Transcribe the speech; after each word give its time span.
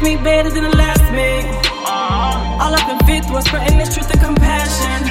first 0.00 0.16
me 0.16 0.16
better 0.22 0.50
than 0.50 0.64
the 0.64 0.76
last 0.76 1.12
me. 1.12 1.44
All 2.60 2.74
up 2.74 2.88
in 2.88 2.98
fifth 3.06 3.30
was 3.30 3.44
spreading 3.44 3.78
the 3.78 3.84
truth 3.84 4.10
and 4.10 4.20
compassion. 4.20 5.10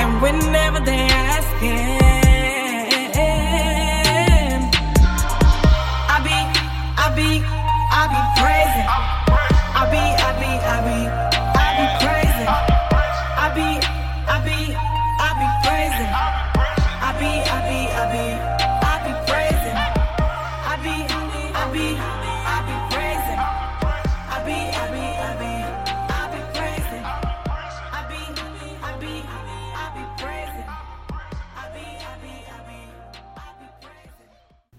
And 0.00 0.22
whenever 0.22 0.80
they 0.80 1.08
asking, 1.10 2.00
I 6.08 6.18
be, 6.26 6.38
I 6.96 7.08
be, 7.16 7.30
I 7.92 8.04
be 8.12 8.20
praising. 8.40 8.86
I 9.74 9.84
be, 9.92 9.98
I 9.98 10.32
be, 10.40 10.50
I 10.64 10.78
be, 10.86 10.98
I 11.58 11.68
be 11.78 11.86
praising. 12.04 12.48
I 13.36 13.48
be, 13.56 13.68
I 14.28 14.38
be, 14.46 14.58
I 15.20 15.30
be 15.40 15.46
praising. 15.66 16.12
I 17.02 17.12
be, 17.18 17.30
I 17.50 17.60
be, 17.68 17.78
I 17.92 18.56
be 18.56 18.59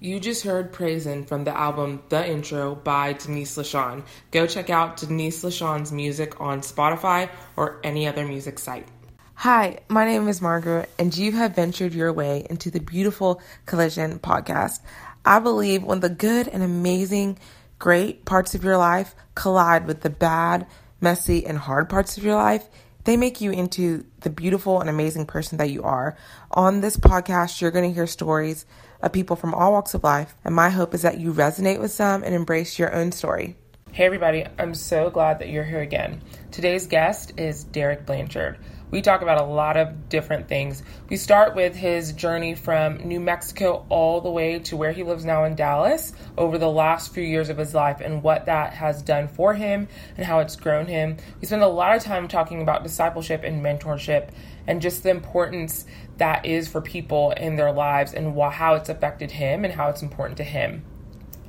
You 0.04 0.20
just 0.20 0.44
heard 0.44 0.74
Praisin' 0.74 1.26
from 1.26 1.44
the 1.44 1.56
album 1.56 2.02
The 2.10 2.28
Intro 2.28 2.74
by 2.74 3.14
Denise 3.14 3.56
LaShawn. 3.56 4.04
Go 4.32 4.48
check 4.48 4.72
out 4.72 4.98
Denise 4.98 5.44
LaShawn's 5.44 5.92
music 5.92 6.42
on 6.42 6.62
Spotify 6.62 7.30
or 7.56 7.80
any 7.84 8.08
other 8.08 8.26
music 8.26 8.58
site. 8.58 8.88
Hi, 9.36 9.78
my 9.90 10.06
name 10.06 10.28
is 10.28 10.42
Margaret, 10.42 10.90
and 10.98 11.16
you 11.16 11.34
have 11.34 11.56
ventured 11.56 11.94
your 11.94 12.12
way 12.12 12.48
into 12.50 12.72
the 12.72 12.80
beautiful 12.80 13.44
Collision 13.68 14.18
podcast. 14.18 14.80
I 15.24 15.38
believe 15.38 15.84
when 15.84 16.00
the 16.00 16.10
good 16.10 16.48
and 16.48 16.64
amazing, 16.64 17.38
great 17.78 18.26
parts 18.26 18.56
of 18.56 18.64
your 18.64 18.78
life 18.78 19.14
collide 19.36 19.86
with 19.86 20.02
the 20.02 20.10
bad, 20.10 20.66
messy, 21.00 21.46
and 21.46 21.60
hard 21.60 21.90
parts 21.90 22.18
of 22.18 22.24
your 22.24 22.38
life, 22.38 22.68
they 23.04 23.18
make 23.18 23.40
you 23.40 23.52
into 23.52 24.06
the 24.22 24.32
beautiful 24.32 24.80
and 24.80 24.90
amazing 24.90 25.28
person 25.28 25.60
that 25.60 25.70
you 25.70 25.84
are. 25.84 26.18
On 26.50 26.82
this 26.82 26.98
podcast, 26.98 27.62
you're 27.62 27.70
going 27.70 27.88
to 27.88 27.94
hear 27.94 28.08
stories 28.08 28.66
of 29.02 29.12
people 29.12 29.36
from 29.36 29.54
all 29.54 29.74
walks 29.74 29.94
of 29.94 30.04
life, 30.04 30.36
and 30.44 30.56
my 30.56 30.70
hope 30.70 30.94
is 30.94 31.02
that 31.02 31.20
you 31.20 31.34
resonate 31.34 31.80
with 31.80 31.92
some 31.92 32.24
and 32.24 32.36
embrace 32.36 32.80
your 32.80 32.94
own 32.94 33.12
story. 33.12 33.56
Hey, 33.92 34.06
everybody, 34.06 34.46
I'm 34.58 34.74
so 34.74 35.10
glad 35.10 35.40
that 35.40 35.50
you're 35.50 35.66
here 35.66 35.82
again. 35.82 36.22
Today's 36.52 36.88
guest 36.88 37.34
is 37.38 37.66
Derek 37.66 38.06
Blanchard. 38.06 38.58
We 38.92 39.02
talk 39.02 39.22
about 39.22 39.40
a 39.40 39.46
lot 39.46 39.78
of 39.78 40.10
different 40.10 40.50
things. 40.50 40.84
We 41.08 41.16
start 41.16 41.56
with 41.56 41.74
his 41.74 42.12
journey 42.12 42.56
from 42.56 42.98
New 42.98 43.22
Mexico 43.22 43.86
all 43.88 44.20
the 44.20 44.30
way 44.30 44.60
to 44.60 44.76
where 44.76 44.92
he 44.92 45.04
lives 45.04 45.24
now 45.24 45.46
in 45.46 45.56
Dallas 45.56 46.12
over 46.38 46.58
the 46.58 46.70
last 46.70 47.14
few 47.14 47.24
years 47.24 47.48
of 47.48 47.58
his 47.58 47.74
life 47.74 48.02
and 48.02 48.22
what 48.22 48.48
that 48.48 48.74
has 48.74 49.02
done 49.02 49.30
for 49.30 49.54
him 49.54 49.88
and 50.18 50.26
how 50.26 50.40
it's 50.40 50.58
grown 50.58 50.88
him. 50.88 51.16
We 51.40 51.48
spend 51.48 51.62
a 51.62 51.68
lot 51.68 51.96
of 51.96 52.04
time 52.04 52.28
talking 52.28 52.62
about 52.62 52.84
discipleship 52.84 53.44
and 53.46 53.64
mentorship 53.64 54.32
and 54.68 54.82
just 54.82 55.04
the 55.04 55.10
importance 55.10 55.86
that 56.18 56.46
is 56.46 56.68
for 56.68 56.82
people 56.82 57.32
in 57.32 57.56
their 57.56 57.72
lives 57.72 58.14
and 58.14 58.38
how 58.52 58.76
it's 58.76 58.90
affected 58.90 59.32
him 59.32 59.64
and 59.64 59.74
how 59.74 59.88
it's 59.88 60.02
important 60.02 60.36
to 60.38 60.44
him. 60.44 60.84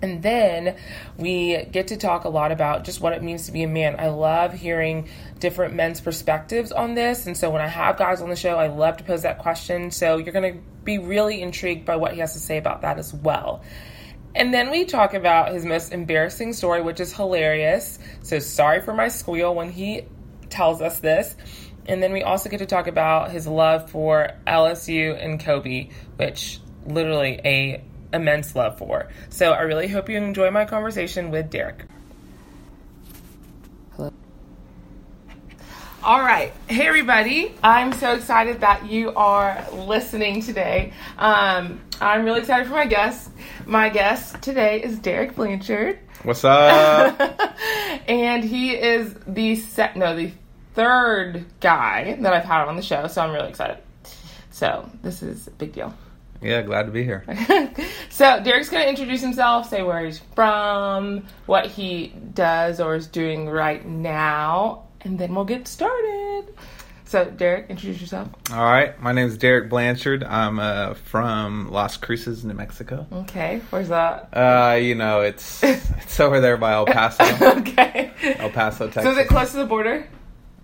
And 0.03 0.21
then 0.21 0.77
we 1.17 1.65
get 1.71 1.89
to 1.89 1.97
talk 1.97 2.25
a 2.25 2.29
lot 2.29 2.51
about 2.51 2.85
just 2.85 3.01
what 3.01 3.13
it 3.13 3.23
means 3.23 3.47
to 3.47 3.53
be 3.53 3.63
a 3.63 3.69
man. 3.69 3.97
I 4.01 4.09
love 4.09 4.53
hearing 4.53 5.09
different 5.39 5.75
men's 5.75 6.01
perspectives 6.01 6.73
on 6.73 6.95
this. 6.95 7.27
And 7.27 7.37
so 7.37 7.51
when 7.51 7.63
I 7.63 7.69
have 7.69 7.97
guys 7.97 8.21
on 8.21 8.29
the 8.29 8.37
show, 8.37 8.57
I 8.57 8.67
love 8.67 8.97
to 8.97 9.05
pose 9.05 9.23
that 9.23 9.39
question. 9.39 9.93
So 9.93 10.17
you're 10.17 10.33
going 10.33 10.55
to 10.55 10.61
be 10.83 10.99
really 10.99 11.41
intrigued 11.41 11.87
by 11.87 11.97
what 11.97 12.15
he 12.15 12.19
has 12.19 12.33
to 12.33 12.41
say 12.41 12.59
about 12.59 12.83
that 12.83 12.99
as 12.99 13.15
well. 13.15 13.63
And 14.35 14.53
then 14.53 14.71
we 14.71 14.87
talk 14.87 15.15
about 15.15 15.53
his 15.53 15.65
most 15.65 15.93
embarrassing 15.93 16.55
story, 16.55 16.83
which 16.83 16.99
is 16.99 17.15
hilarious. 17.15 18.01
So 18.23 18.41
sorry 18.41 18.81
for 18.81 18.95
my 18.95 19.09
squeal 19.09 19.55
when 19.55 19.71
he 19.71 20.03
tells 20.51 20.83
us 20.83 20.99
this. 20.99 21.37
And 21.87 22.03
then 22.03 22.13
we 22.13 22.23
also 22.23 22.49
get 22.49 22.59
to 22.59 22.67
talk 22.67 22.89
about 22.89 23.31
his 23.31 23.47
love 23.47 23.91
for 23.91 24.31
LSU 24.47 25.23
and 25.23 25.39
Kobe, 25.39 25.91
which 26.17 26.61
literally 26.87 27.41
a 27.45 27.85
immense 28.13 28.55
love 28.55 28.79
for. 28.79 29.09
So 29.31 29.53
I 29.53 29.63
really 29.63 29.89
hope 29.89 30.09
you 30.09 30.17
enjoy 30.17 30.51
my 30.51 30.65
conversation 30.65 31.31
with 31.31 31.51
Derek. 31.51 31.85
Hello. 33.97 34.13
All 36.03 36.21
right. 36.21 36.53
Hey, 36.69 36.87
everybody. 36.87 37.55
I'm 37.63 37.93
so 37.93 38.15
excited 38.15 38.61
that 38.61 38.87
you 38.87 39.13
are 39.15 39.65
listening 39.73 40.43
today. 40.43 40.93
Um, 41.19 41.81
I'm 42.01 42.25
really 42.25 42.41
excited 42.41 42.67
for 42.67 42.75
my 42.75 42.87
guest. 42.87 43.31
My 43.67 43.89
guest 43.89 44.43
today 44.43 44.83
is 44.83 44.99
Derek 44.99 45.37
Blanchard. 45.37 45.99
What's 46.25 46.45
up? 46.45 47.21
and 48.09 48.45
he 48.45 48.73
is 48.73 49.15
the 49.27 49.57
set, 49.57 49.97
no, 49.97 50.17
the 50.17 50.33
third 50.75 51.45
guy 51.61 52.17
that 52.21 52.33
I've 52.33 52.45
had 52.45 52.67
on 52.67 52.77
the 52.77 52.83
show. 52.83 53.07
So 53.07 53.23
I'm 53.23 53.33
really 53.33 53.49
excited. 53.49 53.79
So 54.51 54.89
this 55.03 55.23
is 55.23 55.47
a 55.47 55.51
big 55.53 55.73
deal. 55.73 55.95
Yeah, 56.43 56.63
glad 56.63 56.85
to 56.87 56.93
be 56.93 57.05
here. 57.05 57.25
so 58.11 58.43
Derek's 58.43 58.69
going 58.69 58.83
to 58.83 58.89
introduce 58.89 59.21
himself, 59.21 59.69
say 59.69 59.83
where 59.83 60.05
he's 60.05 60.19
from, 60.35 61.25
what 61.47 61.67
he 61.67 62.09
does 62.35 62.81
or 62.81 62.97
is 62.97 63.07
doing 63.07 63.49
right 63.49 63.87
now, 63.87 64.85
and 65.03 65.19
then 65.19 65.35
we'll 65.35 65.45
get 65.45 65.69
started. 65.69 66.47
So 67.05 67.27
Derek, 67.27 67.69
introduce 67.69 68.01
yourself. 68.01 68.29
All 68.51 68.65
right, 68.65 68.99
my 69.01 69.13
name 69.13 69.29
is 69.29 69.37
Derek 69.37 69.69
Blanchard. 69.69 70.25
I'm 70.25 70.59
uh, 70.59 70.95
from 70.95 71.71
Las 71.71 71.99
Cruces, 71.99 72.43
New 72.43 72.55
Mexico. 72.55 73.07
Okay, 73.13 73.61
where's 73.69 73.91
that? 73.91 74.31
Uh, 74.33 74.77
you 74.77 74.95
know, 74.95 75.21
it's 75.21 75.63
it's 75.63 76.19
over 76.21 76.41
there 76.41 76.57
by 76.57 76.73
El 76.73 76.87
Paso, 76.87 77.23
okay. 77.59 78.13
El 78.23 78.51
Paso, 78.51 78.87
Texas. 78.87 79.05
So 79.05 79.11
is 79.11 79.19
it 79.19 79.29
close 79.29 79.51
to 79.51 79.59
the 79.59 79.67
border? 79.67 80.09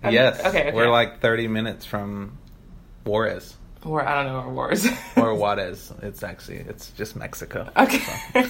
Yes. 0.03 0.39
Okay. 0.39 0.47
okay. 0.47 0.71
We're 0.73 0.89
like 0.89 1.21
30 1.21 1.49
minutes 1.49 1.85
from 1.85 2.37
Juarez 3.05 3.55
Or 3.85 4.05
I 4.05 4.23
don't 4.23 4.33
know 4.33 4.39
or 4.41 4.49
war 4.53 4.71
is. 4.71 4.87
or 5.15 5.33
Juarez. 5.39 5.91
It's 6.01 6.21
actually 6.23 6.57
it's 6.57 6.91
just 6.91 7.15
Mexico. 7.15 7.69
okay. 7.77 8.01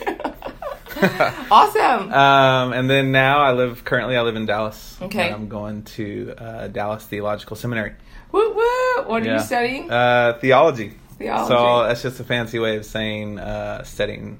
awesome. 1.52 2.12
Um, 2.12 2.74
and 2.74 2.90
then 2.90 3.12
now 3.12 3.40
I 3.40 3.52
live 3.54 3.86
currently 3.86 4.18
I 4.18 4.22
live 4.22 4.36
in 4.36 4.46
Dallas. 4.46 4.98
Okay. 5.02 5.28
And 5.28 5.36
I'm 5.36 5.48
going 5.48 5.84
to 5.84 6.34
uh, 6.38 6.68
Dallas 6.68 7.04
Theological 7.06 7.56
Seminary. 7.56 7.94
woo 8.32 8.54
woo. 8.54 9.04
What 9.06 9.22
are 9.24 9.26
Yeah. 9.26 9.34
you 9.36 9.40
studying? 9.44 9.92
Uh, 9.92 10.38
theology. 10.42 10.94
Theology. 11.18 11.48
So 11.54 11.84
that's 11.84 12.02
just 12.02 12.20
a 12.20 12.24
fancy 12.24 12.60
way 12.60 12.78
of 12.78 12.86
saying 12.86 13.40
uh, 13.40 13.84
studying 13.84 14.40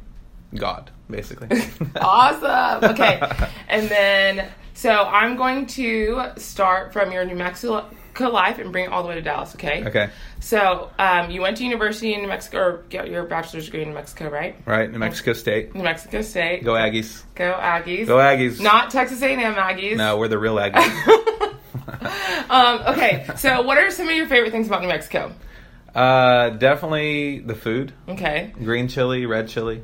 God, 0.56 0.90
basically. 1.10 1.50
awesome. 2.02 2.92
Okay. 2.92 3.22
And 3.68 3.90
then, 3.90 4.50
so 4.74 4.90
I'm 4.92 5.36
going 5.36 5.68
to 5.68 6.32
start 6.38 6.94
from 6.94 7.12
your 7.12 7.26
New 7.26 7.36
Mexico 7.36 7.86
life 8.20 8.60
and 8.60 8.72
bring 8.72 8.86
it 8.86 8.92
all 8.92 9.04
the 9.04 9.10
way 9.10 9.16
to 9.16 9.22
Dallas, 9.22 9.56
okay? 9.56 9.86
okay. 9.86 10.10
So, 10.40 10.92
um, 11.00 11.32
you 11.32 11.42
went 11.42 11.58
to 11.58 11.64
university 11.64 12.14
in 12.14 12.22
New 12.22 12.28
Mexico, 12.28 12.60
or 12.60 12.84
get 12.90 13.10
your 13.10 13.24
bachelor's 13.24 13.66
degree 13.66 13.82
in 13.82 13.90
New 13.90 13.96
Mexico, 13.96 14.30
right? 14.30 14.56
Right, 14.66 14.92
New 14.92 15.00
Mexico 15.00 15.34
State. 15.34 15.74
New 15.76 15.84
Mexico 15.84 16.22
State. 16.22 16.64
Go 16.64 16.74
Aggies. 16.74 17.24
Go 17.36 17.54
Aggies. 17.54 18.08
Go 18.08 18.18
Aggies. 18.18 18.62
Not 18.62 18.92
Texas 18.92 19.22
A&M 19.22 19.40
Aggies. 19.40 19.98
No, 19.98 20.18
we're 20.18 20.28
the 20.28 20.40
real 20.40 20.56
Aggies. 20.56 21.26
Um, 22.50 22.82
okay, 22.88 23.28
so 23.38 23.62
what 23.62 23.78
are 23.78 23.92
some 23.92 24.10
of 24.10 24.16
your 24.16 24.26
favorite 24.26 24.52
things 24.52 24.66
about 24.68 24.82
New 24.82 24.88
Mexico? 24.88 25.32
uh, 25.94 26.50
definitely 26.50 27.40
the 27.40 27.56
food. 27.56 27.94
Okay. 28.08 28.54
Green 28.58 28.88
chili, 28.88 29.26
red 29.26 29.50
chili. 29.50 29.84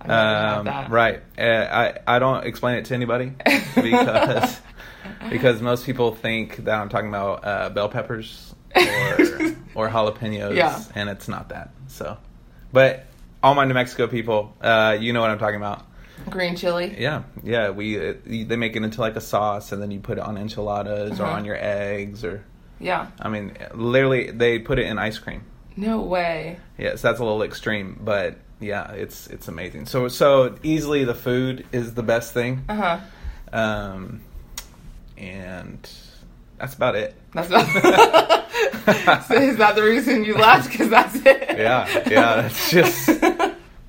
Um, 0.00 0.66
that. 0.66 0.90
right. 0.90 1.22
Uh, 1.36 1.42
I, 1.42 1.98
I 2.06 2.18
don't 2.20 2.46
explain 2.46 2.76
it 2.76 2.84
to 2.86 2.94
anybody 2.94 3.32
because 3.74 4.60
because 5.30 5.60
most 5.62 5.84
people 5.86 6.14
think 6.14 6.56
that 6.64 6.78
I'm 6.80 6.88
talking 6.88 7.08
about 7.08 7.44
uh, 7.44 7.68
bell 7.70 7.88
peppers 7.88 8.54
or 8.76 9.54
or 9.74 9.88
jalapenos, 9.88 10.54
Yeah. 10.56 10.82
and 10.94 11.08
it's 11.08 11.28
not 11.28 11.48
that. 11.50 11.70
So, 11.88 12.16
but 12.72 13.06
all 13.42 13.54
my 13.54 13.64
New 13.64 13.74
Mexico 13.74 14.06
people, 14.06 14.54
uh, 14.60 14.96
you 15.00 15.12
know 15.12 15.20
what 15.20 15.30
I'm 15.30 15.38
talking 15.38 15.56
about. 15.56 15.84
Green 16.28 16.56
chili. 16.56 16.96
Yeah, 16.98 17.22
yeah. 17.44 17.70
We 17.70 17.96
uh, 18.10 18.14
they 18.26 18.56
make 18.56 18.74
it 18.76 18.82
into 18.82 19.00
like 19.00 19.16
a 19.16 19.20
sauce, 19.20 19.72
and 19.72 19.80
then 19.80 19.90
you 19.90 20.00
put 20.00 20.18
it 20.18 20.24
on 20.24 20.36
enchiladas 20.36 21.20
or 21.20 21.24
Uh-huh. 21.24 21.32
on 21.36 21.44
your 21.44 21.56
eggs, 21.58 22.24
or 22.24 22.42
Yeah. 22.80 23.06
I 23.20 23.28
mean, 23.28 23.56
literally 23.74 24.30
they 24.32 24.58
put 24.58 24.78
it 24.78 24.86
in 24.86 24.98
ice 24.98 25.18
cream. 25.18 25.42
No 25.76 26.00
way. 26.00 26.58
Yes, 26.76 27.02
that's 27.02 27.20
a 27.20 27.24
little 27.24 27.42
extreme, 27.44 28.00
but 28.02 28.36
yeah, 28.60 28.90
it's 28.92 29.28
it's 29.28 29.46
amazing. 29.46 29.86
So 29.86 30.08
so 30.08 30.56
easily 30.64 31.04
the 31.04 31.14
food 31.14 31.64
is 31.72 31.94
the 31.94 32.02
best 32.02 32.34
thing, 32.34 32.64
Uh 32.68 32.74
huh. 32.74 32.98
um, 33.52 34.20
and 35.18 35.88
that's 36.58 36.74
about 36.74 36.96
it. 36.96 37.14
That's 37.34 37.50
not. 37.50 37.66
so 39.26 39.34
is 39.34 39.56
that 39.58 39.74
the 39.74 39.82
reason 39.82 40.24
you 40.24 40.34
left? 40.36 40.70
Because 40.70 40.88
that's 40.88 41.14
it. 41.16 41.58
Yeah, 41.58 41.88
yeah. 42.08 42.42
That's 42.42 42.70
just 42.70 43.06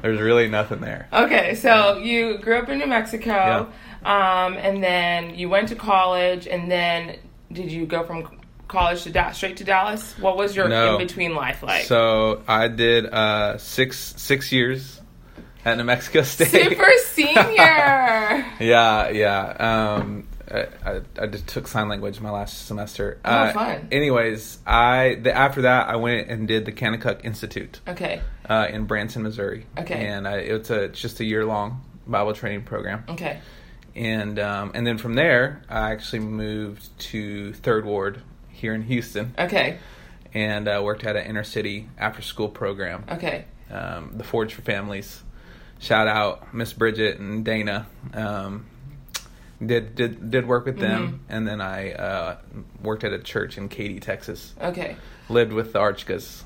there's 0.02 0.20
really 0.22 0.48
nothing 0.50 0.82
there. 0.82 1.08
Okay, 1.12 1.56
so 1.56 1.98
you 1.98 2.38
grew 2.38 2.58
up 2.60 2.70
in 2.70 2.80
New 2.80 2.88
Mexico, 2.88 3.72
um, 4.04 4.54
and 4.58 4.84
then 4.84 5.36
you 5.36 5.50
went 5.50 5.70
to 5.70 5.76
college, 5.76 6.48
and 6.48 6.70
then 6.72 7.18
did 7.52 7.72
you 7.72 7.86
go 7.86 8.04
from 8.04 8.40
college 8.68 9.04
to 9.04 9.12
da- 9.12 9.32
straight 9.32 9.58
to 9.58 9.64
Dallas? 9.64 10.18
What 10.20 10.38
was 10.38 10.56
your 10.56 10.68
No. 10.70 10.94
in 10.98 11.08
between 11.08 11.36
life 11.36 11.64
like? 11.64 11.86
So 11.86 12.42
I 12.48 12.68
did 12.68 13.06
uh, 13.08 13.58
six 13.58 13.98
six 14.18 14.52
years 14.52 15.02
at 15.66 15.78
New 15.78 15.84
Mexico 15.84 16.22
State. 16.22 16.48
Super 16.48 16.90
senior. 17.08 17.36
yeah, 18.60 19.10
yeah. 19.10 19.96
Um, 19.98 20.28
I, 20.52 21.02
I, 21.22 21.28
just 21.28 21.48
took 21.48 21.68
sign 21.68 21.90
language 21.90 22.20
my 22.20 22.32
last 22.32 22.66
semester. 22.68 23.20
Oh, 23.24 23.30
Uh, 23.30 23.54
fun. 23.54 23.88
Anyways, 23.92 24.60
I 24.66 25.18
the, 25.22 25.32
after 25.36 25.64
that 25.64 25.90
I 25.90 25.96
went 25.98 26.30
and 26.30 26.48
did 26.48 26.66
the 26.66 26.72
Kanakuk 26.72 27.24
Institute 27.24 27.80
Okay. 27.88 28.22
uh, 28.50 28.68
in 28.70 28.86
Branson, 28.86 29.24
Missouri. 29.24 29.66
Okay. 29.78 30.08
and 30.08 30.28
I, 30.28 30.38
it's 30.38 30.70
a 30.70 30.84
it's 30.84 31.00
just 31.00 31.20
a 31.20 31.26
year 31.26 31.46
long 31.46 31.82
Bible 32.08 32.34
training 32.34 32.64
program. 32.64 33.04
Okay. 33.10 33.40
and 33.96 34.40
um, 34.40 34.72
and 34.74 34.86
then 34.88 34.98
from 34.98 35.14
there, 35.16 35.62
I 35.70 35.92
actually 35.92 36.20
moved 36.20 36.88
to 37.12 37.54
Third 37.54 37.86
Ward 37.86 38.22
here 38.50 38.74
in 38.74 38.82
Houston, 38.84 39.34
Okay. 39.38 39.78
and 40.34 40.68
uh, 40.68 40.82
worked 40.84 41.04
at 41.06 41.16
an 41.16 41.26
inner 41.26 41.44
city 41.44 41.88
after 41.98 42.22
school 42.22 42.50
program, 42.50 43.06
Okay. 43.10 43.46
um, 43.72 44.14
the 44.18 44.24
Forge 44.24 44.54
for 44.54 44.62
Families. 44.64 45.24
Shout 45.80 46.08
out 46.08 46.54
Miss 46.54 46.74
Bridget 46.74 47.20
and 47.20 47.46
Dana. 47.46 47.88
Um, 48.14 48.66
did 49.66 49.96
did 49.96 50.32
did 50.32 50.48
work 50.48 50.66
with 50.66 50.80
them, 50.80 51.22
and 51.30 51.48
then 51.48 51.62
I 51.62 51.92
uh, 51.94 52.38
worked 52.82 53.04
at 53.04 53.14
a 53.14 53.20
church 53.20 53.58
in 53.58 53.70
Katy, 53.70 54.00
Texas. 54.00 54.54
Okay. 54.62 54.96
Lived 55.30 55.52
with 55.54 55.74
the 55.74 55.80
Archkas. 55.80 56.44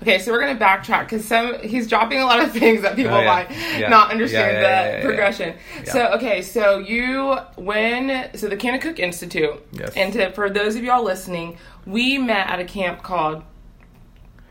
Okay, 0.00 0.18
so 0.18 0.32
we're 0.32 0.40
gonna 0.40 0.58
backtrack 0.58 1.04
because 1.04 1.26
some 1.26 1.58
he's 1.60 1.88
dropping 1.88 2.20
a 2.20 2.24
lot 2.24 2.40
of 2.42 2.52
things 2.58 2.80
that 2.82 2.96
people 2.96 3.12
Oh, 3.14 3.20
yeah. 3.20 3.26
might 3.26 3.50
Yeah. 3.78 3.88
not 3.90 4.10
understand 4.10 4.62
Yeah, 4.62 4.96
the 5.00 5.04
progression. 5.06 5.54
So 5.84 6.06
okay, 6.14 6.40
so 6.40 6.78
you 6.78 7.36
when 7.56 8.30
so 8.34 8.48
the 8.48 8.56
Kanakuk 8.56 8.98
Institute, 8.98 9.62
Yes. 9.72 9.92
and 9.94 10.12
to, 10.14 10.30
for 10.32 10.48
those 10.48 10.74
of 10.74 10.84
y'all 10.84 11.04
listening, 11.04 11.58
we 11.84 12.16
met 12.16 12.48
at 12.48 12.60
a 12.60 12.64
camp 12.64 13.02
called 13.02 13.42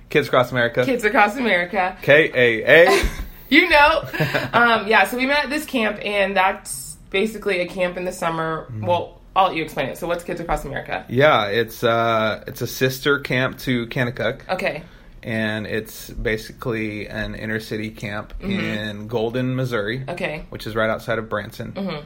Kids 0.10 0.28
Across 0.28 0.52
America. 0.52 0.86
Kids 0.86 1.04
Across 1.04 1.38
America. 1.38 1.98
K 2.04 2.32
A 2.34 2.88
A. 2.88 3.04
You 3.50 3.70
know, 3.70 4.02
um, 4.54 4.88
yeah. 4.88 5.06
So 5.06 5.16
we 5.16 5.26
met 5.26 5.46
at 5.46 5.50
this 5.50 5.66
camp, 5.66 6.00
and 6.04 6.36
that's 6.36 6.87
basically 7.10 7.60
a 7.62 7.68
camp 7.68 7.98
in 7.98 8.06
the 8.06 8.12
summer. 8.12 8.66
Mm-hmm. 8.66 8.86
Well, 8.86 9.22
I'll 9.36 9.48
let 9.48 9.56
you 9.56 9.64
explain 9.64 9.90
it. 9.90 9.98
So 9.98 10.08
what's 10.08 10.24
Kids 10.24 10.42
Across 10.42 10.66
America? 10.66 11.06
Yeah, 11.10 11.46
it's 11.46 11.84
uh, 11.84 12.44
it's 12.48 12.62
a 12.62 12.68
sister 12.68 13.20
camp 13.20 13.60
to 13.60 13.86
Kanakuk. 13.88 14.48
Okay. 14.50 14.84
and 15.24 15.66
it's 15.68 16.10
basically 16.12 17.08
an 17.10 17.36
inner 17.36 17.60
city 17.60 17.90
camp 17.90 18.34
in 18.40 19.08
Golden, 19.08 19.56
Missouri, 19.56 20.00
Mm-hmm. 20.00 20.10
Okay. 20.12 20.46
which 20.50 20.66
is 20.68 20.76
right 20.76 20.90
outside 20.90 21.18
of 21.20 21.28
Branson, 21.28 21.74
Mhm. 21.74 22.04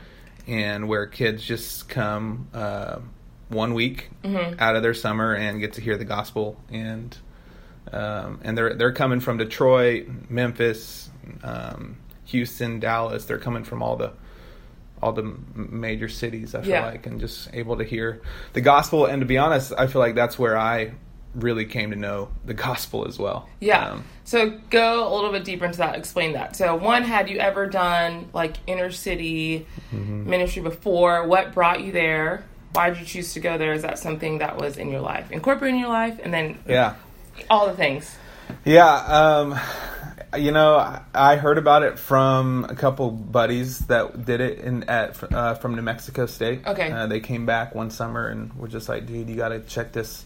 and 0.48 0.88
where 0.88 1.06
kids 1.06 1.44
just 1.44 1.88
come 1.90 2.48
uh, 2.54 3.00
one 3.50 3.74
week 3.74 4.10
Mm-hmm. 4.24 4.56
out 4.60 4.76
of 4.76 4.82
their 4.82 4.94
summer 4.94 5.34
and 5.34 5.60
get 5.60 5.74
to 5.74 5.82
hear 5.82 5.98
the 5.98 6.06
gospel, 6.06 6.58
and 6.72 7.16
um, 7.92 8.40
and 8.44 8.58
they're 8.58 8.74
they're 8.74 8.94
coming 8.94 9.20
from 9.20 9.38
Detroit, 9.38 10.08
Memphis, 10.30 11.10
um, 11.44 11.98
Houston, 12.26 12.80
Dallas. 12.80 13.26
They're 13.26 13.38
coming 13.40 13.64
from 13.64 13.84
all 13.84 13.96
the 13.98 14.14
all 15.02 15.12
the 15.14 15.34
major 15.56 16.08
cities. 16.10 16.54
I 16.56 16.62
feel 16.62 16.70
Yeah. 16.72 16.86
like, 16.86 17.06
and 17.08 17.20
just 17.20 17.50
able 17.54 17.78
to 17.78 17.84
hear 17.84 18.22
the 18.54 18.62
gospel. 18.62 19.06
And 19.06 19.22
to 19.22 19.26
be 19.26 19.38
honest, 19.38 19.74
I 19.78 19.88
feel 19.88 20.00
like 20.02 20.16
that's 20.16 20.38
where 20.38 20.58
I 20.58 20.92
really 21.34 21.64
came 21.66 21.92
to 21.92 21.96
know 21.96 22.28
the 22.46 22.54
gospel 22.54 23.08
as 23.08 23.18
well. 23.18 23.48
Yeah. 23.60 23.92
Um, 23.92 24.04
so 24.26 24.50
go 24.70 25.08
a 25.08 25.12
little 25.16 25.32
bit 25.32 25.44
deeper 25.46 25.66
into 25.66 25.78
that. 25.80 25.96
Explain 25.96 26.34
that. 26.34 26.56
So 26.56 26.76
one, 26.76 27.04
had 27.04 27.30
you 27.30 27.38
ever 27.40 27.68
done 27.68 28.30
like 28.34 28.58
inner 28.68 28.92
city 28.92 29.66
Mm-hmm. 29.94 30.30
ministry 30.30 30.62
before? 30.62 31.26
What 31.28 31.54
brought 31.54 31.82
you 31.82 31.92
there? 31.92 32.44
Why 32.74 32.90
did 32.90 33.00
you 33.00 33.06
choose 33.06 33.34
to 33.34 33.40
go 33.42 33.58
there? 33.58 33.74
Is 33.74 33.82
that 33.82 34.00
something 34.00 34.38
that 34.38 34.58
was 34.58 34.78
in 34.78 34.90
your 34.92 35.02
life, 35.02 35.30
incorporated 35.32 35.76
in 35.76 35.80
your 35.82 35.90
life, 35.90 36.20
and 36.24 36.34
then 36.34 36.60
yeah. 36.68 36.96
all 37.50 37.68
the 37.68 37.76
things? 37.76 38.16
Yeah, 38.64 38.88
um, 38.90 39.60
you 40.38 40.52
know, 40.52 40.76
I- 41.14 41.36
heard 41.36 41.58
about 41.58 41.84
it 41.84 42.00
from 42.00 42.66
a 42.70 42.76
couple 42.76 43.12
buddies 43.12 43.80
that 43.88 44.26
did 44.26 44.42
it 44.42 44.60
in 44.60 44.84
at 44.90 45.22
uh, 45.34 45.56
from 45.56 45.76
New 45.76 45.82
Mexico 45.82 46.26
State. 46.26 46.66
Okay. 46.66 46.92
uh, 46.92 47.08
they 47.08 47.20
came 47.20 47.46
back 47.46 47.76
one 47.76 47.90
summer 47.92 48.28
and 48.28 48.54
were 48.54 48.68
just 48.68 48.88
like, 48.90 49.06
"Dude, 49.06 49.30
you 49.30 49.36
got 49.36 49.50
to 49.50 49.60
check 49.62 49.92
this 49.92 50.26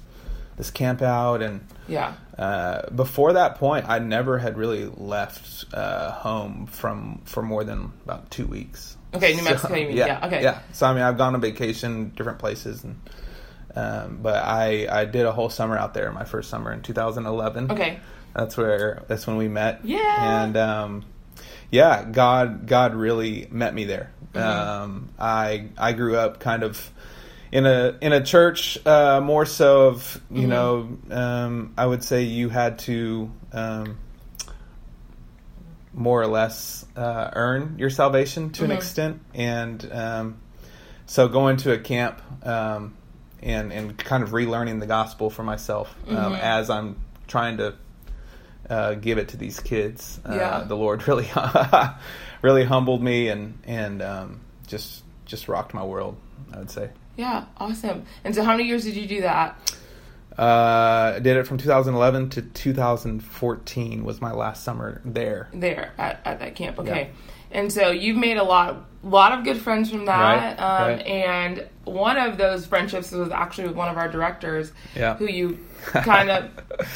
this 0.58 0.70
camp 0.72 1.02
out." 1.02 1.42
And 1.42 1.62
Yeah. 1.88 2.14
uh, 2.38 2.90
before 2.92 3.34
that 3.34 3.56
point, 3.56 3.86
I 3.90 4.00
never 4.00 4.38
had 4.38 4.58
really 4.58 4.86
left 4.86 5.66
uh, 5.74 6.12
home 6.12 6.68
from 6.68 7.22
for 7.26 7.42
more 7.42 7.64
than 7.64 7.92
about 8.04 8.30
two 8.32 8.46
weeks. 8.46 8.98
Okay, 9.14 9.34
New 9.36 9.44
Mexico, 9.44 9.76
you 9.76 9.88
mean. 9.88 9.98
Yeah, 9.98 10.26
okay. 10.28 10.44
Yeah. 10.44 10.60
So 10.74 10.86
I 10.88 10.94
mean, 10.94 11.04
I've 11.04 11.18
gone 11.18 11.36
on 11.36 11.42
vacation, 11.42 12.12
different 12.16 12.40
places, 12.40 12.84
and 12.84 13.00
um, 13.76 14.20
but 14.22 14.36
I 14.44 14.88
I 14.90 15.06
did 15.06 15.26
a 15.26 15.32
whole 15.32 15.50
summer 15.50 15.78
out 15.78 15.94
there. 15.94 16.12
My 16.12 16.26
first 16.26 16.50
summer 16.50 16.72
in 16.72 16.82
2011. 16.82 17.72
Okay. 17.72 18.00
That's 18.36 18.58
where 18.58 19.04
that's 19.08 19.26
when 19.26 19.38
we 19.38 19.48
met. 19.48 19.82
Yeah. 19.86 20.44
And 20.44 20.58
um, 20.58 21.06
yeah, 21.72 22.04
God 22.04 22.68
God 22.68 22.94
really 22.96 23.48
met 23.50 23.74
me 23.74 23.86
there. 23.86 24.12
Mm-hmm. 24.34 24.82
Um, 24.84 25.10
I 25.18 25.70
I 25.78 25.94
grew 25.94 26.18
up 26.18 26.40
kind 26.40 26.64
of 26.64 26.92
in 27.52 27.66
a 27.66 27.98
in 28.02 28.12
a 28.12 28.22
church 28.24 28.78
uh, 28.86 29.22
more 29.22 29.46
so 29.46 29.88
of 29.88 30.22
you 30.30 30.48
Mm-hmm. 30.48 30.50
know 30.50 30.98
um, 31.16 31.74
I 31.78 31.86
would 31.86 32.04
say 32.04 32.24
you 32.24 32.50
had 32.50 32.80
to 32.80 33.32
um, 33.54 33.98
more 35.94 36.22
or 36.22 36.28
less 36.28 36.86
uh, 36.98 37.30
earn 37.34 37.76
your 37.80 37.90
salvation 37.90 38.50
to 38.52 38.62
Mhm. 38.62 38.66
an 38.66 38.72
extent, 38.72 39.22
and 39.34 39.90
um, 39.94 40.38
so 41.06 41.28
going 41.30 41.58
to 41.58 41.72
a 41.72 41.78
camp 41.78 42.22
um, 42.46 42.96
and 43.42 43.72
and 43.72 43.98
kind 43.98 44.24
of 44.24 44.32
relearning 44.32 44.80
the 44.82 44.88
gospel 44.88 45.30
for 45.30 45.44
myself 45.44 45.96
um, 46.10 46.16
Mhm. 46.34 46.40
as 46.40 46.70
I'm 46.70 46.98
trying 47.28 47.58
to 47.58 47.76
uh, 48.70 48.94
give 48.96 49.18
it 49.18 49.30
to 49.30 49.38
these 49.38 49.60
kids. 49.60 50.20
Uh, 50.28 50.36
Yeah. 50.36 50.64
The 50.68 50.76
Lord 50.76 51.08
really 51.08 51.28
really 52.42 52.64
humbled 52.66 53.02
me 53.04 53.30
and 53.30 53.58
and 53.66 54.02
um, 54.02 54.42
just 54.68 55.04
just 55.26 55.48
rocked 55.48 55.74
my 55.74 55.84
world. 55.84 56.18
I 56.54 56.60
would 56.60 56.70
say. 56.72 56.90
Yeah. 57.18 57.46
Awesome. 57.58 58.04
And 58.24 58.36
so, 58.36 58.44
how 58.44 58.52
many 58.52 58.66
years 58.68 58.84
did 58.84 58.96
you 58.96 59.08
do 59.08 59.22
that? 59.22 59.58
Uh, 60.38 61.14
I 61.16 61.20
did 61.20 61.38
it 61.38 61.48
from 61.48 61.58
2011 61.58 62.32
to 62.32 62.42
2014 62.42 64.04
was 64.04 64.20
my 64.22 64.32
last 64.34 64.64
summer 64.64 65.02
there. 65.06 65.48
there 65.54 65.94
at, 65.98 66.20
at 66.26 66.40
that 66.40 66.56
camp. 66.56 66.80
Okay. 66.80 67.12
And 67.52 67.72
so 67.72 67.90
you've 67.92 68.18
made 68.18 68.38
a 68.38 68.44
lot 68.44 68.86
lot 69.02 69.38
of 69.38 69.46
good 69.46 69.62
friends 69.62 69.90
from 69.90 70.06
that. 70.06 70.58
Right, 70.60 70.82
um, 70.82 70.90
right. 70.98 71.06
And 71.06 71.68
one 71.86 72.18
of 72.18 72.38
those 72.38 72.66
friendships 72.66 73.12
was 73.12 73.30
actually 73.32 73.68
with 73.68 73.78
one 73.78 73.88
of 73.88 73.98
our 73.98 74.10
directors 74.10 74.72
Yeah. 74.96 75.16
who 75.16 75.28
you 75.28 75.60
kind 76.04 76.30
of 76.30 76.50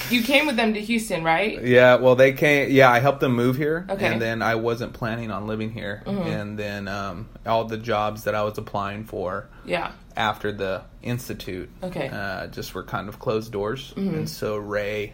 you 0.10 0.24
came 0.24 0.46
with 0.48 0.56
them 0.56 0.74
to 0.74 0.82
Houston, 0.82 1.24
right? 1.24 1.62
Yeah, 1.64 1.96
well, 1.96 2.16
they 2.16 2.34
came. 2.34 2.72
Yeah, 2.72 2.90
I 2.92 3.00
helped 3.00 3.20
them 3.20 3.34
move 3.36 3.56
here, 3.58 3.86
Okay. 3.90 4.04
Mm-hmm. 4.04 4.14
and 4.14 4.22
then 4.22 4.42
I 4.42 4.56
wasn't 4.56 4.94
planning 4.94 5.32
on 5.32 5.48
living 5.48 5.72
here. 5.72 6.04
And 6.06 6.58
then 6.58 6.88
um, 6.88 7.30
all 7.46 7.66
the 7.66 7.78
jobs 7.78 8.24
that 8.26 8.36
I 8.36 8.44
was 8.44 8.58
applying 8.58 9.06
for 9.06 9.48
Yeah. 9.66 9.92
after 10.16 10.52
the 10.52 10.84
institute, 11.02 11.70
Okay. 11.84 12.10
uh, 12.10 12.48
just 12.48 12.74
were 12.76 12.84
kind 12.84 13.08
of 13.10 13.20
closed 13.20 13.52
doors. 13.52 13.94
Mm-hmm. 13.96 14.16
And 14.16 14.30
so 14.30 14.58
Ray, 14.58 15.14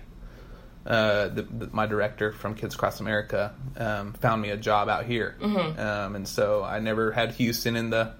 uh, 0.85 1.29
the, 1.29 1.41
the, 1.43 1.69
my 1.71 1.85
director 1.87 2.31
from 2.31 2.55
Kids 2.55 2.75
Across 2.75 2.99
America, 2.99 3.53
um, 3.77 4.13
found 4.13 4.41
me 4.41 4.49
a 4.51 4.57
job 4.57 4.87
out 4.89 5.05
here. 5.05 5.35
Mm-hmm. 5.41 5.79
Um, 5.79 6.15
and 6.15 6.27
so 6.27 6.63
I 6.63 6.79
never 6.79 7.11
had 7.11 7.31
Houston 7.33 7.75
in 7.75 7.89
the 7.89 8.13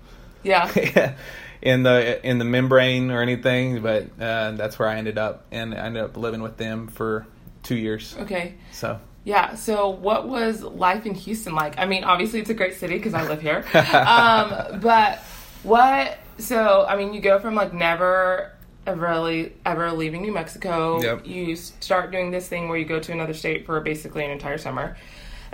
Yeah. 0.43 0.69
in 1.65 1.81
the 1.81 2.25
in 2.25 2.37
the 2.37 2.45
membrane 2.45 3.09
or 3.11 3.21
anything, 3.21 3.81
but 3.81 4.03
uh, 4.21 4.51
that's 4.51 4.77
where 4.79 4.87
I 4.87 4.97
ended 4.97 5.17
up, 5.17 5.45
and 5.51 5.73
I 5.73 5.77
ended 5.87 6.03
up 6.03 6.15
living 6.15 6.41
with 6.41 6.57
them 6.57 6.87
for 6.87 7.25
two 7.63 7.75
years. 7.75 8.15
Okay. 8.19 8.53
So. 8.71 8.99
Yeah. 9.25 9.55
So, 9.55 9.89
what 9.89 10.27
was 10.27 10.61
life 10.61 11.07
in 11.07 11.15
Houston 11.15 11.55
like? 11.55 11.79
I 11.79 11.85
mean, 11.85 12.03
obviously, 12.03 12.39
it's 12.39 12.51
a 12.51 12.53
great 12.53 12.75
city 12.75 12.95
because 12.95 13.15
I 13.15 13.27
live 13.27 13.41
here. 13.41 13.65
um, 13.73 14.79
but 14.79 15.17
what? 15.63 16.19
So, 16.37 16.85
I 16.87 16.95
mean, 16.95 17.13
you 17.13 17.19
go 17.19 17.39
from 17.39 17.55
like 17.55 17.73
never 17.73 18.51
ever 18.85 19.07
really 19.07 19.53
ever 19.65 19.91
leaving 19.91 20.21
New 20.21 20.31
Mexico. 20.31 21.01
Yep. 21.01 21.25
You 21.25 21.55
start 21.55 22.11
doing 22.11 22.29
this 22.29 22.47
thing 22.47 22.69
where 22.69 22.77
you 22.77 22.85
go 22.85 22.99
to 22.99 23.11
another 23.11 23.33
state 23.33 23.65
for 23.65 23.81
basically 23.81 24.23
an 24.23 24.29
entire 24.29 24.59
summer. 24.59 24.95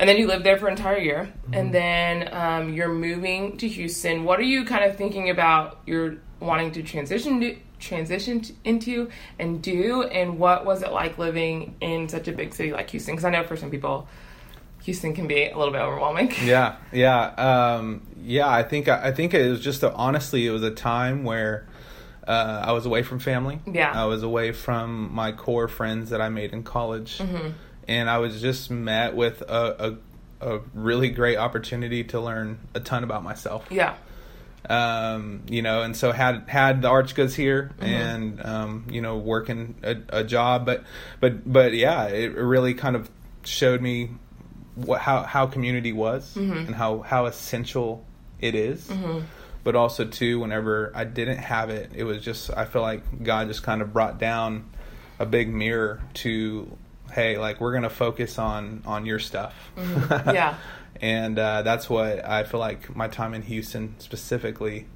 And 0.01 0.09
then 0.09 0.17
you 0.17 0.25
live 0.25 0.41
there 0.41 0.57
for 0.57 0.65
an 0.65 0.73
entire 0.73 0.97
year, 0.97 1.31
and 1.53 1.71
then 1.71 2.27
um, 2.33 2.73
you're 2.73 2.91
moving 2.91 3.57
to 3.57 3.67
Houston. 3.67 4.23
What 4.23 4.39
are 4.39 4.43
you 4.43 4.65
kind 4.65 4.83
of 4.83 4.97
thinking 4.97 5.29
about? 5.29 5.79
You're 5.85 6.17
wanting 6.39 6.71
to 6.71 6.81
transition 6.81 7.39
to, 7.41 7.55
transition 7.77 8.41
t- 8.41 8.55
into 8.63 9.11
and 9.37 9.61
do, 9.61 10.01
and 10.01 10.39
what 10.39 10.65
was 10.65 10.81
it 10.81 10.91
like 10.91 11.19
living 11.19 11.75
in 11.81 12.09
such 12.09 12.27
a 12.27 12.31
big 12.31 12.55
city 12.55 12.71
like 12.71 12.89
Houston? 12.89 13.13
Because 13.13 13.25
I 13.25 13.29
know 13.29 13.43
for 13.43 13.55
some 13.55 13.69
people, 13.69 14.07
Houston 14.85 15.13
can 15.13 15.27
be 15.27 15.45
a 15.45 15.55
little 15.55 15.71
bit 15.71 15.81
overwhelming. 15.81 16.33
Yeah, 16.43 16.77
yeah, 16.91 17.25
um, 17.25 18.01
yeah. 18.23 18.49
I 18.49 18.63
think 18.63 18.87
I 18.87 19.11
think 19.11 19.35
it 19.35 19.47
was 19.47 19.59
just 19.59 19.83
a, 19.83 19.93
honestly, 19.93 20.47
it 20.47 20.51
was 20.51 20.63
a 20.63 20.71
time 20.71 21.23
where 21.23 21.67
uh, 22.27 22.63
I 22.65 22.71
was 22.71 22.87
away 22.87 23.03
from 23.03 23.19
family. 23.19 23.59
Yeah. 23.71 23.91
I 23.91 24.05
was 24.05 24.23
away 24.23 24.51
from 24.51 25.13
my 25.13 25.31
core 25.31 25.67
friends 25.67 26.09
that 26.09 26.21
I 26.21 26.29
made 26.29 26.53
in 26.53 26.63
college, 26.63 27.21
and 27.87 28.09
I 28.09 28.17
was 28.19 28.41
just 28.41 28.69
met 28.71 29.15
with 29.15 29.41
a, 29.41 29.97
a 30.41 30.55
a 30.55 30.59
really 30.73 31.09
great 31.09 31.37
opportunity 31.37 32.03
to 32.05 32.19
learn 32.19 32.59
a 32.73 32.79
ton 32.79 33.03
about 33.03 33.23
myself. 33.23 33.65
yeah, 33.69 33.95
um, 34.69 35.43
you 35.49 35.61
know, 35.61 35.81
and 35.81 35.95
so 35.95 36.11
had 36.11 36.47
had 36.47 36.81
the 36.81 36.87
arch 36.87 37.15
goods 37.15 37.35
here 37.35 37.71
Mm-hmm. 37.79 37.83
and 37.85 38.45
um, 38.45 38.85
you 38.89 39.01
know 39.01 39.17
working 39.17 39.75
a, 39.83 39.95
a 40.09 40.23
job, 40.23 40.65
but 40.65 40.83
but 41.19 41.51
but 41.51 41.73
yeah, 41.73 42.05
it 42.07 42.35
really 42.35 42.73
kind 42.73 42.95
of 42.95 43.09
showed 43.43 43.81
me 43.81 44.09
what 44.75 45.01
how 45.01 45.23
how 45.23 45.47
community 45.47 45.93
was 45.93 46.33
Mm-hmm. 46.35 46.67
and 46.67 46.75
how 46.75 46.99
how 47.01 47.25
essential 47.25 48.05
it 48.39 48.55
is. 48.55 48.89
but 49.63 49.75
also 49.75 50.05
too 50.05 50.39
whenever 50.39 50.91
I 50.95 51.03
didn't 51.03 51.37
have 51.37 51.69
it, 51.69 51.91
it 51.93 52.03
was 52.03 52.23
just 52.23 52.49
I 52.55 52.65
feel 52.65 52.81
like 52.81 53.23
God 53.23 53.47
just 53.47 53.61
kind 53.63 53.81
of 53.81 53.93
brought 53.93 54.17
down 54.19 54.69
a 55.19 55.25
big 55.25 55.53
mirror 55.53 56.01
to 56.15 56.75
hey, 57.11 57.37
like 57.37 57.59
we're 57.61 57.73
gonna 57.73 57.89
focus 57.89 58.37
on 58.39 58.81
on 58.85 59.05
your 59.05 59.19
stuff. 59.19 59.53
Yeah. 59.77 60.55
and 61.01 61.37
uh, 61.39 61.61
that's 61.63 61.89
what 61.89 62.23
I 62.25 62.43
feel 62.43 62.59
like 62.59 62.95
my 62.95 63.07
time 63.07 63.33
in 63.33 63.41
Houston 63.43 63.95
specifically 63.99 64.87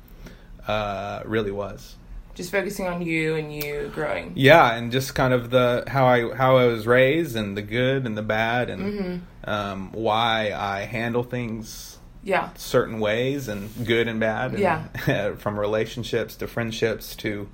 uh, 0.68 1.22
really 1.26 1.52
was. 1.52 1.96
Just 2.34 2.52
focusing 2.52 2.86
on 2.88 3.02
you 3.02 3.36
and 3.36 3.54
you 3.54 3.90
growing. 3.94 4.34
Yeah, 4.36 4.74
and 4.76 4.92
just 4.92 5.16
kind 5.16 5.34
of 5.34 5.52
the 5.52 5.86
how 5.88 6.06
I 6.06 6.34
how 6.36 6.58
I 6.58 6.66
was 6.66 6.86
raised 6.86 7.36
and 7.38 7.56
the 7.56 7.62
good 7.62 8.06
and 8.06 8.18
the 8.18 8.22
bad 8.24 8.70
and 8.70 9.22
um, 9.46 9.92
why 9.94 10.52
I 10.54 10.82
handle 10.82 11.24
things 11.24 11.98
Yeah. 12.24 12.50
certain 12.56 13.00
ways 13.00 13.48
and 13.48 13.70
good 13.86 14.10
and 14.10 14.20
bad. 14.20 14.52
And, 14.52 14.60
Yeah. 14.60 15.36
from 15.36 15.58
relationships 15.58 16.36
to 16.38 16.48
friendships 16.48 17.16
to 17.18 17.48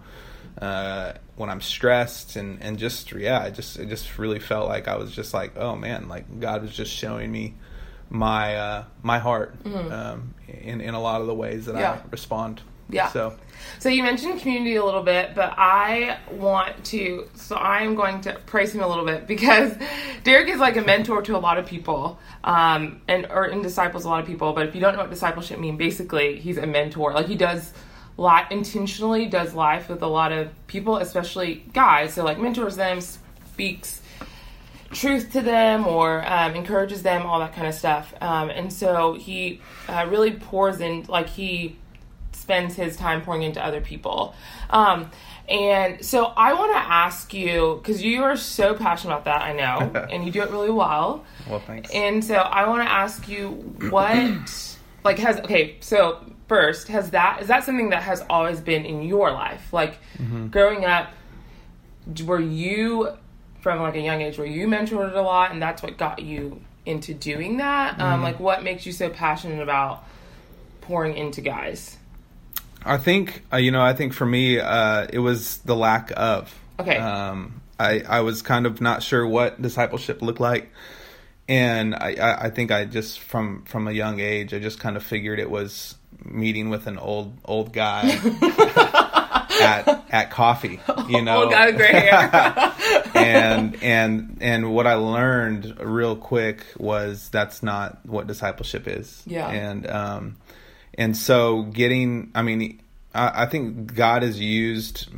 uh, 0.60 1.14
when 1.36 1.50
I'm 1.50 1.62
stressed 1.62 2.36
and, 2.36 2.62
and 2.62 2.78
just 2.78 3.12
yeah, 3.12 3.42
I 3.42 3.50
just 3.50 3.78
it 3.78 3.90
just 3.90 4.18
really 4.18 4.40
felt 4.40 4.68
like 4.68 4.88
I 4.88 4.98
was 4.98 5.12
just 5.12 5.34
like 5.34 5.58
oh 5.58 5.76
man, 5.76 6.08
like 6.08 6.40
God 6.40 6.62
was 6.62 6.76
just 6.76 6.92
showing 6.92 7.32
me 7.32 7.56
my 8.10 8.56
uh, 8.56 8.84
my 9.04 9.20
heart 9.20 9.56
um, 9.66 10.34
in 10.48 10.82
in 10.82 10.94
a 10.94 11.02
lot 11.02 11.22
of 11.22 11.28
the 11.28 11.36
ways 11.36 11.66
that 11.66 11.72
Mm-hmm. 11.76 11.82
Yeah. 11.82 12.02
I 12.04 12.10
respond. 12.12 12.62
Yeah. 12.90 13.08
So 13.10 13.38
So 13.80 13.90
you 13.90 14.04
mentioned 14.04 14.42
community 14.42 14.76
a 14.76 14.84
little 14.84 15.04
bit, 15.04 15.34
but 15.34 15.54
I 15.58 16.20
want 16.32 16.84
to. 16.86 17.30
So 17.36 17.56
I 17.56 17.82
am 17.82 17.96
going 17.96 18.22
to 18.22 18.34
praise 18.46 18.76
him 18.76 18.82
a 18.82 18.88
little 18.88 19.06
bit 19.06 19.28
because 19.34 19.74
Derek 20.24 20.50
is 20.50 20.60
like 20.60 20.78
a 20.78 20.82
mentor 20.82 21.22
to 21.24 21.38
a 21.38 21.40
lot 21.40 21.58
of 21.58 21.66
people, 21.66 22.20
um, 22.44 23.02
and 23.08 23.26
or 23.28 23.46
and 23.46 23.64
disciples 23.64 24.06
a 24.06 24.10
lot 24.10 24.20
of 24.20 24.28
people. 24.28 24.54
But 24.54 24.68
if 24.68 24.76
you 24.76 24.82
don't 24.82 24.94
know 24.94 25.00
what 25.00 25.10
discipleship 25.10 25.60
means, 25.60 25.78
basically 25.78 26.40
he's 26.40 26.58
a 26.58 26.68
mentor. 26.68 27.14
Like 27.14 27.28
he 27.28 27.36
does. 27.36 27.74
Lot 28.22 28.52
intentionally 28.52 29.26
does 29.26 29.56
life 29.56 29.90
with 29.90 30.04
a 30.04 30.08
lot 30.08 30.32
of 30.32 30.50
people, 30.68 30.98
especially 30.98 31.64
guys. 31.74 32.14
So 32.14 32.24
like 32.24 32.38
mentors 32.38 32.76
them, 32.76 33.02
speaks 33.02 34.02
truth 34.92 35.32
to 35.32 35.42
them 35.42 35.88
or 35.88 36.24
um, 36.32 36.54
encourages 36.54 37.02
them, 37.02 37.26
all 37.26 37.40
that 37.40 37.56
kind 37.56 37.66
of 37.66 37.74
stuff. 37.74 38.14
Um, 38.22 38.52
and 38.52 38.72
so 38.72 39.16
he 39.16 39.60
uh, 39.88 40.06
really 40.08 40.34
pours 40.34 40.82
in, 40.82 41.06
like 41.10 41.30
he 41.30 41.78
spends 42.32 42.76
his 42.76 42.96
time 42.96 43.24
pouring 43.24 43.42
into 43.42 43.64
other 43.66 43.82
people. 43.82 44.36
Um, 44.70 45.10
and 45.50 46.06
so 46.06 46.26
I 46.26 46.54
want 46.54 46.74
to 46.74 46.78
ask 46.78 47.34
you 47.34 47.80
because 47.82 48.04
you 48.04 48.22
are 48.22 48.38
so 48.38 48.76
passionate 48.76 49.16
about 49.16 49.26
that, 49.26 49.42
I 49.42 49.54
know, 49.54 50.08
and 50.12 50.24
you 50.26 50.32
do 50.32 50.44
it 50.44 50.52
really 50.52 50.70
well. 50.70 51.26
well, 51.50 51.60
thanks. 51.60 51.90
And 51.92 52.24
so 52.24 52.36
I 52.36 52.68
want 52.68 52.84
to 52.84 52.92
ask 52.92 53.28
you 53.28 53.50
what, 53.90 54.78
like, 55.04 55.18
has 55.18 55.40
okay. 55.40 55.78
So 55.80 56.24
first, 56.52 56.90
has 56.90 57.12
that 57.12 57.42
is 57.42 57.48
that 57.48 57.64
something 57.64 57.92
that 57.92 58.04
has 58.04 58.22
always 58.30 58.60
been 58.60 58.84
in 58.84 59.04
your 59.04 59.32
life? 59.32 59.72
Like, 59.72 60.00
growing 60.52 60.84
up, 60.84 61.14
were 62.26 62.42
you 62.42 63.08
from 63.62 63.80
like 63.80 63.96
a 63.96 64.02
young 64.02 64.22
age 64.22 64.38
were 64.38 64.46
you 64.46 64.68
mentored 64.68 65.16
a 65.16 65.22
lot, 65.22 65.52
and 65.52 65.62
that's 65.62 65.82
what 65.82 65.98
got 65.98 66.22
you 66.22 66.60
into 66.86 67.14
doing 67.14 67.58
that? 67.58 68.02
Um, 68.02 68.22
like, 68.22 68.38
what 68.42 68.64
makes 68.64 68.86
you 68.86 68.92
so 68.92 69.10
passionate 69.10 69.64
about 69.64 70.04
pouring 70.82 71.16
into 71.16 71.40
guys? 71.40 71.96
I 72.84 72.98
think 72.98 73.44
uh, 73.54 73.58
you 73.58 73.72
know. 73.72 73.82
I 73.82 73.94
think 73.94 74.12
for 74.12 74.26
me, 74.26 74.60
uh, 74.60 75.08
it 75.12 75.20
was 75.20 75.60
the 75.60 75.76
lack 75.76 76.12
of. 76.18 76.54
Okay. 76.82 76.98
Um, 76.98 77.62
I 77.80 78.02
I 78.02 78.22
was 78.22 78.42
kind 78.42 78.66
of 78.66 78.82
not 78.82 79.04
sure 79.04 79.26
what 79.26 79.62
discipleship 79.62 80.22
looked 80.22 80.42
like, 80.42 80.70
and 81.48 81.96
I 81.96 82.16
I, 82.20 82.46
I 82.46 82.50
think 82.50 82.72
I 82.72 82.84
just 82.84 83.22
from 83.22 83.64
from 83.64 83.88
a 83.88 83.94
young 83.94 84.20
age 84.20 84.54
I 84.54 84.60
just 84.60 84.82
kind 84.82 84.98
of 84.98 85.04
figured 85.04 85.40
it 85.40 85.50
was 85.50 85.96
meeting 86.24 86.70
with 86.70 86.88
an 86.88 86.98
old 86.98 87.34
old 87.46 87.74
guy 87.74 88.02
at 89.62 90.06
at 90.10 90.32
coffee. 90.32 90.80
You 91.08 91.22
know, 91.22 91.44
Old 91.44 91.52
guy 91.52 91.68
with 91.68 91.78
gray 91.78 91.92
hair. 91.92 92.74
and 93.16 93.82
and 93.82 94.38
and 94.42 94.74
what 94.74 94.88
I 94.88 94.96
learned 94.96 95.78
real 95.80 96.16
quick 96.16 96.66
was 96.78 97.30
that's 97.30 97.64
not 97.64 98.06
what 98.06 98.28
discipleship 98.28 98.88
is. 98.88 99.24
Yeah. 99.26 99.50
And 99.50 99.90
um, 99.90 100.38
and 100.96 101.16
so 101.16 101.64
getting, 101.64 102.32
I 102.36 102.42
mean, 102.42 102.82
I, 103.14 103.44
I 103.44 103.46
think 103.46 103.94
God 103.94 104.24
has 104.24 104.40
used 104.40 105.10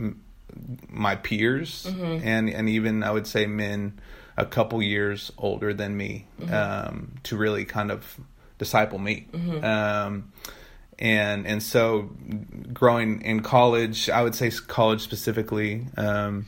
my 0.89 1.15
peers 1.15 1.85
and 1.87 2.49
and 2.49 2.69
even 2.69 3.03
I 3.03 3.11
would 3.11 3.25
say 3.27 3.47
men 3.47 3.99
a 4.37 4.45
couple 4.45 4.81
years 4.81 5.31
older 5.37 5.73
than 5.73 5.95
me 5.95 6.25
um, 6.51 7.13
to 7.23 7.37
really 7.37 7.65
kind 7.65 7.91
of 7.91 8.19
disciple 8.57 8.99
me. 8.99 9.27
Um, 9.61 10.31
and 11.03 11.45
and 11.45 11.61
so 11.61 12.09
growing 12.71 13.21
in 13.21 13.41
college, 13.41 14.09
I 14.09 14.23
would 14.23 14.33
say 14.33 14.49
college 14.49 15.01
specifically, 15.01 15.85
um, 15.97 16.45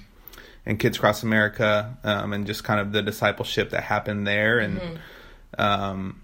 and 0.66 0.80
Kids 0.80 0.98
Across 0.98 1.24
America, 1.24 1.98
um, 2.06 2.32
and 2.32 2.48
just 2.48 2.64
kind 2.64 2.80
of 2.80 2.94
the 2.94 3.04
discipleship 3.04 3.72
that 3.72 3.84
happened 3.84 4.26
there, 4.26 4.60
and 4.60 5.00
um, 5.58 6.22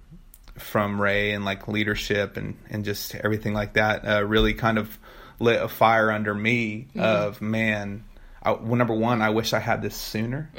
from 0.58 1.00
Ray 1.00 1.34
and 1.34 1.44
like 1.44 1.68
leadership 1.68 2.38
and 2.38 2.58
and 2.70 2.86
just 2.86 3.14
everything 3.16 3.54
like 3.54 3.74
that, 3.74 4.08
uh, 4.08 4.24
really 4.24 4.54
kind 4.54 4.78
of 4.78 4.98
lit 5.40 5.62
a 5.62 5.68
fire 5.68 6.10
under 6.10 6.34
me 6.34 6.88
of 7.04 7.42
man. 7.42 8.06
I, 8.42 8.52
well, 8.54 8.76
number 8.76 8.94
one, 8.96 9.22
I 9.22 9.32
wish 9.32 9.52
I 9.54 9.60
had 9.60 9.82
this 9.82 9.96
sooner. 9.96 10.50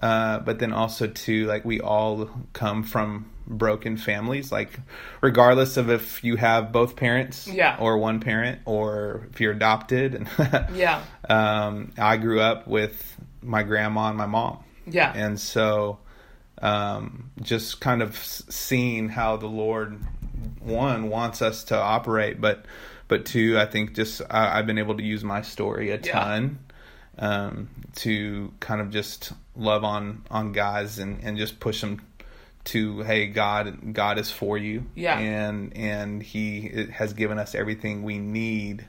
Uh, 0.00 0.38
but 0.38 0.58
then 0.58 0.72
also 0.72 1.06
too, 1.06 1.46
like 1.46 1.64
we 1.66 1.80
all 1.80 2.30
come 2.54 2.82
from 2.82 3.26
broken 3.48 3.96
families. 3.96 4.52
Like, 4.52 4.78
regardless 5.22 5.76
of 5.76 5.90
if 5.90 6.22
you 6.22 6.36
have 6.36 6.70
both 6.70 6.94
parents, 6.96 7.48
Yeah. 7.48 7.76
or 7.80 7.98
one 7.98 8.20
parent, 8.20 8.60
or 8.66 9.26
if 9.32 9.40
you're 9.40 9.52
adopted. 9.52 10.14
And 10.14 10.28
Yeah. 10.74 11.02
um, 11.28 11.92
I 11.98 12.16
grew 12.18 12.40
up 12.40 12.66
with 12.68 13.16
my 13.42 13.62
grandma 13.62 14.08
and 14.10 14.18
my 14.18 14.26
mom, 14.26 14.58
Yeah. 14.86 15.12
and 15.14 15.40
so 15.40 15.98
um, 16.60 17.30
just 17.40 17.80
kind 17.80 18.02
of 18.02 18.16
seeing 18.16 19.08
how 19.08 19.36
the 19.36 19.46
Lord 19.46 19.98
one 20.60 21.08
wants 21.08 21.40
us 21.42 21.64
to 21.64 21.76
operate, 21.78 22.40
but 22.40 22.64
but 23.06 23.24
two, 23.24 23.58
I 23.58 23.64
think 23.64 23.94
just 23.94 24.20
I, 24.28 24.58
I've 24.58 24.66
been 24.66 24.76
able 24.78 24.96
to 24.96 25.02
use 25.02 25.24
my 25.24 25.40
story 25.42 25.90
a 25.90 25.94
Yeah. 25.96 26.12
ton 26.12 26.58
um, 27.18 27.68
to 27.96 28.52
kind 28.60 28.80
of 28.80 28.90
just 28.90 29.32
love 29.56 29.82
on 29.84 30.22
on 30.30 30.52
guys 30.52 30.98
and 30.98 31.20
and 31.22 31.38
just 31.38 31.58
push 31.60 31.80
them 31.80 32.02
to 32.68 33.00
hey 33.00 33.26
God 33.26 33.94
God 33.94 34.18
is 34.18 34.30
for 34.30 34.58
you 34.58 34.84
Yeah. 34.94 35.18
and 35.18 35.76
and 35.76 36.22
He 36.22 36.86
has 36.92 37.12
given 37.14 37.38
us 37.38 37.54
everything 37.54 38.02
we 38.02 38.18
need 38.18 38.86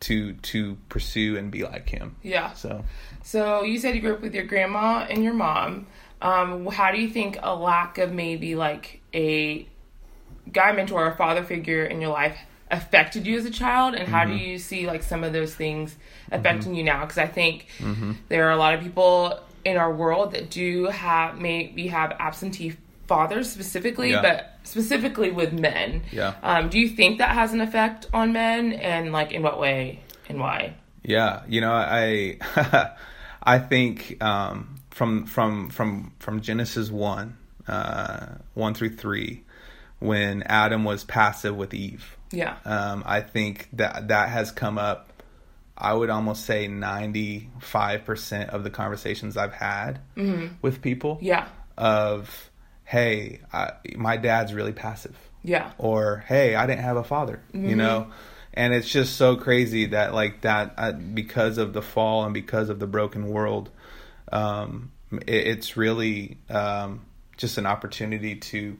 to 0.00 0.34
to 0.34 0.76
pursue 0.88 1.36
and 1.36 1.50
be 1.50 1.64
like 1.64 1.88
Him 1.88 2.16
Yeah. 2.22 2.52
so. 2.52 2.84
So 3.22 3.62
you 3.62 3.78
said 3.78 3.94
you 3.94 4.00
grew 4.00 4.14
up 4.14 4.20
with 4.20 4.34
your 4.34 4.44
grandma 4.44 5.06
and 5.08 5.22
your 5.24 5.34
mom. 5.34 5.86
Um, 6.20 6.66
how 6.66 6.92
do 6.92 7.00
you 7.00 7.08
think 7.08 7.38
a 7.42 7.54
lack 7.54 7.98
of 7.98 8.12
maybe 8.12 8.54
like 8.54 9.00
a 9.14 9.66
guy 10.50 10.72
mentor 10.72 11.06
or 11.06 11.12
father 11.12 11.42
figure 11.42 11.84
in 11.84 12.00
your 12.00 12.10
life 12.10 12.38
affected 12.70 13.26
you 13.26 13.36
as 13.36 13.44
a 13.44 13.50
child, 13.50 13.94
and 13.94 14.08
how 14.08 14.24
do 14.24 14.32
mm-hmm. 14.32 14.44
you 14.44 14.58
see 14.58 14.86
like 14.86 15.02
some 15.02 15.24
of 15.24 15.32
those 15.32 15.54
things 15.54 15.94
affecting 16.30 16.72
mm-hmm. 16.72 16.74
you 16.74 16.84
now? 16.84 17.02
Because 17.02 17.18
I 17.18 17.26
think 17.26 17.66
mm-hmm. 17.78 18.12
there 18.28 18.48
are 18.48 18.52
a 18.52 18.56
lot 18.56 18.74
of 18.74 18.80
people 18.80 19.38
in 19.64 19.76
our 19.76 19.92
world 19.92 20.32
that 20.32 20.50
do 20.50 20.86
have 20.86 21.38
maybe 21.38 21.86
have 21.88 22.12
absentee 22.18 22.74
fathers 23.06 23.50
specifically, 23.50 24.10
Yeah. 24.12 24.22
but 24.22 24.58
specifically 24.64 25.30
with 25.30 25.52
men. 25.52 26.02
Yeah. 26.10 26.34
Um, 26.42 26.68
do 26.68 26.78
you 26.78 26.88
think 26.88 27.18
that 27.18 27.30
has 27.30 27.52
an 27.52 27.60
effect 27.60 28.06
on 28.12 28.32
men, 28.32 28.72
and 28.72 29.12
like 29.12 29.32
in 29.32 29.42
what 29.42 29.58
way 29.60 30.00
and 30.28 30.38
why? 30.40 30.74
Yeah, 31.04 31.42
you 31.48 31.60
know, 31.60 31.72
I 31.72 32.38
I 33.42 33.58
think 33.58 34.22
um, 34.22 34.76
from 34.90 35.26
from 35.26 35.70
from 35.70 36.12
from 36.20 36.40
Genesis 36.40 36.90
one 36.90 37.36
uh, 37.66 38.26
one 38.54 38.74
through 38.74 38.96
three, 38.96 39.44
when 39.98 40.42
Adam 40.44 40.84
was 40.84 41.04
passive 41.04 41.56
with 41.56 41.74
Eve, 41.74 42.16
Yeah. 42.30 42.56
um, 42.64 43.02
I 43.06 43.20
think 43.20 43.68
that 43.74 44.08
that 44.08 44.28
has 44.28 44.50
come 44.52 44.78
up. 44.78 45.08
I 45.76 45.92
would 45.94 46.10
almost 46.10 46.44
say 46.44 46.68
ninety 46.68 47.48
five 47.60 48.04
percent 48.04 48.50
of 48.50 48.62
the 48.62 48.70
conversations 48.70 49.36
I've 49.36 49.54
had 49.54 49.98
with 50.62 50.80
people 50.82 51.18
Yeah. 51.20 51.48
of, 51.76 52.50
hey, 52.92 53.40
I, 53.52 53.72
my 53.96 54.16
dad's 54.18 54.52
really 54.54 54.72
passive. 54.72 55.16
Yeah. 55.44 55.72
or 55.76 56.22
hey 56.28 56.54
i 56.54 56.66
didn't 56.68 56.84
have 56.84 56.96
a 56.96 57.02
father 57.02 57.40
you 57.52 57.74
know? 57.74 58.12
And 58.54 58.72
it's 58.74 58.88
just 58.88 59.16
so 59.16 59.34
crazy 59.34 59.86
that 59.86 60.14
like 60.14 60.42
that 60.42 60.74
uh, 60.78 60.92
because 60.92 61.58
of 61.58 61.72
the 61.72 61.82
fall 61.82 62.24
and 62.24 62.32
because 62.34 62.68
of 62.68 62.78
the 62.78 62.86
broken 62.86 63.26
world 63.28 63.70
um 64.30 64.92
it, 65.26 65.46
it's 65.52 65.76
really 65.76 66.36
um 66.48 67.00
just 67.36 67.58
an 67.58 67.66
opportunity 67.66 68.36
to 68.36 68.78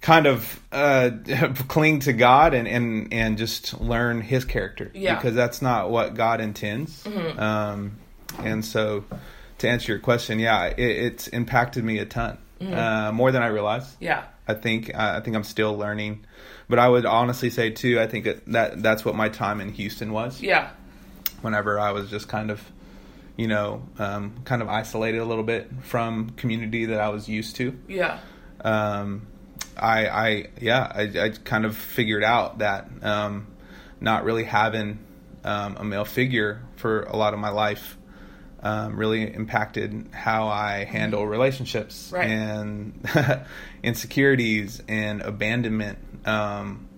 kind 0.00 0.26
of 0.26 0.60
uh 0.72 1.10
cling 1.68 2.00
to 2.00 2.12
god 2.14 2.54
and 2.54 2.66
and 2.66 3.12
and 3.12 3.36
just 3.36 3.78
learn 3.80 4.20
his 4.22 4.44
character. 4.46 4.90
Yeah. 4.94 5.16
because 5.16 5.34
that's 5.34 5.60
not 5.60 5.90
what 5.90 6.14
god 6.14 6.40
intends. 6.40 7.06
Um 7.36 7.98
and 8.38 8.64
so 8.64 9.04
to 9.58 9.68
answer 9.68 9.92
your 9.92 10.00
question 10.00 10.38
yeah 10.38 10.64
it, 10.66 10.78
it's 10.78 11.28
impacted 11.28 11.84
me 11.84 11.98
a 11.98 12.06
ton 12.06 12.38
uh, 12.70 13.12
more 13.12 13.32
than 13.32 13.42
I 13.42 13.48
realize. 13.48 13.96
Yeah. 14.00 14.24
I 14.46 14.54
think 14.54 14.94
I 14.94 15.20
think 15.20 15.36
I'm 15.36 15.44
still 15.44 15.76
learning, 15.76 16.24
but 16.68 16.78
I 16.78 16.88
would 16.88 17.06
honestly 17.06 17.50
say 17.50 17.70
too. 17.70 18.00
I 18.00 18.06
think 18.06 18.24
that, 18.24 18.46
that 18.46 18.82
that's 18.82 19.04
what 19.04 19.14
my 19.14 19.28
time 19.28 19.60
in 19.60 19.72
Houston 19.72 20.12
was. 20.12 20.42
Yeah. 20.42 20.70
Whenever 21.42 21.78
I 21.78 21.92
was 21.92 22.10
just 22.10 22.28
kind 22.28 22.50
of, 22.50 22.60
you 23.36 23.46
know, 23.46 23.82
um, 23.98 24.34
kind 24.44 24.62
of 24.62 24.68
isolated 24.68 25.18
a 25.18 25.24
little 25.24 25.44
bit 25.44 25.70
from 25.82 26.30
community 26.30 26.86
that 26.86 27.00
I 27.00 27.08
was 27.08 27.28
used 27.28 27.56
to. 27.56 27.78
Yeah. 27.88 28.18
Um, 28.64 29.26
I, 29.76 30.06
I, 30.06 30.46
yeah, 30.60 30.92
I, 30.94 31.02
I 31.02 31.28
kind 31.30 31.64
of 31.64 31.76
figured 31.76 32.22
out 32.22 32.58
that 32.58 32.88
um, 33.02 33.46
not 34.00 34.24
really 34.24 34.44
having 34.44 34.98
um, 35.44 35.76
a 35.78 35.84
male 35.84 36.04
figure 36.04 36.62
for 36.76 37.02
a 37.02 37.16
lot 37.16 37.32
of 37.32 37.40
my 37.40 37.50
life 37.50 37.96
um, 38.62 38.96
really 38.96 39.22
impacted 39.34 40.08
how 40.12 40.46
I 40.48 40.84
handle 40.84 41.26
relationships 41.26 42.10
Right. 42.12 42.28
and 42.30 42.94
insecurities 43.82 44.82
and 44.88 45.20
abandonment 45.22 45.98
um, 46.26 46.88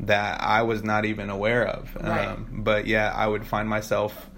that 0.00 0.42
I 0.42 0.62
was 0.62 0.82
not 0.82 1.04
even 1.04 1.30
aware 1.30 1.66
of. 1.66 1.94
Right. 1.96 2.26
Um, 2.28 2.46
but 2.64 2.86
yeah, 2.86 3.12
I 3.14 3.26
would 3.26 3.46
find 3.46 3.68
myself 3.68 4.30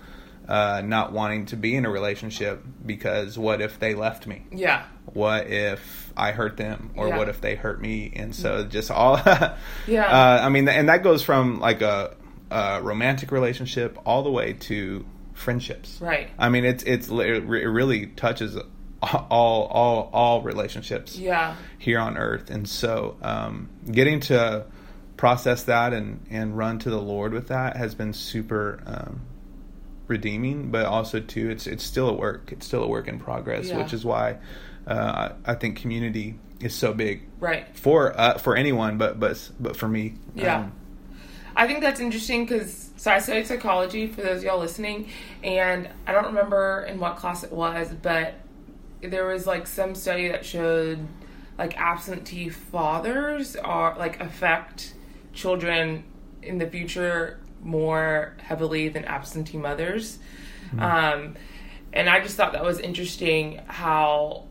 uh, 0.49 0.81
not 0.85 1.12
wanting 1.12 1.47
to 1.47 1.57
be 1.57 1.75
in 1.75 1.85
a 1.87 1.90
relationship 1.90 2.62
because 2.85 3.37
what 3.37 3.61
if 3.61 3.81
they 3.81 3.95
left 3.95 4.26
me? 4.28 4.45
Yeah. 4.52 4.85
What 5.12 5.49
if 5.49 6.12
I 6.16 6.31
hurt 6.33 6.57
them, 6.57 6.93
or 6.97 7.09
Yeah. 7.09 7.16
what 7.19 7.28
if 7.28 7.40
they 7.40 7.57
hurt 7.57 7.81
me? 7.81 8.12
And 8.14 8.35
so 8.35 8.64
just 8.64 8.90
all, 8.90 9.16
Yeah. 9.88 10.05
Uh, 10.07 10.40
I 10.43 10.49
mean, 10.50 10.69
and 10.69 10.88
that 10.88 11.02
goes 11.02 11.23
from 11.23 11.59
like 11.59 11.83
a, 11.83 12.14
a 12.50 12.81
romantic 12.81 13.33
relationship 13.33 13.99
all 14.07 14.23
the 14.23 14.31
way 14.31 14.52
to 14.52 15.05
friendships. 15.37 15.99
Right. 16.00 16.28
I 16.38 16.49
mean, 16.49 16.64
it's 16.64 16.83
it's 16.85 17.09
it 17.09 17.45
really 17.45 18.07
touches 18.07 18.57
all 19.02 19.66
all 19.71 20.11
all 20.12 20.43
relationships 20.43 21.16
Yeah. 21.16 21.55
here 21.78 21.99
on 22.00 22.16
earth 22.16 22.50
and 22.50 22.66
so 22.69 23.16
um, 23.23 23.69
getting 23.90 24.21
to 24.21 24.64
process 25.16 25.64
that 25.64 25.93
and 25.93 26.26
and 26.31 26.57
run 26.57 26.78
to 26.81 26.90
the 26.90 27.00
lord 27.00 27.33
with 27.33 27.49
that 27.49 27.76
has 27.76 27.95
been 27.95 28.12
super 28.14 28.83
um, 28.87 29.21
redeeming 30.09 30.71
but 30.71 30.87
also 30.87 31.21
too 31.21 31.50
it's 31.50 31.66
it's 31.66 31.85
still 31.85 32.09
a 32.09 32.12
work 32.14 32.50
it's 32.52 32.66
still 32.66 32.83
a 32.83 32.88
work 32.88 33.07
in 33.07 33.19
progress 33.21 33.66
Yeah. 33.66 33.78
which 33.78 33.93
is 33.93 34.05
why 34.05 34.38
uh, 34.87 35.31
I, 35.47 35.52
I 35.52 35.55
think 35.55 35.78
community 35.78 36.38
is 36.61 36.75
so 36.75 36.93
big 36.95 37.23
Right. 37.38 37.66
for 37.76 38.19
uh, 38.19 38.38
for 38.38 38.57
anyone 38.57 38.99
but 38.99 39.21
but 39.21 39.50
but 39.61 39.76
for 39.76 39.88
me 39.88 40.14
Yeah. 40.35 40.61
um, 40.61 40.73
I 41.55 41.66
think 41.66 41.81
that's 41.81 42.00
interesting 42.00 42.45
because 42.47 42.86
so 42.97 43.11
I 43.11 43.19
studied 43.19 43.47
psychology 43.47 44.07
for 44.07 44.23
those 44.23 44.38
of 44.38 44.45
y'all 44.45 44.59
listening, 44.59 45.11
and 45.43 45.88
I 46.07 46.12
don't 46.12 46.26
remember 46.26 46.87
in 46.88 46.99
what 46.99 47.17
class 47.17 47.45
it 47.45 47.53
was, 47.53 47.93
but 48.03 48.35
there 49.03 49.26
was 49.26 49.47
like 49.47 49.67
some 49.67 49.95
study 49.95 50.29
that 50.29 50.45
showed 50.45 51.07
like 51.59 51.76
absentee 51.79 52.49
fathers 52.49 53.57
are 53.57 53.97
like 53.99 54.21
affect 54.21 54.95
children 55.33 56.05
in 56.43 56.59
the 56.59 56.67
future 56.67 57.41
more 57.62 58.35
heavily 58.38 58.88
than 58.88 59.05
absentee 59.05 59.59
mothers. 59.59 60.19
Um, 60.79 61.35
and 61.93 62.09
I 62.11 62.21
just 62.21 62.37
thought 62.37 62.53
that 62.53 62.65
was 62.65 62.79
interesting 62.79 63.61
how 63.67 64.45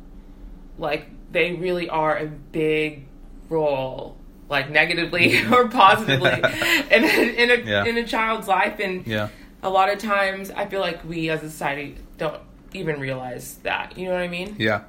like 0.77 1.09
they 1.31 1.53
really 1.53 1.89
are 1.89 2.17
a 2.17 2.25
big 2.25 3.07
role 3.49 4.17
like 4.49 4.69
negatively 4.69 5.43
or 5.51 5.67
positively 5.67 6.31
in 6.91 7.03
a, 7.03 7.43
in 7.43 7.51
a 7.51 7.63
Yeah. 7.63 7.85
in 7.85 7.97
a 7.97 8.05
child's 8.05 8.47
life 8.47 8.79
and 8.79 9.05
Yeah. 9.07 9.29
a 9.63 9.69
lot 9.69 9.89
of 9.91 9.99
times 9.99 10.51
I 10.51 10.65
feel 10.67 10.81
like 10.81 11.03
we 11.03 11.29
as 11.29 11.41
a 11.43 11.49
society 11.49 11.97
don't 12.17 12.41
even 12.73 12.99
realize 12.99 13.55
that 13.63 13.97
you 13.97 14.05
know 14.07 14.13
what 14.13 14.21
I 14.21 14.27
mean 14.27 14.55
yeah 14.59 14.81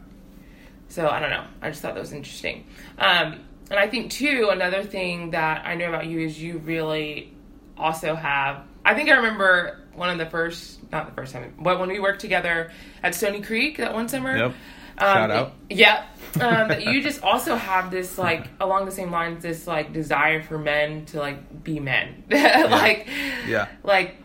so 0.89 1.09
I 1.09 1.21
don't 1.21 1.31
know 1.31 1.45
I 1.63 1.71
just 1.71 1.83
thought 1.83 1.95
that 1.95 2.01
was 2.01 2.13
interesting 2.13 2.65
um, 2.99 3.41
and 3.71 3.79
I 3.79 3.89
think 3.89 4.11
too 4.13 4.49
another 4.53 4.83
thing 4.85 5.31
that 5.31 5.65
I 5.67 5.75
know 5.75 5.89
about 5.89 6.07
you 6.07 6.21
is 6.21 6.41
you 6.41 6.59
really 6.59 7.33
also 7.79 8.15
have 8.15 8.63
I 8.85 8.95
think 8.95 9.09
I 9.09 9.15
remember 9.15 9.81
one 9.95 10.11
of 10.11 10.19
the 10.19 10.27
first 10.27 10.81
not 10.93 11.07
the 11.07 11.13
first 11.13 11.33
time 11.33 11.55
but 11.59 11.81
when 11.81 11.89
we 11.89 11.99
worked 11.99 12.21
together 12.21 12.71
at 13.03 13.15
Stony 13.15 13.41
Creek 13.41 13.79
that 13.79 13.95
one 13.95 14.09
summer 14.09 14.37
Yep. 14.37 14.47
um, 14.47 14.55
Shout 14.99 15.31
out. 15.31 15.53
Yeah. 15.71 16.05
Um, 16.41 16.81
you 16.81 17.03
just 17.03 17.23
also 17.23 17.55
have 17.57 17.91
this 17.91 18.19
like 18.19 18.47
along 18.61 18.85
the 18.85 18.91
same 18.91 19.11
lines, 19.11 19.43
this 19.43 19.67
like 19.67 19.93
desire 19.93 20.43
for 20.43 20.59
men 20.59 21.07
to 21.07 21.19
like 21.19 21.65
be 21.65 21.81
men, 21.81 22.25
like 22.31 23.09
Yeah. 23.47 23.69
like 23.83 24.17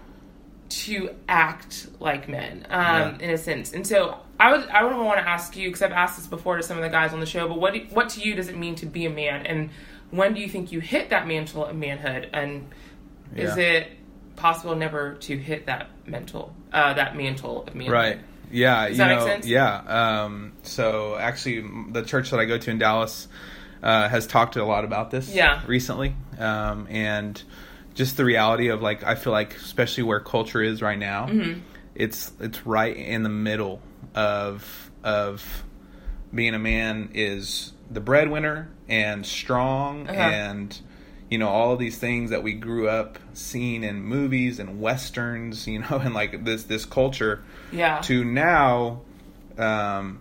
to 0.69 1.09
act 1.27 1.87
like 1.99 2.29
men, 2.29 2.65
um, 2.69 2.85
Yeah. 2.85 3.17
in 3.19 3.29
a 3.31 3.37
sense. 3.37 3.73
And 3.73 3.85
so 3.85 4.17
I 4.39 4.51
would 4.55 4.67
I 4.69 4.83
would 4.83 4.95
want 4.95 5.19
to 5.19 5.27
ask 5.27 5.55
you 5.55 5.67
because 5.69 5.81
I've 5.81 5.91
asked 5.91 6.17
this 6.17 6.27
before 6.27 6.57
to 6.57 6.63
some 6.63 6.77
of 6.77 6.83
the 6.83 6.89
guys 6.89 7.13
on 7.13 7.19
the 7.19 7.25
show, 7.25 7.47
but 7.47 7.59
what 7.59 7.73
do, 7.73 7.85
what 7.91 8.09
to 8.09 8.21
you 8.21 8.35
does 8.35 8.47
it 8.49 8.57
mean 8.57 8.75
to 8.75 8.85
be 8.85 9.05
a 9.05 9.09
man, 9.09 9.45
and 9.45 9.69
when 10.11 10.33
do 10.33 10.41
you 10.41 10.49
think 10.49 10.71
you 10.71 10.79
hit 10.81 11.09
that 11.11 11.27
mantle 11.27 11.65
of 11.65 11.75
manhood, 11.75 12.29
and 12.33 12.69
is 13.35 13.55
Yeah. 13.57 13.63
it 13.63 13.87
possible 14.35 14.75
never 14.75 15.13
to 15.15 15.37
hit 15.37 15.67
that 15.67 15.89
mental 16.05 16.53
uh, 16.73 16.93
that 16.93 17.15
mantle 17.15 17.63
of 17.67 17.75
manhood? 17.75 17.93
Right. 17.93 18.19
Yeah. 18.51 18.87
Does 18.89 18.97
you 18.97 19.05
know, 19.05 19.25
sense? 19.25 19.45
Yeah. 19.47 19.75
Um, 20.23 20.53
so 20.63 21.15
actually, 21.17 21.63
the 21.91 22.03
church 22.03 22.31
that 22.31 22.39
I 22.39 22.45
go 22.45 22.57
to 22.57 22.71
in 22.71 22.77
Dallas 22.77 23.27
uh, 23.83 24.07
has 24.09 24.27
talked 24.27 24.55
a 24.55 24.63
lot 24.65 24.83
about 24.85 25.11
this. 25.11 25.33
Yeah. 25.33 25.61
Recently, 25.67 26.15
um, 26.39 26.87
and 26.89 27.41
just 27.93 28.17
the 28.17 28.25
reality 28.25 28.69
of 28.69 28.81
like 28.81 29.03
I 29.03 29.15
feel 29.15 29.33
like 29.33 29.55
especially 29.55 30.03
where 30.03 30.19
culture 30.19 30.61
is 30.61 30.81
right 30.81 30.99
now, 30.99 31.27
Mm-hmm. 31.27 31.59
it's 31.95 32.31
it's 32.39 32.65
right 32.65 32.95
in 32.95 33.23
the 33.23 33.29
middle 33.29 33.81
of 34.15 34.91
of 35.03 35.63
being 36.33 36.53
a 36.53 36.59
man 36.59 37.09
is 37.13 37.73
the 37.89 37.99
breadwinner 37.99 38.69
and 38.87 39.25
strong 39.25 40.07
Uh-huh. 40.07 40.19
and 40.19 40.79
you 41.31 41.37
know 41.39 41.47
all 41.49 41.75
these 41.77 41.97
things 41.97 42.29
that 42.29 42.43
we 42.43 42.53
grew 42.53 42.87
up 42.87 43.17
seeing 43.33 43.83
in 43.83 44.03
movies 44.03 44.59
and 44.59 44.79
westerns 44.81 45.65
you 45.65 45.79
know 45.79 45.87
and 46.03 46.13
like 46.13 46.43
this 46.45 46.63
this 46.65 46.85
culture 46.85 47.43
Yeah. 47.71 48.01
to 48.01 48.23
now 48.23 49.01
um, 49.57 50.19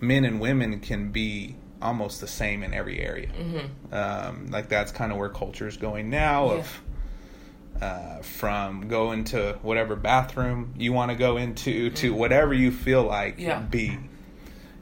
men 0.00 0.24
and 0.24 0.40
women 0.40 0.80
can 0.80 1.10
be 1.12 1.54
almost 1.80 2.20
the 2.20 2.26
same 2.26 2.62
in 2.64 2.74
every 2.74 2.98
area. 3.00 3.28
Um, 3.92 4.48
like 4.50 4.68
that's 4.68 4.90
kind 4.90 5.12
of 5.12 5.18
where 5.18 5.28
culture 5.28 5.68
is 5.68 5.76
going 5.76 6.10
now 6.10 6.50
of 6.50 6.82
uh, 7.80 8.18
from 8.22 8.88
going 8.88 9.24
to 9.24 9.56
whatever 9.62 9.94
bathroom 9.96 10.74
you 10.76 10.92
want 10.92 11.10
to 11.12 11.16
go 11.16 11.36
into 11.36 11.90
to 11.90 12.12
whatever 12.12 12.52
you 12.52 12.70
feel 12.72 13.04
like 13.04 13.38
Yeah. 13.38 13.60
be. 13.60 13.98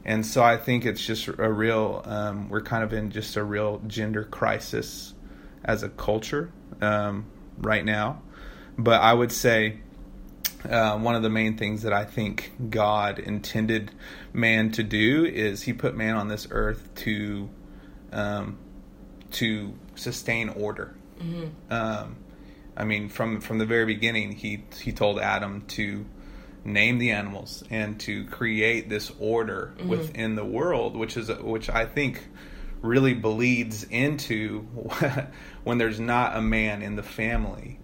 And 0.05 0.25
so 0.25 0.43
I 0.43 0.57
think 0.57 0.87
it's 0.87 1.05
just 1.05 1.27
a 1.29 1.53
real 1.53 2.03
um, 2.07 2.49
we're 2.49 2.63
kind 2.63 2.83
of 2.85 2.93
in 2.93 3.11
just 3.11 3.37
a 3.37 3.45
real 3.45 3.83
gender 3.87 4.25
crisis 4.25 5.13
as 5.67 5.83
a 5.83 5.89
culture 5.91 6.51
um, 6.81 7.27
right 7.59 7.85
now. 7.85 8.23
But 8.79 9.01
I 9.03 9.13
would 9.13 9.33
say 9.33 9.79
uh, 10.69 10.99
one 10.99 11.15
of 11.15 11.23
the 11.23 11.31
main 11.31 11.57
things 11.57 11.83
that 11.83 11.93
I 11.93 12.05
think 12.05 12.53
God 12.71 13.19
intended 13.19 13.91
man 14.33 14.71
to 14.73 14.83
do 14.83 15.25
is 15.25 15.63
He 15.63 15.73
put 15.73 15.95
man 15.95 16.17
on 16.17 16.29
this 16.29 16.49
earth 16.51 16.89
to 16.97 17.51
um, 18.13 18.59
to 19.33 19.75
sustain 19.95 20.49
order. 20.51 20.95
Um, 21.71 22.17
I 22.77 22.85
mean, 22.85 23.09
from 23.09 23.41
from 23.41 23.59
the 23.59 23.67
very 23.67 23.87
beginning, 23.87 24.33
he 24.33 24.65
he 24.81 24.93
told 24.93 25.19
Adam 25.19 25.65
to 25.69 26.05
name 26.65 26.99
the 26.99 27.13
animals 27.13 27.63
and 27.71 27.99
to 28.01 28.25
create 28.27 28.89
this 28.89 29.13
order 29.19 29.73
within 29.89 30.35
the 30.35 30.45
world, 30.45 30.97
which 30.97 31.17
is 31.17 31.29
which 31.41 31.71
I 31.71 31.87
think 31.87 32.27
really 32.83 33.15
bleeds 33.15 33.85
into 33.85 34.61
when 35.65 35.79
there's 35.79 35.99
not 36.01 36.37
a 36.37 36.41
man 36.43 36.83
in 36.83 36.97
the 36.97 37.03
family 37.03 37.79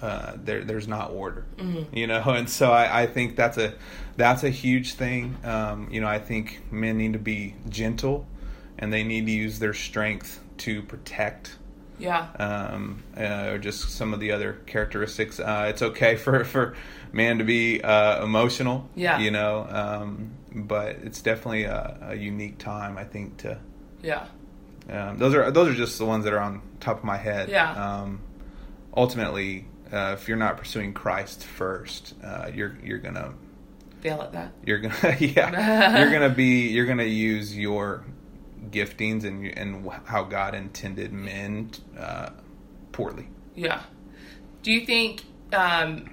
uh, 0.00 0.32
there 0.44 0.64
there's 0.64 0.88
not 0.88 1.10
order 1.10 1.44
you 1.92 2.06
know? 2.06 2.22
And 2.26 2.48
so 2.48 2.72
I, 2.72 3.02
I 3.02 3.06
think 3.06 3.36
that's 3.36 3.58
a 3.58 3.74
that's 4.16 4.42
a 4.44 4.50
huge 4.50 4.94
thing. 4.94 5.36
Um, 5.44 5.88
you 5.90 6.00
know 6.00 6.06
I 6.08 6.18
think 6.18 6.60
men 6.72 6.96
need 6.98 7.12
to 7.14 7.18
be 7.18 7.54
gentle 7.68 8.26
and 8.78 8.92
they 8.92 9.04
need 9.04 9.26
to 9.26 9.32
use 9.32 9.58
their 9.58 9.74
strength 9.74 10.40
to 10.58 10.82
protect 10.82 11.56
Yeah. 11.98 12.28
um, 12.38 13.02
uh, 13.16 13.50
or 13.52 13.58
just 13.58 13.90
some 13.90 14.14
of 14.14 14.20
the 14.20 14.32
other 14.32 14.54
characteristics. 14.66 15.38
Uh, 15.38 15.66
it's 15.68 15.82
okay 15.82 16.16
for 16.16 16.44
for 16.52 16.74
man 17.12 17.38
to 17.38 17.44
be 17.44 17.82
uh, 17.82 18.24
emotional 18.24 18.88
Yeah. 18.94 19.18
you 19.18 19.30
know? 19.30 19.66
Um, 19.68 20.30
but 20.54 20.96
it's 21.04 21.20
definitely 21.20 21.64
a, 21.64 21.98
a 22.10 22.14
unique 22.14 22.56
time 22.58 22.96
I 22.96 23.04
think 23.04 23.36
to 23.38 23.58
Yeah. 24.02 24.26
um, 24.88 25.18
those 25.18 25.34
are 25.34 25.50
those 25.50 25.68
are 25.68 25.74
just 25.74 25.98
the 25.98 26.06
ones 26.06 26.24
that 26.24 26.32
are 26.32 26.40
on 26.40 26.62
top 26.80 26.98
of 26.98 27.04
my 27.04 27.16
head. 27.16 27.48
Yeah. 27.48 27.72
Um, 27.72 28.20
ultimately, 28.96 29.66
uh, 29.92 30.16
if 30.18 30.28
you're 30.28 30.36
not 30.36 30.56
pursuing 30.56 30.92
Christ 30.94 31.44
first, 31.44 32.14
uh, 32.24 32.50
you're 32.54 32.76
you're 32.82 32.98
gonna 32.98 33.34
Fail 34.00 34.22
at 34.22 34.32
that. 34.32 34.52
you're 34.64 34.78
gonna 34.78 35.16
yeah 35.20 35.98
you're 36.00 36.10
gonna 36.10 36.30
be 36.34 36.68
you're 36.68 36.86
gonna 36.86 37.04
use 37.04 37.56
your 37.56 38.04
giftings 38.70 39.24
and 39.24 39.46
and 39.46 39.90
how 40.06 40.22
God 40.24 40.54
intended 40.54 41.12
men 41.12 41.70
uh, 41.98 42.30
poorly. 42.92 43.28
Yeah. 43.54 43.82
Do 44.62 44.72
you 44.72 44.86
think 44.86 45.22
um, 45.52 46.08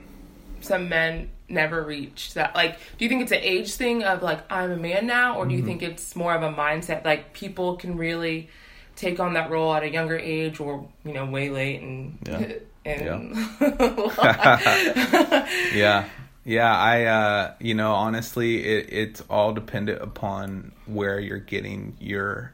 some 0.62 0.90
men 0.90 1.30
never 1.50 1.82
reached 1.82 2.34
that 2.34 2.54
like 2.56 2.78
do 2.98 3.06
you 3.06 3.10
think 3.10 3.22
it's 3.22 3.32
an 3.32 3.40
age 3.42 3.74
thing 3.74 4.04
of 4.04 4.22
like 4.22 4.40
i'm 4.52 4.72
a 4.72 4.76
man 4.78 5.08
now 5.08 5.38
or 5.38 5.46
do 5.46 5.56
you 5.56 5.64
think 5.64 5.82
it's 5.82 6.16
more 6.16 6.34
of 6.34 6.44
a 6.44 6.54
mindset 6.54 7.06
like 7.06 7.34
people 7.34 7.78
can 7.78 7.96
really 7.98 8.50
take 8.96 9.20
on 9.20 9.34
that 9.34 9.50
role 9.50 9.74
at 9.74 9.84
a 9.84 9.90
younger 9.90 10.18
age 10.18 10.60
or 10.60 10.88
you 11.06 11.14
know 11.14 11.26
way 11.26 11.50
late 11.50 11.82
and 11.82 12.18
Yeah. 12.28 12.52
and 12.86 13.36
yeah. 15.74 16.06
Yeah 16.44 16.78
i 16.78 17.04
uh 17.06 17.54
you 17.60 17.74
know 17.76 17.94
honestly 17.94 18.64
it, 18.66 18.90
it's 18.92 19.22
all 19.30 19.54
dependent 19.54 20.02
upon 20.02 20.72
where 20.86 21.20
you're 21.20 21.40
getting 21.40 21.96
your 22.00 22.54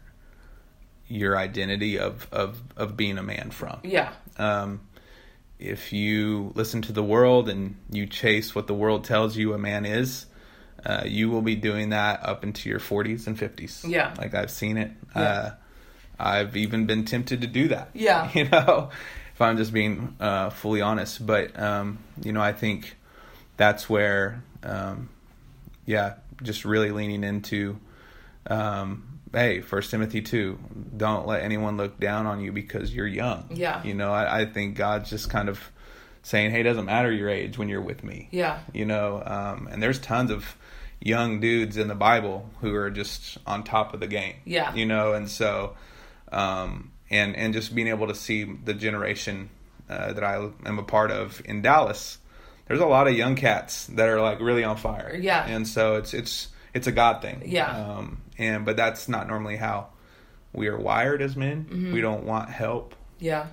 your 1.07 1.37
identity 1.37 1.99
of 1.99 2.27
of 2.31 2.61
of 2.75 2.97
being 2.97 3.17
a 3.17 3.23
man 3.23 3.51
from. 3.51 3.79
Yeah. 3.83 4.11
Um 4.37 4.81
if 5.63 5.93
you 5.93 6.51
listen 6.55 6.81
to 6.83 6.91
the 6.91 7.03
world 7.03 7.47
and 7.49 7.75
you 7.89 8.05
chase 8.05 8.53
what 8.53 8.67
the 8.67 8.73
world 8.73 9.05
tells 9.05 9.37
you 9.37 9.53
a 9.53 9.57
man 9.57 9.85
is 9.85 10.25
uh, 10.85 11.03
you 11.05 11.29
will 11.29 11.41
be 11.41 11.55
doing 11.55 11.89
that 11.91 12.19
up 12.27 12.43
into 12.43 12.67
your 12.69 12.79
40s 12.79 13.25
and 13.27 13.37
50s 13.39 13.87
Yeah. 13.87 14.13
like 14.17 14.33
i've 14.35 14.51
seen 14.51 14.77
it 14.77 14.91
Yeah. 15.15 15.21
uh, 15.21 15.51
i've 16.19 16.57
even 16.57 16.85
been 16.85 17.05
tempted 17.05 17.41
to 17.41 17.47
do 17.47 17.69
that 17.69 17.89
Yeah. 17.93 18.29
you 18.35 18.49
know 18.49 18.89
if 19.33 19.41
i'm 19.41 19.55
just 19.57 19.71
being 19.73 20.15
uh, 20.19 20.49
fully 20.49 20.81
honest 20.81 21.25
but 21.25 21.57
um, 21.59 21.97
you 22.21 22.33
know 22.33 22.41
i 22.41 22.51
think 22.53 22.97
that's 23.55 23.89
where 23.89 24.43
um, 24.63 25.07
yeah 25.85 26.15
just 26.41 26.65
really 26.65 26.91
leaning 26.91 27.23
into 27.23 27.77
um, 28.47 29.12
hey 29.33 29.61
first 29.61 29.89
timothy 29.91 30.21
2 30.21 30.57
don't 30.95 31.27
let 31.27 31.41
anyone 31.43 31.75
look 31.77 31.99
down 31.99 32.25
on 32.27 32.39
you 32.39 32.51
because 32.51 32.93
you're 32.93 33.07
young 33.07 33.45
Yeah. 33.51 33.83
you 33.83 33.93
know 33.93 34.11
i, 34.11 34.41
I 34.41 34.45
think 34.45 34.75
god's 34.77 35.09
just 35.09 35.29
kind 35.29 35.49
of 35.49 35.59
saying 36.21 36.51
hey 36.51 36.61
it 36.61 36.63
doesn't 36.63 36.85
matter 36.85 37.11
your 37.11 37.29
age 37.29 37.57
when 37.57 37.67
you're 37.69 37.81
with 37.81 38.03
me 38.03 38.29
yeah 38.31 38.59
you 38.73 38.85
know 38.85 39.21
um, 39.25 39.67
and 39.71 39.81
there's 39.81 39.99
tons 39.99 40.31
of 40.31 40.55
young 41.01 41.39
dudes 41.39 41.75
in 41.77 41.87
the 41.87 41.95
bible 41.95 42.49
who 42.61 42.73
are 42.75 42.89
just 42.89 43.37
on 43.45 43.63
top 43.63 43.93
of 43.93 43.99
the 43.99 44.07
game 44.07 44.35
Yeah. 44.45 44.73
you 44.73 44.85
know 44.85 45.13
and 45.13 45.29
so 45.29 45.75
um, 46.31 46.91
and 47.09 47.35
and 47.35 47.53
just 47.53 47.75
being 47.75 47.87
able 47.87 48.07
to 48.07 48.15
see 48.15 48.43
the 48.43 48.73
generation 48.73 49.49
uh, 49.89 50.13
that 50.13 50.23
i 50.23 50.35
am 50.65 50.79
a 50.79 50.83
part 50.83 51.11
of 51.11 51.41
in 51.45 51.61
dallas 51.61 52.17
there's 52.67 52.79
a 52.79 52.85
lot 52.85 53.07
of 53.07 53.15
young 53.17 53.35
cats 53.35 53.87
that 53.87 54.07
are 54.07 54.21
like 54.21 54.39
really 54.39 54.63
on 54.63 54.77
fire 54.77 55.17
Yeah. 55.19 55.45
and 55.45 55.67
so 55.67 55.95
it's 55.95 56.13
it's 56.13 56.47
it's 56.73 56.87
a 56.87 56.91
god 56.91 57.21
thing 57.21 57.43
Yeah. 57.45 57.69
um, 57.97 58.21
and 58.37 58.65
but 58.65 58.75
that's 58.77 59.07
not 59.07 59.27
normally 59.27 59.55
how 59.57 59.87
we 60.53 60.67
are 60.67 60.77
wired 60.77 61.21
as 61.21 61.35
men 61.35 61.65
Mm-hmm. 61.69 61.93
we 61.93 62.01
don't 62.01 62.23
want 62.25 62.49
help 62.49 62.95
yeah 63.19 63.47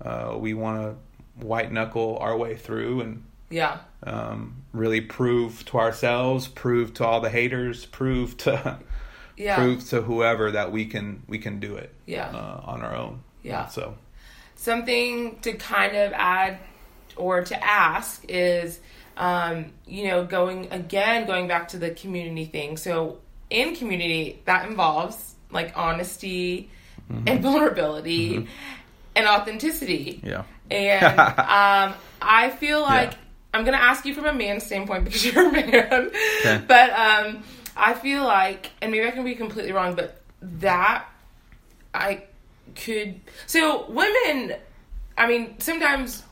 uh, 0.00 0.36
we 0.38 0.52
want 0.54 0.82
to 0.82 1.46
white 1.46 1.70
knuckle 1.72 2.18
our 2.20 2.36
way 2.36 2.56
through 2.56 3.00
and 3.02 3.24
yeah 3.50 3.78
um, 4.04 4.56
really 4.72 5.00
prove 5.00 5.64
to 5.66 5.78
ourselves, 5.78 6.48
prove 6.48 6.92
to 6.94 7.04
all 7.04 7.20
the 7.20 7.30
haters, 7.30 7.86
prove 7.86 8.36
to 8.38 8.78
yeah 9.36 9.56
prove 9.56 9.88
to 9.90 10.02
whoever 10.02 10.50
that 10.50 10.72
we 10.72 10.86
can 10.86 11.22
we 11.28 11.38
can 11.38 11.60
do 11.60 11.76
it 11.76 11.92
Yeah. 12.06 12.28
uh, 12.28 12.60
on 12.64 12.82
our 12.82 12.94
own. 12.96 13.22
Yeah. 13.42 13.66
So 13.66 13.96
something 14.56 15.38
to 15.40 15.52
kind 15.54 15.96
of 15.96 16.12
add 16.14 16.58
or 17.16 17.42
to 17.44 17.64
ask 17.64 18.24
is 18.28 18.80
um, 19.16 19.72
you 19.86 20.08
know 20.08 20.24
going 20.24 20.68
again 20.72 21.26
going 21.26 21.46
back 21.48 21.68
to 21.68 21.78
the 21.78 21.90
community 21.90 22.46
thing 22.46 22.76
so 22.76 23.18
in 23.52 23.76
community 23.76 24.40
that 24.46 24.68
involves 24.68 25.34
like 25.50 25.72
honesty 25.76 26.70
and 27.26 27.40
vulnerability 27.42 28.48
and 29.14 29.26
authenticity 29.26 30.20
yeah, 30.24 30.44
and 30.70 31.18
um, 31.90 31.94
i 32.22 32.48
feel 32.58 32.80
like 32.80 33.12
Yeah. 33.12 33.18
i'm 33.54 33.64
gonna 33.64 33.76
ask 33.76 34.06
you 34.06 34.14
from 34.14 34.24
a 34.24 34.32
man's 34.32 34.64
standpoint 34.64 35.04
because 35.04 35.24
you're 35.24 35.48
a 35.48 35.52
man 35.52 36.10
Okay. 36.40 36.62
but 36.66 36.90
um, 36.90 37.42
i 37.76 37.92
feel 37.94 38.24
like 38.24 38.70
and 38.80 38.90
maybe 38.92 39.06
i 39.06 39.10
can 39.10 39.24
be 39.24 39.34
completely 39.34 39.72
wrong 39.72 39.94
but 39.94 40.20
that 40.40 41.04
I 41.94 42.24
could. 42.74 43.20
So 43.46 43.84
women, 43.90 44.54
I 45.18 45.28
mean, 45.28 45.60
sometimes 45.60 46.22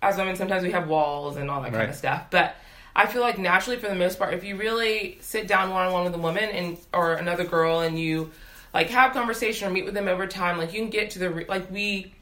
as 0.00 0.16
women, 0.16 0.36
sometimes 0.36 0.62
we 0.62 0.70
have 0.70 0.86
walls 0.88 1.36
and 1.36 1.50
all 1.50 1.60
that 1.62 1.72
kind 1.72 1.90
of 1.90 1.96
stuff. 1.96 2.26
But 2.30 2.54
I 2.94 3.06
feel 3.06 3.22
like 3.22 3.38
naturally, 3.38 3.78
for 3.78 3.88
the 3.88 3.94
most 3.94 4.18
part, 4.18 4.34
if 4.34 4.44
you 4.44 4.56
really 4.56 5.18
sit 5.20 5.46
down 5.46 5.70
one 5.70 5.86
on 5.86 5.92
one 5.92 6.04
with 6.04 6.14
a 6.14 6.18
woman 6.18 6.44
and 6.44 6.78
or 6.92 7.14
another 7.14 7.44
girl, 7.44 7.80
and 7.80 7.98
you 7.98 8.30
like 8.74 8.88
have 8.90 9.12
conversation 9.12 9.68
or 9.68 9.70
meet 9.70 9.84
with 9.84 9.94
them 9.94 10.08
over 10.08 10.26
time, 10.26 10.58
like 10.58 10.72
you 10.72 10.80
can 10.80 10.90
get 10.90 11.10
to 11.10 11.18
the 11.18 11.30
re- 11.30 11.46
like 11.48 11.70
we 11.70 12.12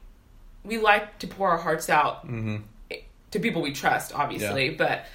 we 0.65 0.79
like 0.79 1.19
to 1.21 1.27
pour 1.27 1.51
our 1.51 1.59
hearts 1.59 1.89
out 1.89 2.27
to 3.31 3.41
people 3.41 3.63
we 3.63 3.73
trust, 3.73 4.15
obviously, 4.15 4.71
but 4.71 5.07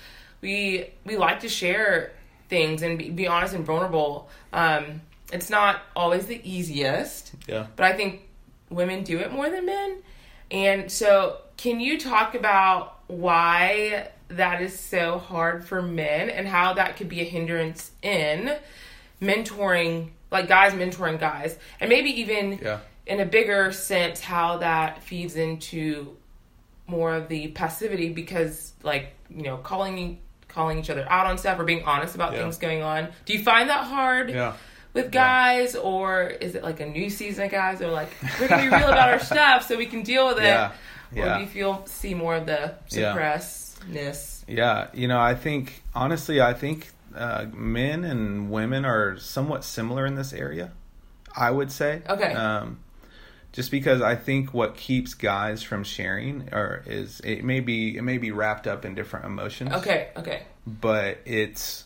we 0.41 0.89
we 1.05 1.17
like 1.17 1.41
to 1.41 1.49
share 1.49 2.11
things 2.49 2.81
and 2.81 2.97
be, 2.97 3.09
be 3.09 3.27
honest 3.27 3.53
and 3.53 3.65
vulnerable. 3.65 4.29
Um, 4.51 5.01
it's 5.31 5.49
not 5.49 5.81
always 5.95 6.27
the 6.27 6.39
easiest, 6.47 7.33
yeah. 7.47 7.67
but 7.75 7.85
I 7.85 7.93
think 7.93 8.21
women 8.69 9.03
do 9.03 9.19
it 9.19 9.31
more 9.31 9.49
than 9.49 9.65
men. 9.65 10.03
And 10.51 10.91
so, 10.91 11.37
can 11.57 11.79
you 11.79 11.99
talk 11.99 12.35
about 12.35 12.99
why 13.07 14.09
that 14.37 14.61
is 14.61 14.77
so 14.77 15.17
hard 15.19 15.65
for 15.65 15.81
men 15.81 16.29
and 16.29 16.47
how 16.47 16.73
that 16.73 16.97
could 16.97 17.09
be 17.09 17.21
a 17.21 17.25
hindrance 17.25 17.91
in 18.01 18.55
mentoring, 19.21 20.09
like 20.31 20.47
guys 20.47 20.73
mentoring 20.73 21.19
guys, 21.19 21.57
and 21.79 21.89
maybe 21.89 22.09
even 22.21 22.59
Yeah. 22.61 22.79
in 23.05 23.19
a 23.19 23.25
bigger 23.25 23.71
sense, 23.71 24.19
how 24.19 24.57
that 24.57 25.03
feeds 25.03 25.35
into 25.35 26.17
more 26.87 27.13
of 27.15 27.29
the 27.29 27.47
passivity 27.49 28.09
because, 28.09 28.73
like, 28.83 29.13
you 29.29 29.43
know, 29.43 29.57
calling 29.57 30.19
calling 30.49 30.77
each 30.77 30.91
other 30.91 31.03
out 31.09 31.25
on 31.25 31.35
stuff 31.39 31.57
or 31.57 31.63
being 31.63 31.83
honest 31.83 32.13
about 32.13 32.31
Yeah. 32.33 32.39
things 32.41 32.59
going 32.59 32.83
on. 32.83 33.07
Do 33.25 33.33
you 33.33 33.43
find 33.43 33.69
that 33.69 33.85
hard? 33.85 34.29
Yeah. 34.29 34.53
with 34.93 35.11
guys, 35.11 35.75
or 35.75 36.25
is 36.27 36.53
it 36.53 36.61
like 36.63 36.79
a 36.79 36.85
new 36.85 37.09
season 37.09 37.45
of 37.45 37.51
guys? 37.51 37.81
Or 37.81 37.87
like 37.87 38.09
we're 38.39 38.47
gonna 38.47 38.61
be 38.61 38.67
real 38.67 38.87
about 38.89 39.09
our 39.09 39.17
stuff 39.33 39.67
so 39.67 39.75
we 39.75 39.87
can 39.87 40.03
deal 40.03 40.27
with 40.27 40.37
it. 40.37 40.43
Yeah. 40.43 40.67
Or 41.15 41.17
Yeah. 41.25 41.35
do 41.37 41.41
you 41.41 41.47
feel 41.49 41.83
see 41.87 42.13
more 42.13 42.35
of 42.35 42.45
the 42.45 42.75
Yeah. 42.89 43.13
Suppressedness? 43.87 44.43
Yeah, 44.47 44.87
you 44.93 45.07
know, 45.07 45.19
I 45.19 45.35
think 45.35 45.83
honestly, 45.95 46.41
I 46.41 46.53
think 46.53 46.89
uh, 47.15 47.45
men 47.53 48.03
and 48.03 48.51
women 48.51 48.85
are 48.85 49.17
somewhat 49.17 49.63
similar 49.63 50.05
in 50.05 50.15
this 50.15 50.33
area. 50.33 50.71
I 51.35 51.49
would 51.49 51.71
say. 51.71 52.01
Okay. 52.07 52.33
Um, 52.33 52.79
just 53.53 53.71
because 53.71 54.01
I 54.01 54.15
think 54.15 54.53
what 54.53 54.75
keeps 54.77 55.13
guys 55.13 55.61
from 55.63 55.83
sharing, 55.83 56.49
or 56.51 56.83
is 56.85 57.21
it 57.21 57.43
may 57.43 57.59
be 57.59 57.97
it 57.97 58.01
may 58.03 58.17
be 58.17 58.31
wrapped 58.31 58.67
up 58.67 58.83
in 58.85 58.95
different 58.95 59.25
emotions. 59.25 59.71
Okay, 59.73 60.09
okay, 60.17 60.43
But 60.65 61.19
it's 61.25 61.83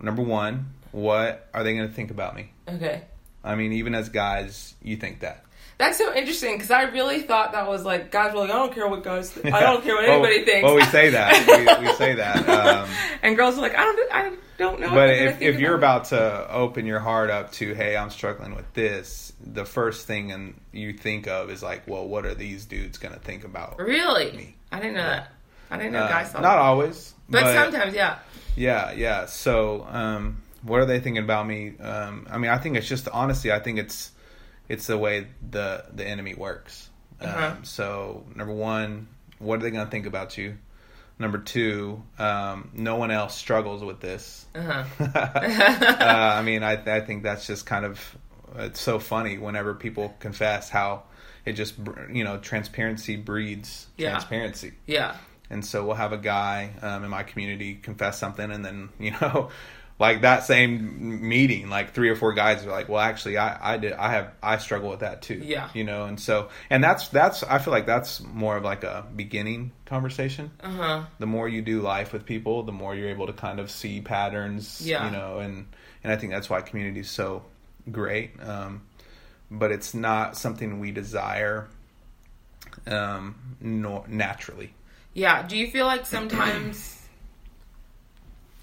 number 0.00 0.22
one, 0.22 0.72
what 0.92 1.48
are 1.54 1.62
they 1.62 1.74
going 1.76 1.88
to 1.88 1.94
think 1.94 2.10
about 2.10 2.34
me? 2.34 2.50
okay. 2.68 3.02
I 3.44 3.54
mean, 3.54 3.72
even 3.74 3.94
as 3.94 4.08
guys, 4.08 4.74
you 4.82 4.96
think 4.96 5.20
that. 5.20 5.44
That's 5.78 5.98
so 5.98 6.14
interesting 6.14 6.54
because 6.54 6.70
I 6.70 6.84
really 6.84 7.20
thought 7.20 7.52
that 7.52 7.68
was 7.68 7.84
like 7.84 8.10
guys 8.10 8.32
were 8.32 8.40
like, 8.40 8.50
I 8.50 8.54
don't 8.54 8.72
care 8.74 8.88
what 8.88 9.02
guys, 9.02 9.30
think. 9.30 9.54
I 9.54 9.60
don't 9.60 9.82
care 9.84 9.94
what 9.94 10.08
anybody 10.08 10.36
well, 10.38 10.44
thinks. 10.46 10.64
Well, 10.64 10.74
we 10.74 10.84
say 10.84 11.10
that. 11.10 11.78
we, 11.80 11.86
we 11.86 11.92
say 11.96 12.14
that. 12.14 12.48
Um, 12.48 12.88
and 13.22 13.36
girls 13.36 13.58
are 13.58 13.60
like, 13.60 13.76
I 13.76 13.84
don't, 13.84 14.12
I 14.12 14.32
don't 14.56 14.80
know. 14.80 14.88
but 14.88 15.10
if, 15.10 15.42
if 15.42 15.60
you're 15.60 15.74
about 15.74 16.06
to 16.06 16.50
open 16.50 16.86
your 16.86 16.98
heart 16.98 17.28
up 17.28 17.52
to 17.52 17.74
hey 17.74 17.94
i'm 17.94 18.08
struggling 18.08 18.54
with 18.54 18.64
this 18.72 19.34
the 19.44 19.66
first 19.66 20.06
thing 20.06 20.32
and 20.32 20.58
you 20.72 20.94
think 20.94 21.26
of 21.28 21.50
is 21.50 21.62
like 21.62 21.86
well 21.86 22.08
what 22.08 22.24
are 22.24 22.34
these 22.34 22.64
dudes 22.64 22.96
going 22.96 23.12
to 23.12 23.20
think 23.20 23.44
about 23.44 23.78
really, 23.78 24.32
me. 24.32 24.56
I 24.72 24.78
didn't 24.80 24.94
know 24.94 25.02
that. 25.02 25.30
I 25.70 25.76
didn't 25.76 25.92
know 25.92 26.04
Uh, 26.04 26.08
guys 26.08 26.30
thought 26.30 26.40
not 26.40 26.54
that. 26.54 26.62
always 26.62 27.12
but, 27.28 27.52
sometimes, 27.52 27.94
yeah, 27.94 28.18
yeah 28.56 28.92
yeah 28.92 29.26
so 29.26 29.86
um 29.90 30.40
what 30.62 30.80
are 30.80 30.86
they 30.86 31.00
thinking 31.00 31.22
about 31.22 31.46
me 31.46 31.74
um 31.78 32.26
i 32.30 32.38
mean 32.38 32.50
i 32.50 32.56
think 32.56 32.78
it's 32.78 32.88
just 32.88 33.08
honestly 33.08 33.52
i 33.52 33.58
think 33.58 33.78
it's 33.78 34.10
it's 34.68 34.86
the 34.86 34.98
way 34.98 35.26
the 35.50 35.84
the 35.94 36.04
enemy 36.06 36.34
works 36.34 36.88
Uh-huh. 37.20 37.46
um, 37.56 37.64
so 37.64 38.24
number 38.34 38.52
one 38.54 39.08
what 39.38 39.58
are 39.58 39.62
they 39.62 39.70
going 39.70 39.84
to 39.84 39.90
think 39.90 40.06
about 40.06 40.36
you 40.38 40.56
number 41.18 41.38
two 41.38 42.02
um, 42.18 42.70
no 42.74 42.96
one 42.96 43.10
else 43.10 43.34
struggles 43.36 43.82
with 43.84 44.00
this 44.00 44.44
uh-huh. 44.54 44.84
uh, 45.00 46.32
I 46.38 46.42
mean, 46.42 46.62
I 46.62 46.72
I 46.96 47.00
think 47.00 47.22
that's 47.22 47.46
just 47.46 47.66
kind 47.66 47.84
of 47.84 48.16
it's 48.56 48.80
so 48.80 48.98
funny 48.98 49.38
whenever 49.38 49.74
people 49.74 50.14
confess 50.20 50.70
how 50.70 51.02
it 51.44 51.52
just 51.52 51.74
you 52.12 52.24
know 52.24 52.38
transparency 52.38 53.16
breeds 53.16 53.86
Yeah. 53.96 54.10
transparency, 54.10 54.72
yeah, 54.86 55.16
and 55.50 55.64
so 55.64 55.84
we'll 55.86 55.96
have 55.96 56.12
a 56.12 56.18
guy 56.18 56.70
um, 56.82 57.04
in 57.04 57.10
my 57.10 57.22
community 57.22 57.74
confess 57.74 58.18
something, 58.18 58.50
and 58.50 58.64
then 58.64 58.88
you 58.98 59.12
know. 59.20 59.50
Like 59.98 60.20
that 60.22 60.44
same 60.44 61.26
meeting, 61.26 61.70
like 61.70 61.94
three 61.94 62.10
or 62.10 62.16
four 62.16 62.34
guys 62.34 62.66
are 62.66 62.70
like, 62.70 62.88
"Well, 62.90 63.00
actually, 63.00 63.38
I, 63.38 63.74
I 63.74 63.76
did, 63.78 63.94
I 63.94 64.10
have, 64.12 64.30
I 64.42 64.58
struggle 64.58 64.90
with 64.90 65.00
that 65.00 65.22
too." 65.22 65.40
Yeah. 65.42 65.70
you 65.72 65.84
know, 65.84 66.04
and 66.04 66.20
so, 66.20 66.50
and 66.68 66.84
that's, 66.84 67.08
that's, 67.08 67.42
I 67.42 67.58
feel 67.58 67.72
like 67.72 67.86
that's 67.86 68.20
more 68.22 68.58
of 68.58 68.62
like 68.62 68.84
a 68.84 69.06
beginning 69.16 69.72
conversation 69.86 70.50
uh 70.62 70.68
huh, 70.70 71.02
the 71.18 71.26
more 71.26 71.48
you 71.48 71.62
do 71.62 71.80
life 71.80 72.12
with 72.12 72.26
people, 72.26 72.62
the 72.64 72.72
more 72.72 72.94
you're 72.94 73.08
able 73.08 73.26
to 73.26 73.32
kind 73.32 73.58
of 73.58 73.70
see 73.70 74.02
patterns, 74.02 74.82
Yeah. 74.84 75.06
you 75.06 75.12
know, 75.12 75.38
and 75.38 75.66
and 76.04 76.12
I 76.12 76.16
think 76.16 76.30
that's 76.30 76.50
why 76.50 76.60
community 76.60 77.00
is 77.00 77.08
so 77.10 77.44
great. 77.90 78.32
Um, 78.42 78.82
but 79.50 79.72
it's 79.72 79.94
not 79.94 80.36
something 80.36 80.78
we 80.78 80.90
desire 80.90 81.68
um, 82.86 83.34
nor 83.60 84.04
naturally. 84.08 84.74
yeah. 85.14 85.42
Do 85.46 85.56
you 85.56 85.70
feel 85.70 85.86
like 85.86 86.04
sometimes 86.06 86.95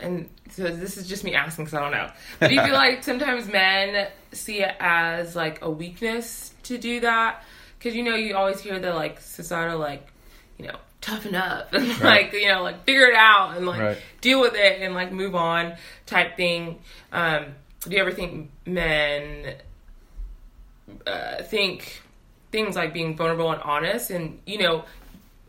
and 0.04 0.30
so 0.52 0.64
this 0.64 0.98
is 0.98 1.08
just 1.08 1.24
me 1.24 1.34
asking 1.34 1.66
because 1.66 1.78
I 1.78 1.82
don't 1.82 1.92
know. 1.92 2.12
But 2.40 2.50
do 2.50 2.56
you 2.56 2.62
feel 2.64 2.74
like 2.86 3.04
sometimes 3.04 3.48
men 3.48 4.08
see 4.32 4.62
it 4.62 4.76
as 4.80 5.36
like 5.36 5.64
a 5.64 5.70
weakness 5.72 6.54
to 6.64 6.78
do 6.78 7.00
that? 7.00 7.44
Because 7.80 7.96
you 7.96 8.04
know 8.04 8.16
you 8.16 8.36
always 8.36 8.60
hear 8.62 8.80
the 8.80 8.94
like 8.94 9.20
societal 9.20 9.80
like, 9.80 10.08
you 10.58 10.68
know, 10.68 10.76
toughen 11.02 11.36
up 11.36 11.74
and 11.74 11.88
Right. 12.00 12.32
like 12.32 12.34
you 12.34 12.48
know 12.48 12.62
like 12.64 12.84
figure 12.86 13.08
it 13.08 13.16
out 13.16 13.58
and 13.58 13.66
like 13.66 13.82
Right. 13.82 13.98
deal 14.22 14.40
with 14.40 14.54
it 14.56 14.82
and 14.82 14.94
like 14.94 15.12
move 15.12 15.36
on 15.36 15.76
type 16.06 16.38
thing. 16.38 16.80
Um, 17.12 17.46
do 17.82 17.92
you 17.96 18.02
ever 18.02 18.12
think 18.12 18.50
men 18.66 19.56
uh, 21.08 21.42
think 21.44 22.02
things 22.52 22.76
like 22.76 22.94
being 22.94 23.16
vulnerable 23.16 23.52
and 23.52 23.62
honest 23.64 24.12
and 24.12 24.40
you 24.46 24.58
know 24.60 24.86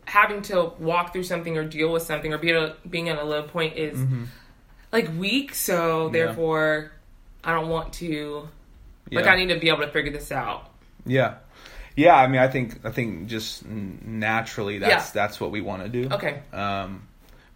having 0.05 0.41
to 0.41 0.71
walk 0.79 1.11
through 1.13 1.23
something 1.23 1.57
or 1.57 1.63
deal 1.63 1.91
with 1.91 2.03
something 2.03 2.31
or 2.33 2.37
be 2.37 2.51
at 2.51 2.55
a, 2.55 2.75
being 2.89 3.09
at 3.09 3.17
a 3.17 3.23
low 3.23 3.43
point 3.43 3.75
is 3.75 3.99
like 4.95 5.09
weak 5.17 5.53
so 5.53 6.09
therefore 6.09 6.91
i 7.43 7.53
don't 7.53 7.69
want 7.69 7.93
to 7.93 8.47
like 9.11 9.27
i 9.27 9.35
need 9.35 9.49
to 9.53 9.59
be 9.59 9.69
able 9.69 9.79
to 9.81 9.91
figure 9.91 10.11
this 10.11 10.31
out 10.31 10.61
Yeah, 11.05 11.35
yeah. 11.95 12.15
I 12.15 12.27
mean, 12.27 12.41
I 12.41 12.47
think 12.47 12.79
I 12.83 12.91
think 12.91 13.27
just 13.27 13.65
naturally 13.65 14.79
that's 14.79 15.07
Yeah. 15.07 15.11
that's 15.21 15.39
what 15.39 15.51
we 15.51 15.61
want 15.61 15.83
to 15.83 15.89
do. 15.89 16.03
okay 16.17 16.41
Um, 16.51 17.07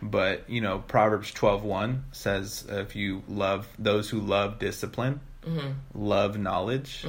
but 0.02 0.50
you 0.50 0.62
know, 0.62 0.80
Proverbs 0.80 1.32
twelve 1.34 1.64
one 1.64 2.04
says, 2.14 2.66
"If 2.70 2.96
you 2.96 3.22
love 3.28 3.68
those 3.80 4.10
who 4.10 4.20
love 4.22 4.60
discipline, 4.60 5.20
Mm-hmm. 5.46 5.70
love 5.96 6.38
knowledge, 6.38 7.06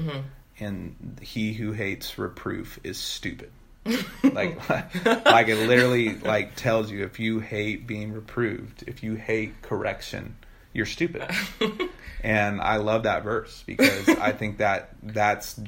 and 0.58 1.18
he 1.20 1.52
who 1.52 1.72
hates 1.72 2.18
reproof 2.18 2.78
is 2.82 2.98
stupid." 2.98 3.50
like, 4.32 4.68
like 5.24 5.48
it 5.48 5.56
literally 5.68 6.14
like 6.18 6.54
tells 6.56 6.90
you 6.90 7.04
if 7.04 7.18
you 7.20 7.40
hate 7.40 7.86
being 7.86 8.12
reproved, 8.12 8.84
if 8.86 9.02
you 9.02 9.14
hate 9.14 9.60
correction, 9.62 10.36
you're 10.72 10.86
stupid. 10.86 11.28
and 12.22 12.60
I 12.60 12.76
love 12.76 13.02
that 13.04 13.22
verse 13.24 13.62
because 13.66 14.08
I 14.08 14.32
think 14.32 14.58
that 14.58 14.90
that's, 15.02 15.58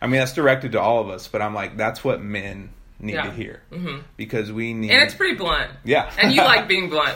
I 0.00 0.06
mean, 0.06 0.18
that's 0.20 0.34
directed 0.34 0.72
to 0.72 0.80
all 0.80 1.00
of 1.00 1.08
us, 1.10 1.26
but 1.28 1.42
I'm 1.42 1.54
like, 1.54 1.76
that's 1.76 2.04
what 2.04 2.20
men 2.22 2.70
need 2.98 3.12
Yeah. 3.14 3.24
to 3.24 3.30
hear 3.30 3.60
because 4.16 4.50
we 4.50 4.72
need, 4.72 4.90
and 4.90 5.02
it's 5.02 5.12
pretty 5.14 5.36
blunt 5.36 5.70
yeah, 5.84 6.10
and 6.18 6.32
you 6.32 6.40
like 6.42 6.66
being 6.66 6.88
blunt 6.88 7.14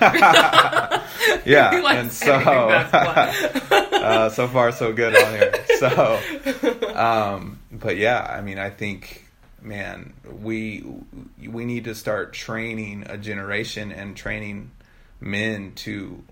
yeah, 1.46 1.70
and 1.94 2.12
so, 2.12 2.38
blunt. 2.38 2.92
uh, 3.72 4.28
so 4.30 4.46
far 4.48 4.72
so 4.72 4.92
good 4.92 5.16
on 5.16 5.32
here. 5.38 5.54
So, 5.78 6.20
um, 6.94 7.58
but 7.72 7.96
yeah, 7.96 8.20
I 8.20 8.40
mean, 8.42 8.58
I 8.58 8.68
think, 8.70 9.24
man, 9.62 10.14
we 10.40 10.84
we 11.46 11.64
need 11.64 11.84
to 11.84 11.94
start 11.94 12.32
training 12.32 13.04
a 13.08 13.16
generation 13.18 13.92
and 13.92 14.16
training 14.16 14.70
men 15.20 15.72
to 15.76 16.22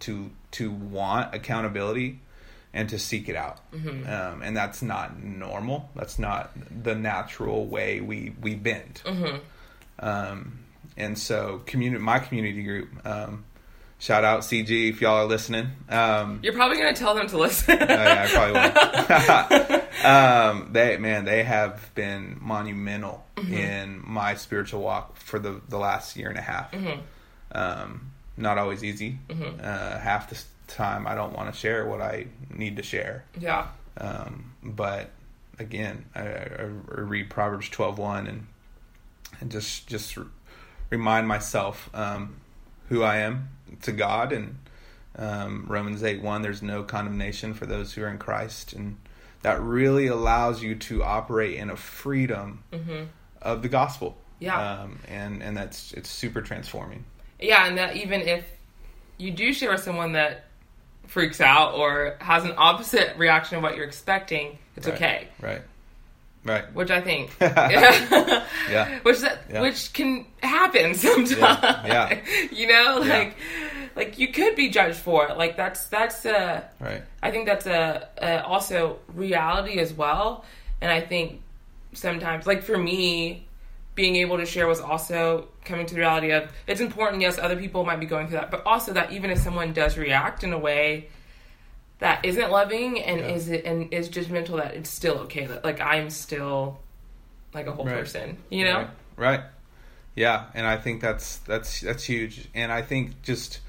to 0.00 0.30
to 0.52 0.70
want 0.70 1.34
accountability 1.34 2.20
and 2.72 2.88
to 2.90 2.98
seek 2.98 3.28
it 3.28 3.36
out. 3.36 3.60
Um, 3.74 4.42
and 4.42 4.56
that's 4.56 4.82
not 4.82 5.22
normal. 5.22 5.88
That's 5.94 6.18
not 6.18 6.50
the 6.82 6.94
natural 6.94 7.66
way 7.66 8.00
we 8.00 8.34
we 8.40 8.54
bend. 8.54 9.02
Um, 10.00 10.60
and 10.96 11.18
so, 11.18 11.62
community, 11.66 12.02
my 12.02 12.18
community 12.18 12.62
group. 12.62 12.88
Um, 13.06 13.44
shout 13.98 14.24
out 14.24 14.40
CG 14.40 14.90
if 14.90 15.00
y'all 15.00 15.16
are 15.16 15.26
listening. 15.26 15.68
Um, 15.88 16.40
you're 16.42 16.52
probably 16.52 16.78
going 16.78 16.94
to 16.94 16.98
tell 16.98 17.14
them 17.14 17.26
to 17.28 17.38
listen 17.38 17.78
Oh, 17.80 17.86
yeah, 17.88 18.26
I 18.28 18.32
probably 19.48 19.68
will. 19.68 19.77
um, 20.04 20.70
they 20.72 20.96
man, 20.98 21.24
they 21.24 21.42
have 21.42 21.90
been 21.94 22.38
monumental 22.40 23.24
in 23.36 24.02
my 24.04 24.34
spiritual 24.34 24.80
walk 24.82 25.16
for 25.16 25.38
the 25.38 25.60
the 25.68 25.78
last 25.78 26.16
year 26.16 26.28
and 26.28 26.38
a 26.38 26.42
half. 26.42 26.72
Um, 27.52 28.12
not 28.36 28.58
always 28.58 28.84
easy. 28.84 29.18
Uh, 29.30 29.98
half 29.98 30.30
the 30.30 30.38
time, 30.72 31.06
I 31.06 31.14
don't 31.14 31.32
want 31.34 31.52
to 31.52 31.58
share 31.58 31.86
what 31.86 32.00
I 32.00 32.26
need 32.50 32.76
to 32.76 32.82
share. 32.82 33.24
yeah 33.38 33.68
Um, 33.96 34.52
but 34.62 35.10
again, 35.58 36.04
I, 36.14 36.20
I, 36.20 36.60
I 36.60 36.64
read 37.00 37.30
Proverbs 37.30 37.68
twelve 37.68 37.98
one 37.98 38.26
and 38.26 38.46
and 39.40 39.50
just 39.50 39.86
just 39.88 40.16
remind 40.90 41.26
myself 41.28 41.90
um, 41.94 42.36
who 42.88 43.02
I 43.02 43.18
am 43.18 43.48
to 43.82 43.92
God 43.92 44.32
and 44.32 44.58
um, 45.16 45.64
Romans 45.68 46.02
eight 46.04 46.22
one. 46.22 46.42
There's 46.42 46.62
no 46.62 46.82
condemnation 46.84 47.54
for 47.54 47.66
those 47.66 47.92
who 47.94 48.02
are 48.02 48.08
in 48.08 48.18
Christ, 48.18 48.72
and 48.72 48.96
that 49.48 49.62
really 49.62 50.06
allows 50.08 50.62
you 50.62 50.74
to 50.74 51.02
operate 51.02 51.54
in 51.56 51.70
a 51.70 51.76
freedom 51.76 52.62
of 53.42 53.62
the 53.62 53.68
gospel. 53.68 54.16
Yeah. 54.40 54.82
um, 54.82 54.98
and 55.08 55.42
and 55.42 55.56
that's 55.56 55.92
it's 55.94 56.08
super 56.08 56.42
transforming. 56.42 57.04
yeah 57.40 57.66
and 57.66 57.76
that 57.78 57.96
even 57.96 58.20
if 58.20 58.44
you 59.16 59.32
do 59.32 59.52
share 59.52 59.72
with 59.72 59.82
someone 59.82 60.12
that 60.12 60.44
freaks 61.08 61.40
out 61.40 61.74
or 61.74 62.16
has 62.20 62.44
an 62.44 62.52
opposite 62.56 63.16
reaction 63.16 63.56
of 63.56 63.64
what 63.64 63.74
you're 63.74 63.84
expecting 63.86 64.58
it's 64.76 64.86
Right. 64.86 64.94
okay 64.96 65.28
Right, 65.42 65.62
right, 66.44 66.72
which 66.72 66.90
I 66.92 67.00
think, 67.00 67.30
Yeah. 67.40 69.00
which 69.02 69.18
that, 69.20 69.38
Yeah. 69.50 69.62
which 69.62 69.92
can 69.92 70.24
happen 70.40 70.94
sometimes. 71.06 71.32
Yeah. 71.36 72.20
you 72.52 72.68
know, 72.68 73.02
Yeah. 73.02 73.32
Like 73.98 74.18
you 74.18 74.28
could 74.28 74.54
be 74.56 74.70
judged 74.70 74.96
for 74.98 75.28
it. 75.28 75.36
Like 75.36 75.56
that's 75.56 75.86
that's 75.88 76.24
a 76.24 76.68
right. 76.80 77.02
I 77.22 77.30
think 77.30 77.46
that's 77.46 77.66
a, 77.66 78.08
a 78.22 78.44
also 78.44 78.98
reality 79.14 79.78
as 79.78 79.92
well. 79.92 80.44
And 80.80 80.90
I 80.90 81.00
think 81.00 81.42
sometimes, 81.92 82.46
like 82.46 82.62
for 82.62 82.78
me, 82.78 83.46
being 83.94 84.16
able 84.16 84.36
to 84.38 84.46
share 84.46 84.66
was 84.68 84.80
also 84.80 85.48
coming 85.64 85.84
to 85.86 85.94
the 85.94 86.00
reality 86.00 86.30
of 86.30 86.50
it's 86.66 86.80
important. 86.80 87.20
Yes, 87.20 87.38
other 87.38 87.56
people 87.56 87.84
might 87.84 88.00
be 88.00 88.06
going 88.06 88.28
through 88.28 88.38
that, 88.38 88.50
but 88.50 88.64
also 88.64 88.92
that 88.92 89.12
even 89.12 89.30
if 89.30 89.38
someone 89.38 89.72
does 89.72 89.98
react 89.98 90.44
in 90.44 90.52
a 90.52 90.58
way 90.58 91.08
that 91.98 92.24
isn't 92.24 92.50
loving 92.52 93.00
and 93.02 93.18
Yeah. 93.20 93.26
is 93.34 93.48
and 93.50 93.92
is 93.92 94.08
judgmental, 94.08 94.56
that 94.62 94.74
it's 94.74 94.90
still 94.90 95.18
okay. 95.26 95.46
That 95.46 95.64
like 95.64 95.80
I'm 95.80 96.10
still 96.10 96.78
like 97.52 97.66
a 97.66 97.72
whole 97.72 97.86
Right. 97.86 97.96
person. 97.96 98.38
You 98.50 98.64
know? 98.64 98.78
Right. 98.78 98.90
right. 99.16 99.40
Yeah, 100.14 100.44
and 100.54 100.66
I 100.66 100.76
think 100.76 101.00
that's 101.00 101.38
that's 101.38 101.80
that's 101.80 102.04
huge. 102.04 102.48
And 102.54 102.70
I 102.72 102.82
think 102.82 103.22
just 103.22 103.60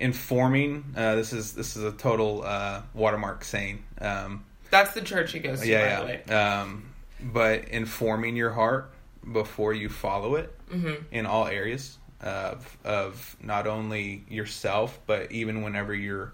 informing. 0.00 0.84
Uh, 0.96 1.14
this 1.14 1.32
is 1.32 1.52
this 1.52 1.76
is 1.76 1.84
a 1.84 1.92
total 1.92 2.42
uh, 2.44 2.82
watermark 2.94 3.44
saying. 3.44 3.84
Um, 4.00 4.44
That's 4.70 4.92
the 4.94 5.02
church 5.02 5.32
he 5.32 5.38
goes 5.38 5.60
to. 5.60 5.66
by 5.66 5.66
the 5.66 5.70
yeah, 5.70 6.04
way. 6.04 6.22
yeah. 6.26 6.62
Um, 6.62 6.84
but 7.22 7.68
informing 7.68 8.34
your 8.36 8.50
heart 8.50 8.90
before 9.32 9.72
you 9.74 9.88
follow 9.88 10.34
it 10.36 10.52
Mm-hmm. 10.72 11.02
in 11.12 11.26
all 11.26 11.46
areas 11.48 11.98
of 12.20 12.78
of 12.84 13.36
not 13.42 13.66
only 13.66 14.24
yourself, 14.28 14.98
but 15.06 15.32
even 15.32 15.62
whenever 15.62 15.92
you're 15.94 16.32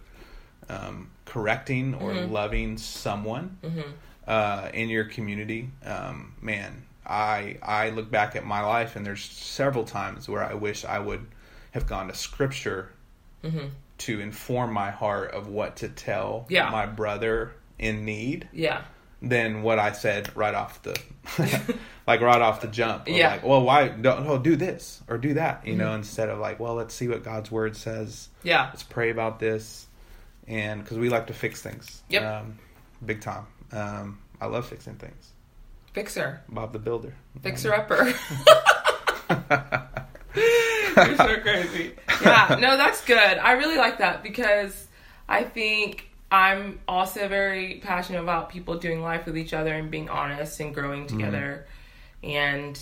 um, 0.69 1.11
correcting 1.25 1.95
or 1.95 2.13
Mm-hmm. 2.13 2.33
loving 2.33 2.77
someone 2.79 3.57
uh, 4.27 4.69
in 4.75 4.89
your 4.91 5.05
community. 5.05 5.71
Um, 5.85 6.35
man, 6.43 6.85
I 7.07 7.57
I 7.63 7.91
look 7.91 8.11
back 8.11 8.37
at 8.37 8.45
my 8.45 8.61
life 8.61 8.95
and 8.97 9.05
there's 9.07 9.23
several 9.25 9.85
times 9.85 10.29
where 10.29 10.45
I 10.45 10.55
wish 10.55 10.85
I 10.85 10.99
would 10.99 11.27
have 11.73 11.87
gone 11.87 12.09
to 12.09 12.15
scripture 12.15 12.91
to 13.99 14.21
inform 14.21 14.73
my 14.73 14.91
heart 14.91 15.33
of 15.33 15.49
what 15.49 15.77
to 15.77 15.89
tell 15.89 16.47
Yeah. 16.49 16.71
my 16.71 16.87
brother 16.87 17.53
in 17.79 18.05
need 18.05 18.49
Yeah. 18.53 18.83
than 19.23 19.63
what 19.63 19.79
I 19.79 19.93
said 19.93 20.35
right 20.37 20.55
off 20.55 20.83
the 20.83 20.99
like 22.07 22.21
right 22.21 22.41
off 22.43 22.61
the 22.61 22.69
jump. 22.69 23.09
Yeah. 23.09 23.33
Like, 23.33 23.45
well, 23.45 23.63
why 23.63 23.89
don't 23.89 24.27
oh, 24.27 24.39
do 24.39 24.55
this 24.57 25.03
or 25.09 25.19
do 25.19 25.35
that? 25.35 25.67
You 25.67 25.73
Mm-hmm. 25.73 25.81
know, 25.81 25.95
instead 25.95 26.29
of 26.29 26.39
like, 26.39 26.61
well, 26.61 26.75
let's 26.75 26.95
see 26.95 27.09
what 27.09 27.25
God's 27.25 27.51
word 27.51 27.77
says. 27.77 28.29
Yeah. 28.43 28.67
Let's 28.67 28.83
pray 28.83 29.11
about 29.11 29.39
this, 29.41 29.87
and 30.47 30.83
because 30.83 30.99
we 30.99 31.09
like 31.09 31.27
to 31.29 31.35
fix 31.35 31.63
things. 31.63 32.03
Yep. 32.11 32.23
Um, 32.23 32.59
big 33.05 33.21
time. 33.23 33.47
Um, 33.73 34.19
I 34.41 34.47
love 34.47 34.67
fixing 34.69 34.95
things. 34.97 35.33
Fixer. 35.95 36.43
Bob 36.49 36.73
the 36.75 36.79
Builder. 36.79 37.15
Fixer 37.43 37.75
upper. 37.75 38.13
You're 40.97 41.17
so 41.17 41.37
crazy. 41.43 41.93
Yeah, 42.23 42.57
no, 42.61 42.77
that's 42.77 43.05
good. 43.05 43.19
I 43.39 43.53
really 43.53 43.77
like 43.77 43.99
that 43.99 44.23
because 44.23 44.87
I 45.29 45.45
think 45.45 46.09
I'm 46.31 46.81
also 46.89 47.29
very 47.29 47.81
passionate 47.83 48.21
about 48.23 48.49
people 48.49 48.79
doing 48.79 49.03
life 49.03 49.27
with 49.27 49.39
each 49.39 49.53
other 49.53 49.73
and 49.73 49.91
being 49.91 50.09
honest 50.09 50.59
and 50.61 50.75
growing 50.75 51.07
mm-hmm. 51.07 51.19
together. 51.19 51.67
And 52.23 52.79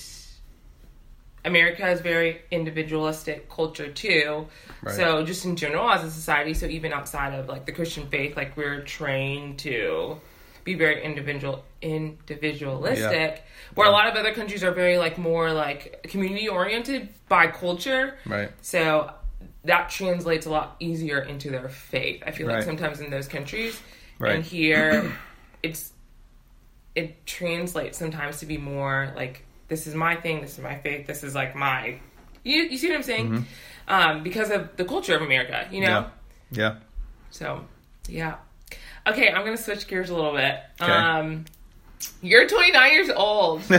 America 1.45 1.87
is 1.89 2.01
very 2.01 2.41
individualistic 2.51 3.51
culture 3.51 3.93
too. 3.93 4.47
Right. 4.83 4.95
So 4.95 5.25
just 5.25 5.45
in 5.45 5.57
general 5.57 5.91
as 5.91 6.03
a 6.03 6.11
society, 6.11 6.55
so 6.55 6.67
even 6.67 6.93
outside 6.93 7.35
of 7.35 7.49
like 7.49 7.67
the 7.67 7.73
Christian 7.73 8.07
faith, 8.09 8.37
like 8.37 8.57
we're 8.57 8.81
trained 8.83 9.59
to 9.61 10.21
be 10.65 10.75
very 10.75 11.03
individual 11.05 11.65
individualistic. 11.83 13.11
Yeah. 13.11 13.39
Where 13.75 13.87
a 13.89 13.91
lot 13.91 14.07
of 14.09 14.15
other 14.15 14.33
countries 14.33 14.65
are 14.65 14.71
very 14.73 14.99
like 14.99 15.19
more 15.19 15.53
like 15.53 16.03
community 16.09 16.49
oriented 16.49 17.09
by 17.29 17.49
culture. 17.49 18.17
Right. 18.27 18.51
So 18.63 19.11
that 19.65 19.91
translates 19.91 20.47
a 20.47 20.51
lot 20.51 20.77
easier 20.81 21.21
into 21.21 21.51
their 21.51 21.69
faith. 21.69 22.23
I 22.27 22.31
feel 22.31 22.47
like 22.49 22.63
sometimes 22.63 23.01
in 23.01 23.11
those 23.11 23.29
countries 23.29 23.81
Right. 24.19 24.37
and 24.37 24.45
here 24.45 25.13
it's 25.63 25.93
it 26.95 27.27
translates 27.27 27.99
sometimes 27.99 28.39
to 28.39 28.47
be 28.47 28.57
more 28.57 29.13
like 29.17 29.45
this 29.69 29.87
is 29.87 29.95
my 29.95 30.15
thing, 30.17 30.41
this 30.41 30.53
is 30.53 30.59
my 30.61 30.77
faith, 30.77 31.07
this 31.07 31.25
is 31.25 31.35
like 31.35 31.57
my 31.57 31.99
you 32.45 32.63
you 32.63 32.79
see 32.79 32.89
what 32.89 32.97
I'm 32.97 33.03
saying? 33.03 33.47
Um, 33.89 34.23
because 34.23 34.51
of 34.51 34.77
the 34.77 34.85
culture 34.85 35.15
of 35.17 35.23
America, 35.23 35.67
you 35.71 35.81
know? 35.81 36.03
Mm-hmm. 36.03 36.61
Yeah. 36.61 36.69
Yeah. 36.75 36.77
So, 37.31 37.65
yeah. 38.09 38.37
Okay, 39.07 39.29
I'm 39.31 39.45
gonna 39.45 39.57
switch 39.57 39.87
gears 39.87 40.11
a 40.11 40.15
little 40.15 40.33
bit. 40.33 40.59
Okay. 40.81 40.91
Um, 40.91 41.45
you're 42.23 42.47
29 42.47 42.93
years 42.93 43.11
old. 43.11 43.63
yeah, 43.71 43.79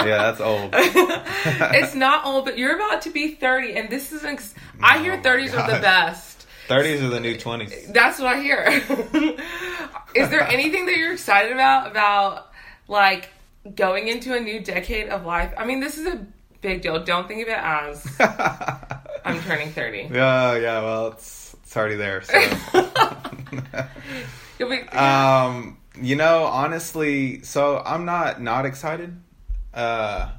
that's 0.00 0.40
old. 0.40 0.70
it's 0.74 1.94
not 1.94 2.24
old, 2.24 2.44
but 2.44 2.58
you're 2.58 2.76
about 2.76 3.02
to 3.02 3.10
be 3.10 3.34
30, 3.34 3.74
and 3.74 3.90
this 3.90 4.12
is. 4.12 4.24
Ex- 4.24 4.54
I 4.82 4.98
hear 4.98 5.14
Oh 5.14 5.16
my 5.16 5.22
30s 5.22 5.58
are 5.58 5.66
the 5.66 5.80
best. 5.80 6.46
30s 6.68 7.02
are 7.02 7.08
the 7.08 7.20
new 7.20 7.36
20s. 7.36 7.92
That's 7.92 8.18
what 8.18 8.36
I 8.36 8.42
hear. 8.42 8.64
is 10.14 10.30
there 10.30 10.42
anything 10.42 10.86
that 10.86 10.96
you're 10.96 11.12
excited 11.12 11.52
about 11.52 11.90
about 11.90 12.50
like 12.86 13.30
going 13.74 14.08
into 14.08 14.34
a 14.36 14.40
new 14.40 14.60
decade 14.60 15.08
of 15.08 15.24
life? 15.24 15.52
I 15.56 15.64
mean, 15.64 15.80
this 15.80 15.96
is 15.96 16.06
a 16.06 16.26
big 16.60 16.82
deal. 16.82 17.02
Don't 17.02 17.26
think 17.26 17.42
of 17.42 17.48
it 17.48 17.58
as 17.58 18.06
I'm 19.24 19.40
turning 19.42 19.70
30. 19.70 20.10
Yeah, 20.12 20.56
yeah, 20.56 20.82
well, 20.82 21.08
it's, 21.08 21.47
it's 21.68 21.76
already 21.76 21.96
there. 21.96 22.22
So. 22.22 22.32
You'll 24.58 24.70
be, 24.70 24.80
um, 24.88 25.76
you 26.00 26.16
know, 26.16 26.44
honestly, 26.44 27.42
so 27.42 27.82
I'm 27.84 28.06
not 28.06 28.40
not 28.40 28.64
excited. 28.64 29.14
Uh, 29.74 30.30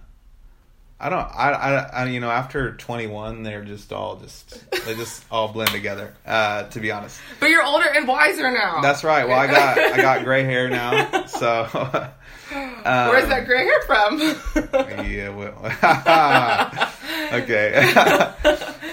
I 0.99 1.09
don't. 1.09 1.19
I, 1.19 1.51
I, 1.51 1.75
I. 1.75 2.05
You 2.05 2.19
know, 2.19 2.31
after 2.31 2.75
21, 2.75 3.43
they're 3.43 3.63
just 3.63 3.93
all 3.93 4.15
just 4.15 4.71
they 4.71 4.95
just 4.95 5.23
all 5.29 5.49
blend 5.49 5.69
together. 5.69 6.15
Uh, 6.25 6.63
to 6.69 6.79
be 6.79 6.91
honest, 6.91 7.21
but 7.39 7.51
you're 7.51 7.63
older 7.63 7.85
and 7.87 8.07
wiser 8.07 8.49
now. 8.49 8.81
that's 8.81 9.03
right. 9.03 9.27
Well, 9.27 9.37
I 9.37 9.45
got 9.51 9.77
I 9.77 9.97
got 9.97 10.23
gray 10.23 10.43
hair 10.45 10.67
now, 10.67 11.27
so. 11.27 11.69
um, 11.71 12.09
Where's 12.51 13.29
that 13.29 13.45
gray 13.45 13.65
hair 13.65 13.81
from? 13.83 14.19
yeah. 15.07 15.29
Well, 15.29 15.53
okay. 17.33 17.93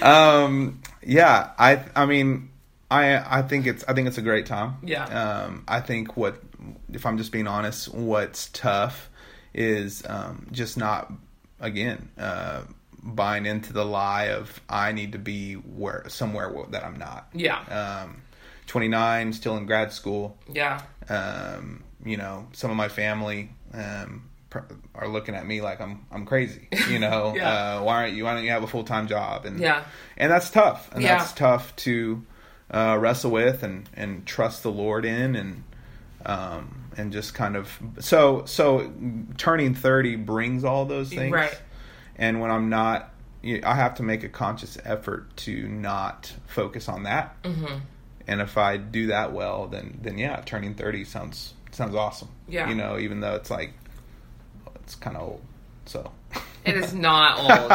um. 0.03 0.83
Yeah. 1.07 1.51
I. 1.59 1.83
I 1.95 2.05
mean. 2.07 2.51
I. 2.91 3.39
I 3.39 3.43
think 3.43 3.67
it's. 3.67 3.85
I 3.89 3.95
think 3.95 4.09
it's 4.09 4.19
a 4.19 4.23
great 4.23 4.47
time. 4.47 4.77
Yeah. 4.83 5.05
Um. 5.05 5.65
I 5.69 5.81
think 5.81 6.17
what. 6.17 6.43
If 6.93 7.07
I'm 7.07 7.17
just 7.19 7.33
being 7.33 7.47
honest, 7.47 7.93
what's 7.95 8.49
tough 8.51 9.09
is 9.55 10.03
um, 10.09 10.47
just 10.53 10.77
not 10.77 11.13
again 11.61 12.11
uh, 12.19 12.63
buying 13.03 13.47
into 13.47 13.73
the 13.73 13.85
lie 13.85 14.25
of 14.31 14.61
I 14.69 14.93
need 14.93 15.13
to 15.13 15.19
be 15.19 15.55
where 15.55 16.05
somewhere 16.09 16.53
that 16.71 16.85
I'm 16.85 16.99
not. 16.99 17.29
yeah. 17.33 17.61
Um, 18.05 18.23
29, 18.67 19.33
still 19.33 19.57
in 19.57 19.65
grad 19.65 19.93
school 19.93 20.37
Yeah. 20.53 20.83
um, 21.09 21.85
you 22.05 22.17
know, 22.17 22.49
some 22.53 22.71
of 22.71 22.77
my 22.77 22.89
family 22.89 23.51
um, 23.73 24.26
are 24.95 25.09
looking 25.09 25.35
at 25.35 25.47
me 25.47 25.61
like 25.61 25.81
I'm 25.81 26.07
I'm 26.11 26.25
crazy. 26.27 26.69
You 26.89 26.99
know, 26.99 27.35
Yeah. 27.37 27.79
uh, 27.79 27.83
why 27.83 28.03
aren't 28.03 28.15
you? 28.15 28.25
Why 28.25 28.35
don't 28.35 28.45
you 28.45 28.51
have 28.51 28.63
a 28.63 28.67
full 28.67 28.85
time 28.85 29.07
job? 29.09 29.45
And 29.45 29.59
Yeah. 29.61 29.85
and 30.17 30.31
that's 30.33 30.51
tough. 30.51 30.89
And 30.93 31.03
Yeah. 31.03 31.19
that's 31.19 31.33
tough 31.33 31.75
to 31.77 32.25
uh, 32.71 32.97
wrestle 32.99 33.31
with 33.31 33.63
and 33.63 33.89
and 33.95 34.25
trust 34.27 34.63
the 34.63 34.71
Lord 34.73 35.05
in 35.05 35.37
and 35.37 35.63
um, 36.25 36.85
and 36.97 37.13
just 37.13 37.35
kind 37.35 37.57
of 37.57 37.79
so 38.01 38.45
so 38.47 38.93
turning 39.37 39.75
thirty 39.75 40.17
brings 40.17 40.65
all 40.65 40.85
those 40.87 41.11
things. 41.11 41.33
Right. 41.33 41.61
And 42.17 42.41
when 42.41 42.51
I'm 42.51 42.69
not. 42.71 43.13
you- 43.43 43.61
I 43.65 43.75
have 43.75 43.97
to 43.97 44.03
make 44.03 44.25
a 44.25 44.29
conscious 44.29 44.79
effort 44.85 45.37
to 45.39 45.69
not 45.69 46.33
focus 46.47 46.89
on 46.89 47.03
that, 47.05 47.41
Mm-hmm. 47.43 47.79
and 48.27 48.41
if 48.41 48.57
I 48.59 48.77
do 48.79 49.09
that 49.09 49.33
well, 49.33 49.67
then 49.67 49.99
then 50.03 50.17
yeah, 50.19 50.41
turning 50.47 50.75
thirty 50.75 51.05
sounds 51.05 51.53
sounds 51.73 51.95
awesome. 51.95 52.29
Yeah. 52.49 52.69
you 52.71 52.75
know, 52.75 52.99
even 52.99 53.21
though 53.21 53.35
it's 53.35 53.51
like 53.51 53.75
it's 54.87 54.95
kind 54.95 55.17
of 55.17 55.23
old. 55.23 55.41
So 55.87 56.11
It 56.65 56.77
is 56.77 56.95
not 56.95 57.39
old. 57.41 57.71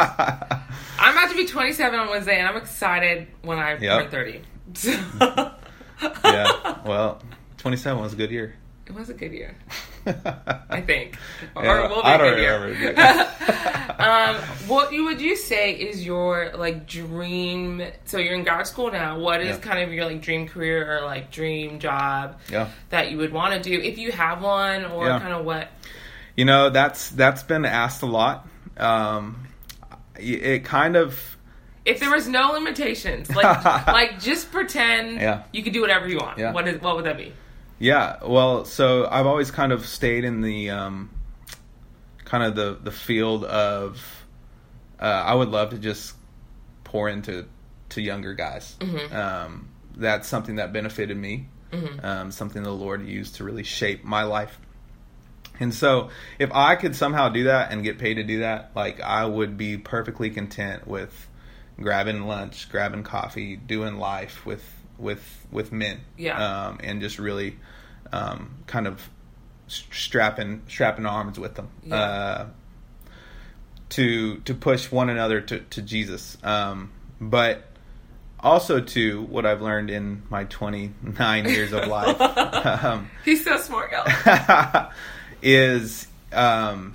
I'm 0.98 1.16
about 1.16 1.30
to 1.30 1.36
be 1.36 1.46
27 1.46 1.98
on 1.98 2.08
Wednesday, 2.08 2.38
and 2.38 2.48
I'm 2.48 2.56
excited 2.56 3.28
when 3.42 3.58
I 3.58 3.76
Yep. 3.78 4.10
turn 4.10 4.10
30. 4.10 4.42
yeah, 6.24 6.78
well, 6.86 7.20
twenty 7.58 7.76
seven 7.76 8.02
was 8.02 8.12
a 8.12 8.16
good 8.16 8.30
year. 8.30 8.54
it 8.86 8.92
was 8.94 9.08
a 9.10 9.14
good 9.14 9.32
year, 9.32 9.54
I 10.70 10.80
think. 10.80 11.16
Or 11.54 11.64
Yeah, 11.64 11.88
will 11.88 11.96
be 11.96 12.02
I 12.02 12.14
a 12.14 12.18
don't 12.18 12.34
good 12.34 12.40
year. 12.40 12.60
remember. 12.64 14.02
um, 14.02 14.34
what 14.68 14.92
you 14.92 15.04
would 15.04 15.20
you 15.20 15.36
say 15.36 15.72
is 15.72 16.04
your 16.04 16.52
like 16.56 16.86
dream? 16.88 17.82
So 18.06 18.18
you're 18.18 18.34
in 18.34 18.44
grad 18.44 18.66
school 18.66 18.90
now. 18.90 19.18
What 19.18 19.40
is 19.42 19.56
Yeah. 19.56 19.62
kind 19.62 19.80
of 19.82 19.92
your 19.92 20.06
like 20.06 20.22
dream 20.22 20.48
career 20.48 20.98
or 20.98 21.02
like 21.04 21.30
dream 21.30 21.78
job 21.78 22.40
yeah. 22.50 22.68
that 22.90 23.10
you 23.10 23.18
would 23.18 23.32
want 23.32 23.54
to 23.54 23.60
do 23.60 23.80
if 23.80 23.98
you 23.98 24.10
have 24.12 24.42
one, 24.42 24.84
or 24.86 25.06
Yeah. 25.06 25.20
kind 25.20 25.34
of 25.34 25.44
what? 25.44 25.68
You 26.36 26.44
know, 26.44 26.70
that's 26.70 27.10
that's 27.10 27.42
been 27.42 27.64
asked 27.64 28.02
a 28.02 28.06
lot. 28.06 28.48
Um, 28.76 29.46
it 30.16 30.64
kind 30.64 30.96
of 30.96 31.36
If 31.84 32.00
there 32.00 32.10
was 32.10 32.26
no 32.28 32.52
limitations, 32.52 33.34
like 33.34 33.64
like 33.86 34.20
just 34.20 34.50
pretend 34.50 35.20
Yeah. 35.20 35.42
you 35.52 35.62
could 35.62 35.72
do 35.72 35.80
whatever 35.82 36.08
you 36.08 36.18
want. 36.18 36.38
Yeah. 36.38 36.52
What 36.52 36.66
is 36.68 36.80
what 36.80 36.96
would 36.96 37.04
that 37.04 37.16
be? 37.16 37.32
Yeah, 37.78 38.18
well, 38.24 38.64
so 38.64 39.08
I've 39.10 39.26
always 39.26 39.50
kind 39.50 39.72
of 39.72 39.84
stayed 39.86 40.24
in 40.24 40.40
the 40.40 40.70
um, 40.70 41.10
kind 42.24 42.44
of 42.44 42.54
the 42.54 42.78
the 42.82 42.92
field 42.92 43.44
of 43.44 44.00
uh, 45.00 45.04
I 45.04 45.34
would 45.34 45.48
love 45.48 45.70
to 45.70 45.78
just 45.78 46.14
pour 46.84 47.08
into 47.08 47.46
to 47.90 48.00
younger 48.00 48.34
guys. 48.34 48.76
Um, 49.12 49.68
that's 49.96 50.28
something 50.28 50.56
that 50.56 50.72
benefited 50.72 51.16
me. 51.16 51.48
Um, 52.02 52.30
something 52.30 52.62
the 52.62 52.70
Lord 52.70 53.04
used 53.06 53.36
to 53.36 53.44
really 53.44 53.62
shape 53.64 54.04
my 54.04 54.22
life. 54.24 54.58
And 55.60 55.72
so, 55.74 56.08
if 56.38 56.50
I 56.52 56.74
could 56.76 56.96
somehow 56.96 57.28
do 57.28 57.44
that 57.44 57.70
and 57.72 57.82
get 57.84 57.98
paid 57.98 58.14
to 58.14 58.24
do 58.24 58.40
that, 58.40 58.72
like 58.74 59.00
I 59.00 59.24
would 59.24 59.56
be 59.56 59.76
perfectly 59.78 60.30
content 60.30 60.86
with 60.86 61.28
grabbing 61.80 62.22
lunch, 62.26 62.68
grabbing 62.70 63.02
coffee, 63.04 63.56
doing 63.56 63.98
life 63.98 64.44
with 64.46 64.64
with 64.98 65.46
with 65.50 65.72
men, 65.72 66.00
Yeah. 66.16 66.66
um, 66.66 66.80
and 66.82 67.00
just 67.00 67.18
really 67.18 67.58
um, 68.12 68.56
kind 68.66 68.86
of 68.86 69.08
strapping 69.68 70.62
strapping 70.68 71.06
arms 71.06 71.38
with 71.38 71.54
them 71.54 71.68
Yeah. 71.84 71.96
uh, 71.96 72.46
to 73.90 74.38
to 74.40 74.54
push 74.54 74.90
one 74.90 75.10
another 75.10 75.40
to 75.40 75.60
to 75.60 75.82
Jesus. 75.82 76.36
Um, 76.42 76.90
but 77.20 77.64
also 78.40 78.80
to 78.80 79.22
what 79.22 79.46
I've 79.46 79.62
learned 79.62 79.88
in 79.90 80.22
my 80.28 80.44
29 80.44 81.44
years 81.48 81.72
of 81.72 81.86
life. 81.86 82.20
um, 82.84 83.08
He's 83.24 83.44
so 83.44 83.56
smart, 83.58 83.92
y'all. 83.92 84.90
is 85.42 86.06
um 86.32 86.94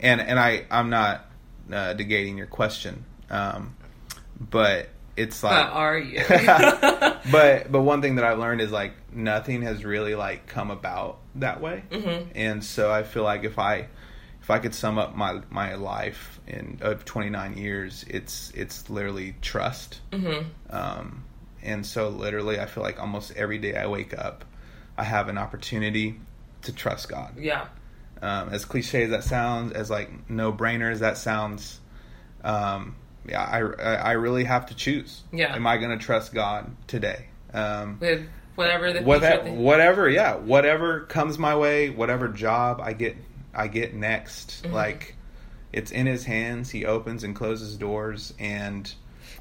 and 0.00 0.20
and 0.20 0.38
I 0.38 0.64
I'm 0.70 0.90
not 0.90 1.24
uh, 1.70 1.94
negating 1.94 2.36
your 2.36 2.46
question 2.46 3.04
um 3.30 3.74
but 4.38 4.88
it's 5.16 5.42
But 5.42 5.50
like 5.50 5.74
are 5.74 5.98
you? 5.98 6.18
but 7.30 7.70
but 7.70 7.82
one 7.82 8.00
thing 8.02 8.16
that 8.16 8.24
I've 8.24 8.38
learned 8.38 8.60
is 8.60 8.70
like 8.72 8.92
nothing 9.12 9.62
has 9.62 9.84
really 9.84 10.14
like 10.14 10.46
come 10.46 10.70
about 10.70 11.18
that 11.36 11.60
way 11.60 11.82
Mhm. 11.90 12.26
and 12.34 12.64
so 12.64 12.90
I 12.90 13.02
feel 13.02 13.22
like 13.22 13.44
if 13.44 13.58
I 13.58 13.88
if 14.42 14.50
I 14.50 14.58
could 14.58 14.74
sum 14.74 14.98
up 14.98 15.14
my 15.16 15.40
my 15.50 15.74
life 15.74 16.40
in 16.46 16.78
of 16.80 17.04
29 17.04 17.56
years 17.56 18.04
it's 18.08 18.50
it's 18.54 18.88
literally 18.90 19.34
trust 19.42 20.00
hmm 20.12 20.42
um, 20.70 21.24
and 21.62 21.84
so 21.84 22.08
literally 22.08 22.58
I 22.58 22.66
feel 22.66 22.82
like 22.82 23.00
almost 23.00 23.32
every 23.36 23.58
day 23.58 23.76
I 23.76 23.86
wake 23.86 24.16
up 24.16 24.44
I 24.96 25.04
have 25.04 25.28
an 25.28 25.36
opportunity 25.38 26.18
to 26.62 26.72
trust 26.72 27.08
God 27.08 27.36
Yeah. 27.38 27.66
um, 28.22 28.50
as 28.50 28.64
cliche 28.64 29.04
as 29.04 29.10
that 29.10 29.24
sounds, 29.24 29.72
as 29.72 29.90
like 29.90 30.28
no 30.30 30.52
brainer 30.52 30.90
as 30.92 31.00
that 31.00 31.16
sounds, 31.18 31.80
um, 32.44 32.96
yeah, 33.26 33.42
I, 33.42 33.58
I 33.60 33.94
I 33.94 34.12
really 34.12 34.44
have 34.44 34.66
to 34.66 34.74
choose. 34.74 35.22
Yeah. 35.32 35.54
Am 35.54 35.66
I 35.66 35.76
going 35.76 35.96
to 35.98 36.02
trust 36.04 36.32
God 36.34 36.74
today? 36.86 37.26
Um, 37.52 37.98
With 38.00 38.26
whatever 38.54 38.92
the 38.92 39.02
what- 39.02 39.20
future 39.22 39.52
whatever, 39.52 40.08
yeah, 40.08 40.36
whatever 40.36 41.00
comes 41.00 41.38
my 41.38 41.56
way, 41.56 41.90
whatever 41.90 42.28
job 42.28 42.80
I 42.82 42.92
get, 42.94 43.16
I 43.54 43.68
get 43.68 43.94
next. 43.94 44.62
Mm-hmm. 44.64 44.74
Like, 44.74 45.16
it's 45.72 45.90
in 45.90 46.06
His 46.06 46.24
hands. 46.24 46.70
He 46.70 46.84
opens 46.86 47.24
and 47.24 47.34
closes 47.36 47.76
doors, 47.76 48.32
and 48.38 48.92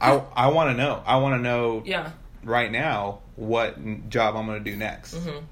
I 0.02 0.22
I 0.36 0.48
want 0.48 0.72
to 0.72 0.78
know. 0.78 1.02
I 1.06 1.18
want 1.18 1.36
to 1.36 1.42
know 1.42 1.84
Yeah. 1.86 2.12
right 2.44 2.72
now 2.72 3.20
what 3.36 4.10
job 4.10 4.36
I'm 4.36 4.46
going 4.46 4.64
to 4.64 4.72
do 4.72 4.76
next. 4.78 5.16
Mhm. 5.16 5.44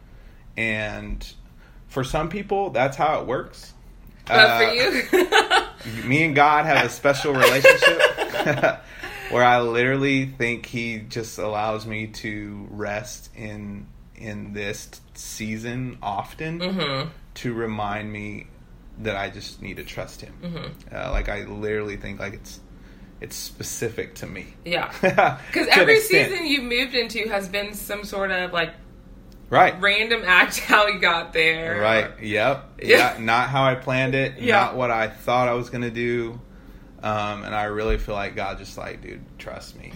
And 0.57 1.33
for 1.87 2.03
some 2.03 2.29
people, 2.29 2.69
that's 2.71 2.97
how 2.97 3.19
it 3.21 3.27
works. 3.27 3.73
But 4.25 4.37
Uh, 4.37 4.57
for 4.59 4.73
you, 5.93 6.03
me 6.07 6.23
and 6.23 6.35
God 6.35 6.65
have 6.65 6.85
a 6.85 6.89
special 6.89 7.33
relationship 7.33 8.01
where 9.31 9.43
I 9.43 9.61
literally 9.61 10.25
think 10.25 10.65
He 10.65 10.99
just 10.99 11.37
allows 11.37 11.85
me 11.85 12.07
to 12.07 12.67
rest 12.71 13.29
in 13.35 13.87
in 14.15 14.51
this 14.53 14.89
season 15.13 15.97
often 16.01 16.59
Mhm. 16.59 17.09
to 17.35 17.53
remind 17.53 18.11
me 18.11 18.47
that 18.99 19.15
I 19.15 19.29
just 19.29 19.61
need 19.61 19.77
to 19.77 19.83
trust 19.83 20.21
Him. 20.21 20.33
Mhm. 20.43 20.71
Uh, 20.93 21.11
like 21.11 21.29
I 21.29 21.43
literally 21.45 21.97
think 21.97 22.19
like 22.19 22.33
it's 22.33 22.59
it's 23.21 23.35
specific 23.35 24.15
to 24.15 24.27
me. 24.27 24.45
yeah. 24.65 24.91
Because 25.47 25.67
every 25.71 25.99
season 26.01 26.45
you've 26.45 26.63
moved 26.65 26.93
into 26.95 27.27
has 27.29 27.47
been 27.47 27.73
some 27.73 28.03
sort 28.03 28.31
of 28.31 28.51
like 28.53 28.73
right? 29.49 29.79
random 29.81 30.21
act 30.25 30.59
how 30.61 30.87
you 30.87 30.99
got 30.99 31.33
there. 31.33 31.79
Right. 31.81 32.11
Yep. 32.21 32.79
Yeah. 32.83 33.17
Not 33.19 33.49
how 33.49 33.63
I 33.63 33.75
planned 33.75 34.15
it. 34.15 34.39
Yeah. 34.39 34.55
Not 34.57 34.75
what 34.75 34.91
I 34.91 35.07
thought 35.07 35.47
I 35.47 35.53
was 35.53 35.69
gonna 35.69 35.91
do. 35.91 36.39
Um, 37.03 37.43
and 37.43 37.53
I 37.53 37.65
really 37.65 37.97
feel 37.97 38.15
like 38.15 38.35
God 38.35 38.57
just 38.57 38.77
like, 38.77 39.01
dude, 39.01 39.21
trust 39.37 39.77
me. 39.77 39.91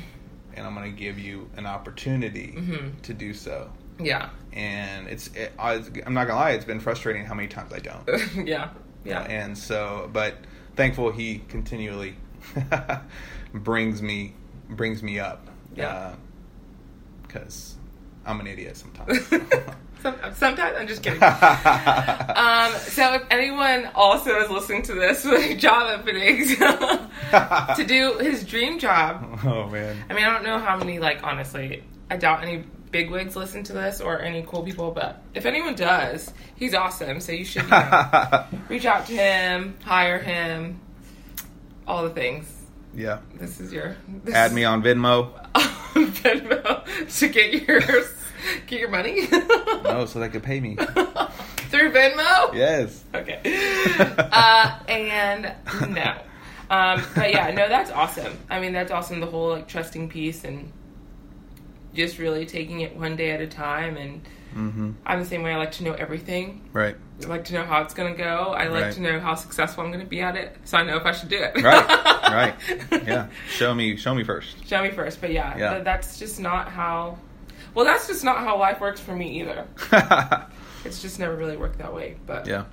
and 0.54 0.68
I'm 0.68 0.76
going 0.76 0.92
to 0.92 0.98
give 0.98 1.18
you 1.18 1.50
an 1.56 1.66
opportunity 1.66 2.54
Mhm. 2.58 3.02
to 3.04 3.14
do 3.14 3.34
so. 3.34 3.72
Yeah. 4.00 4.30
And 4.54 5.08
it's, 5.08 5.28
it, 5.30 5.54
I, 5.58 5.82
I'm 6.06 6.14
not 6.14 6.28
gonna 6.28 6.40
lie, 6.40 6.52
it's 6.52 6.66
been 6.66 6.82
frustrating 6.82 7.26
how 7.26 7.34
many 7.34 7.48
times 7.48 7.72
I 7.74 7.80
don't. 7.80 8.08
yeah. 8.48 8.70
Yeah. 9.06 9.22
And 9.22 9.58
so, 9.58 10.10
but 10.14 10.36
thankful 10.76 11.12
he 11.12 11.40
continually 11.48 12.16
brings 13.54 14.02
me 14.02 14.34
brings 14.70 15.02
me 15.02 15.20
up. 15.20 15.48
Yeah. 15.76 16.16
Because 17.24 17.76
I'm 18.26 18.40
an 18.40 18.48
idiot 18.48 18.78
sometimes. 18.78 19.20
Sometimes 20.36 20.78
I'm 20.78 20.88
just 20.88 21.04
kidding. 21.04 21.22
um, 21.24 22.72
so 22.90 23.14
if 23.14 23.24
anyone 23.30 23.88
also 23.94 24.36
is 24.40 24.50
listening 24.50 24.82
to 24.84 24.96
this 24.96 25.24
with 25.26 25.60
job 25.60 26.00
openings 26.00 26.56
to 26.58 27.86
do 27.86 28.18
his 28.18 28.44
dream 28.44 28.80
job, 28.80 29.40
oh 29.46 29.68
man. 29.70 29.96
I 30.10 30.14
mean, 30.14 30.24
I 30.24 30.34
don't 30.34 30.44
know 30.44 30.58
how 30.58 30.78
many, 30.78 30.98
like, 30.98 31.24
honestly, 31.24 31.84
I 32.10 32.18
doubt 32.18 32.42
any 32.42 32.64
bigwigs 32.90 33.36
listen 33.36 33.64
to 33.66 33.74
this 33.74 34.02
or 34.02 34.20
any 34.22 34.42
cool 34.42 34.64
people, 34.64 34.92
but 34.92 35.22
if 35.36 35.46
anyone 35.46 35.76
does, 35.76 36.34
he's 36.56 36.74
awesome. 36.74 37.20
So 37.20 37.32
you 37.32 37.46
should, 37.46 37.64
you 37.64 37.70
know, 37.70 38.46
reach 38.70 38.86
out 38.86 39.06
to 39.06 39.14
him, 39.14 39.78
hire 39.84 40.18
him, 40.18 40.82
all 41.88 42.04
the 42.04 42.10
things. 42.10 42.52
yeah. 42.96 43.20
This 43.36 43.60
is 43.60 43.72
your 43.72 43.96
this 44.24 44.34
Add 44.34 44.52
me 44.54 44.64
on 44.64 44.82
Venmo. 44.82 45.41
Venmo 45.94 47.18
to 47.20 47.28
get 47.28 47.68
your 47.68 47.80
get 48.68 48.80
your 48.80 48.90
money 48.90 49.28
No, 49.84 50.06
so 50.08 50.20
they 50.20 50.30
could 50.30 50.44
pay 50.44 50.60
me. 50.60 50.76
through 51.72 51.92
Venmo. 51.92 52.54
Yes. 52.54 53.04
Okay. 53.14 53.40
Uh, 54.18 54.80
and 54.88 55.54
no. 55.90 56.18
Um, 56.70 57.04
but 57.16 57.32
yeah, 57.32 57.52
no, 57.52 57.68
that's 57.68 57.92
awesome. 57.92 58.38
I 58.50 58.60
mean, 58.60 58.74
that's 58.74 58.92
awesome. 58.92 59.20
The 59.20 59.26
whole 59.26 59.50
like 59.52 59.68
trusting 59.68 60.10
piece 60.10 60.44
and 60.44 60.72
just 61.94 62.18
really 62.18 62.46
taking 62.46 62.82
it 62.82 62.96
one 62.96 63.16
day 63.16 63.32
at 63.32 63.42
a 63.42 63.48
time. 63.48 63.98
And 63.98 64.22
Mm-hmm. 64.56 64.92
I'm 65.06 65.20
the 65.20 65.26
same 65.26 65.44
way. 65.44 65.54
I 65.54 65.58
like 65.58 65.72
to 65.74 65.84
know 65.84 65.94
everything. 65.94 66.70
Right. 66.74 66.96
I 67.24 67.28
like 67.28 67.46
to 67.46 67.54
know 67.54 67.64
how 67.64 67.82
it's 67.84 67.94
going 67.94 68.14
to 68.14 68.18
go. 68.18 68.54
I 68.58 68.68
like 68.68 68.84
Right. 68.84 68.94
to 68.94 69.02
know 69.02 69.20
how 69.20 69.36
successful 69.36 69.84
I'm 69.84 69.92
going 69.92 70.04
to 70.04 70.10
be 70.10 70.22
at 70.22 70.36
it, 70.36 70.56
so 70.66 70.78
I 70.78 70.84
know 70.84 70.98
if 70.98 71.06
I 71.06 71.12
should 71.12 71.30
do 71.30 71.38
it. 71.42 71.62
Right. 71.62 72.56
right. 72.92 73.04
Yeah. 73.08 73.28
Show 73.50 73.74
me. 73.74 73.96
Show 73.98 74.14
me 74.16 74.24
first. 74.24 74.68
Show 74.68 74.82
me 74.84 74.92
first. 74.92 75.22
But 75.22 75.32
yeah, 75.32 75.58
Yeah. 75.58 75.72
th- 75.74 75.84
that's 75.86 76.18
just 76.20 76.40
not 76.40 76.70
how. 76.70 77.18
Well, 77.74 77.86
that's 77.86 78.08
just 78.08 78.24
not 78.24 78.40
how 78.40 78.58
life 78.60 78.80
works 78.82 79.00
for 79.00 79.16
me 79.16 79.42
either. 79.42 79.68
It's 80.84 81.00
just 81.02 81.20
never 81.20 81.36
really 81.36 81.58
worked 81.58 81.78
that 81.78 81.94
way. 81.94 82.18
But 82.26 82.48
yeah. 82.48 82.66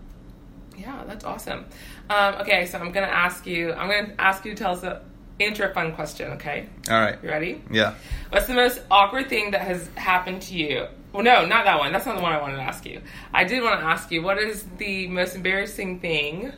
Yeah, 0.78 1.04
that's 1.06 1.24
awesome. 1.24 1.66
Um, 2.08 2.36
okay, 2.36 2.64
so 2.66 2.78
I'm 2.78 2.90
gonna 2.92 3.06
ask 3.06 3.46
you. 3.46 3.72
I'm 3.72 3.88
gonna 3.90 4.14
ask 4.18 4.44
you 4.46 4.54
to 4.54 4.56
tell 4.56 4.72
us 4.72 4.82
a 4.82 5.02
answer 5.40 5.68
a 5.68 5.74
fun 5.74 5.92
question. 5.92 6.32
Okay, 6.32 6.68
All 6.90 6.98
right. 7.00 7.18
you 7.22 7.28
ready? 7.28 7.62
Yeah. 7.70 7.94
What's 8.30 8.46
the 8.46 8.54
most 8.54 8.80
awkward 8.90 9.28
thing 9.28 9.50
that 9.50 9.60
has 9.60 9.88
happened 9.96 10.40
to 10.42 10.56
you? 10.56 10.86
Well, 11.12 11.22
no, 11.22 11.46
not 11.46 11.64
that 11.64 11.78
one. 11.78 11.92
That's 11.92 12.06
not 12.06 12.16
the 12.16 12.22
one 12.22 12.32
I 12.32 12.40
wanted 12.40 12.56
to 12.56 12.62
ask 12.62 12.84
you. 12.84 13.00
I 13.32 13.44
did 13.44 13.62
want 13.62 13.80
to 13.80 13.86
ask 13.86 14.10
you 14.10 14.22
what 14.22 14.38
is 14.38 14.64
the 14.78 15.06
most 15.08 15.34
embarrassing 15.34 16.00
thing 16.00 16.52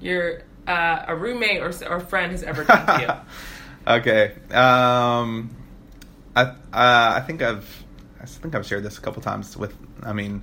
your 0.00 0.42
uh, 0.66 1.04
a 1.06 1.14
roommate 1.16 1.60
or 1.62 1.72
or 1.88 2.00
friend 2.00 2.32
has 2.32 2.42
ever 2.42 2.64
done 2.64 2.86
to 2.86 3.00
you? 3.86 3.92
okay. 3.94 4.32
Um, 4.52 5.54
I 6.34 6.42
uh, 6.42 6.54
I 6.72 7.22
think 7.26 7.42
I've 7.42 7.84
I 8.20 8.26
think 8.26 8.54
I've 8.54 8.66
shared 8.66 8.82
this 8.82 8.98
a 8.98 9.00
couple 9.00 9.22
times 9.22 9.56
with. 9.56 9.74
I 10.02 10.12
mean, 10.12 10.42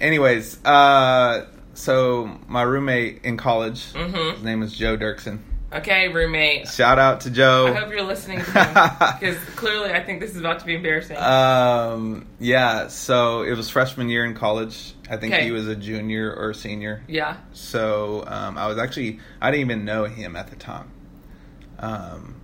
anyways. 0.00 0.64
Uh, 0.64 1.46
so 1.74 2.38
my 2.48 2.62
roommate 2.62 3.24
in 3.24 3.36
college, 3.36 3.92
Mhm. 3.92 4.34
his 4.34 4.42
name 4.42 4.62
is 4.62 4.76
Joe 4.76 4.96
Dirksen. 4.96 5.38
Okay, 5.72 6.08
roommate. 6.08 6.66
Shout 6.68 6.98
out 6.98 7.20
to 7.22 7.30
Joe. 7.30 7.68
I 7.68 7.78
hope 7.78 7.90
you're 7.90 8.02
listening 8.02 8.38
to 8.38 8.44
him 8.44 8.74
because 9.20 9.36
clearly 9.54 9.90
I 9.92 10.02
think 10.02 10.18
this 10.20 10.32
is 10.32 10.38
about 10.40 10.58
to 10.60 10.66
be 10.66 10.74
embarrassing. 10.74 11.16
Um, 11.16 12.26
yeah. 12.40 12.88
So 12.88 13.42
it 13.42 13.56
was 13.56 13.70
freshman 13.70 14.08
year 14.08 14.24
in 14.24 14.34
college. 14.34 14.94
I 15.08 15.16
think 15.16 15.32
Okay. 15.32 15.44
he 15.44 15.52
was 15.52 15.68
a 15.68 15.76
junior 15.76 16.32
or 16.34 16.54
senior. 16.54 17.04
yeah. 17.06 17.36
So 17.52 18.24
um, 18.26 18.58
I 18.58 18.66
was 18.66 18.78
actually 18.78 19.20
I 19.40 19.52
didn't 19.52 19.60
even 19.70 19.84
know 19.84 20.04
him 20.04 20.34
at 20.34 20.48
the 20.48 20.56
time. 20.56 20.90
Um, 21.78 22.40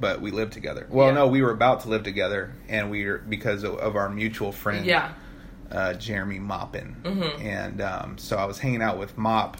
but 0.00 0.20
we 0.20 0.32
lived 0.32 0.52
together. 0.52 0.86
Well, 0.90 1.06
Yeah. 1.08 1.14
no, 1.14 1.26
we 1.28 1.42
were 1.42 1.52
about 1.52 1.80
to 1.82 1.88
live 1.88 2.02
together, 2.02 2.52
and 2.68 2.90
we 2.90 3.04
were 3.06 3.18
because 3.18 3.62
of, 3.62 3.76
of 3.76 3.94
our 3.94 4.10
mutual 4.10 4.50
friend, 4.50 4.84
Yeah. 4.84 5.12
uh, 5.70 5.94
Jeremy 5.94 6.40
Moppin, 6.40 6.96
Mhm. 7.02 7.40
and 7.40 7.80
um, 7.80 8.18
so 8.18 8.36
I 8.36 8.44
was 8.46 8.58
hanging 8.58 8.82
out 8.82 8.98
with 8.98 9.16
Mop, 9.16 9.58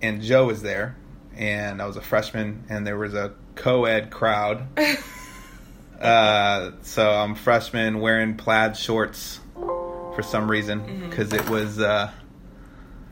and 0.00 0.22
Joe 0.22 0.46
was 0.46 0.62
there, 0.62 0.94
and 1.36 1.80
I 1.82 1.86
was 1.86 1.96
a 1.96 2.02
freshman, 2.02 2.64
and 2.68 2.86
there 2.86 2.98
was 2.98 3.14
a 3.14 3.32
co-ed 3.54 4.10
crowd. 4.10 4.66
uh, 6.00 6.70
so 6.82 7.10
I'm 7.10 7.34
freshman 7.34 8.00
wearing 8.00 8.36
plaid 8.36 8.76
shorts 8.76 9.40
for 9.54 10.22
some 10.22 10.50
reason 10.50 10.80
Mm-hmm. 10.80 11.10
because 11.10 11.32
it 11.32 11.48
was. 11.48 11.78
Uh, 11.80 12.10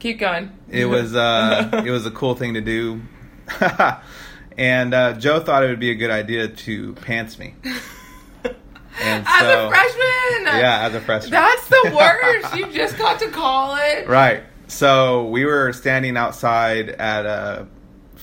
Keep 0.00 0.18
going. 0.20 0.50
it 0.70 0.86
was 0.86 1.14
uh, 1.14 1.82
it 1.84 1.90
was 1.90 2.06
a 2.06 2.10
cool 2.10 2.34
thing 2.34 2.54
to 2.54 2.60
do, 2.62 3.02
and 4.56 4.94
uh, 4.94 5.12
Joe 5.14 5.40
thought 5.40 5.62
it 5.62 5.68
would 5.68 5.80
be 5.80 5.90
a 5.90 5.94
good 5.94 6.10
idea 6.10 6.48
to 6.48 6.94
pants 6.94 7.38
me. 7.38 7.54
And 9.02 9.24
As 9.26 9.40
so, 9.40 9.66
a 9.66 9.70
freshman. 9.70 10.44
yeah, 10.60 10.86
as 10.86 10.94
a 10.94 11.00
freshman, 11.00 11.30
That's 11.32 11.68
the 11.68 11.92
worst. 11.96 12.54
you 12.56 12.66
just 12.72 12.98
got 12.98 13.18
to 13.20 13.28
college. 13.28 14.06
right. 14.06 14.42
So 14.66 15.26
we 15.26 15.44
were 15.46 15.72
standing 15.72 16.16
outside 16.16 16.90
at 16.90 17.24
a 17.26 17.66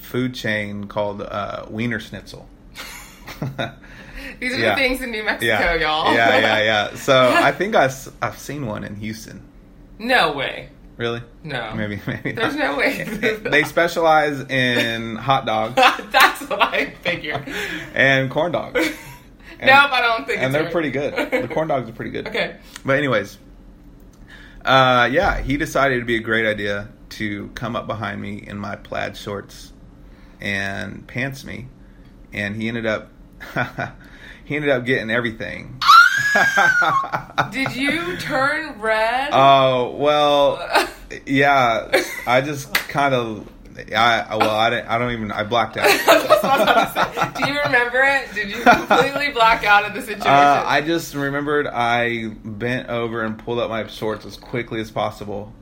food 0.08 0.34
chain 0.34 0.88
called 0.88 1.22
uh, 1.22 1.66
Wienerschnitzel. 1.66 2.46
These 4.40 4.54
are 4.54 4.60
Yeah. 4.60 4.76
the 4.76 4.82
things 4.82 5.02
in 5.02 5.12
New 5.12 5.24
Mexico, 5.24 5.46
yeah, 5.48 5.76
y'all. 5.76 6.14
yeah, 6.14 6.38
yeah, 6.40 6.62
yeah. 6.92 6.96
So 6.96 7.32
I 7.34 7.52
think 7.52 7.76
I, 7.76 7.90
I've 8.22 8.38
seen 8.38 8.66
one 8.66 8.84
in 8.84 8.96
Houston. 8.96 9.42
no 10.00 10.34
way. 10.34 10.70
Really? 10.98 11.22
No. 11.44 11.74
Maybe, 11.76 12.02
maybe. 12.08 12.32
There's 12.32 12.56
not. 12.56 12.72
no 12.72 12.78
way. 12.78 13.04
they 13.44 13.64
specialize 13.64 14.40
in 14.50 15.16
hot 15.16 15.46
dogs 15.46 15.76
That's 15.76 16.42
what 16.50 16.60
I 16.62 16.90
figured. 17.04 17.48
and 17.94 18.32
corn 18.32 18.52
dogs. 18.52 18.80
And- 19.60 19.68
nope, 19.70 19.92
I 19.92 20.02
don't 20.02 20.26
think 20.26 20.40
so. 20.40 20.46
and 20.46 20.54
they're 20.56 20.64
right. 20.64 20.72
pretty 20.72 20.90
good. 20.92 21.14
The 21.44 21.48
corn 21.54 21.68
dogs 21.68 21.88
are 21.90 21.94
pretty 21.94 22.12
good. 22.12 22.28
Okay. 22.28 22.58
But 22.84 22.98
anyways, 22.98 23.38
uh, 24.66 25.08
yeah, 25.12 25.40
he 25.42 25.58
decided 25.58 25.96
it'd 25.98 26.08
be 26.08 26.16
a 26.18 26.22
great 26.22 26.48
idea 26.48 26.90
to 27.10 27.50
come 27.56 27.76
up 27.76 27.86
behind 27.88 28.20
me 28.22 28.38
in 28.46 28.58
my 28.58 28.76
plaid 28.76 29.16
shorts 29.16 29.74
and 30.42 31.08
pants 31.08 31.44
me, 31.44 31.68
and 32.34 32.56
he 32.56 32.68
ended 32.68 32.86
up 32.86 33.10
he 34.46 34.56
ended 34.56 34.72
up 34.72 34.86
getting 34.86 35.10
everything. 35.10 35.82
Did 37.52 37.76
you 37.76 38.18
turn 38.18 38.80
red? 38.80 39.30
Oh 39.32 39.96
well, 39.98 40.90
yeah. 41.26 42.04
I 42.26 42.42
just 42.42 42.74
kind 42.74 43.14
of. 43.14 43.50
I 43.96 44.36
well, 44.36 44.50
I 44.50 44.72
didn't. 44.72 44.88
I 44.88 44.98
don't 44.98 45.12
even. 45.12 45.32
I 45.32 45.44
blacked 45.44 45.78
out. 45.78 45.86
That's 46.06 46.44
what 46.44 46.68
I 46.68 46.84
was 46.84 46.92
about 46.92 47.14
to 47.14 47.40
say. 47.40 47.44
Do 47.44 47.52
you 47.52 47.60
remember 47.60 48.02
it? 48.02 48.34
Did 48.34 48.50
you 48.50 48.64
completely 48.64 49.30
black 49.30 49.64
out 49.64 49.86
of 49.86 49.94
the 49.94 50.02
situation? 50.02 50.26
Uh, 50.26 50.64
I 50.66 50.82
just 50.82 51.14
remembered 51.14 51.68
I 51.68 52.30
bent 52.44 52.90
over 52.90 53.24
and 53.24 53.38
pulled 53.38 53.60
up 53.60 53.70
my 53.70 53.86
shorts 53.86 54.26
as 54.26 54.36
quickly 54.36 54.82
as 54.82 54.90
possible, 54.90 55.54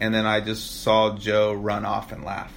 and 0.00 0.12
then 0.12 0.26
I 0.26 0.40
just 0.40 0.82
saw 0.82 1.16
Joe 1.16 1.52
run 1.52 1.84
off 1.84 2.10
and 2.10 2.24
laugh 2.24 2.52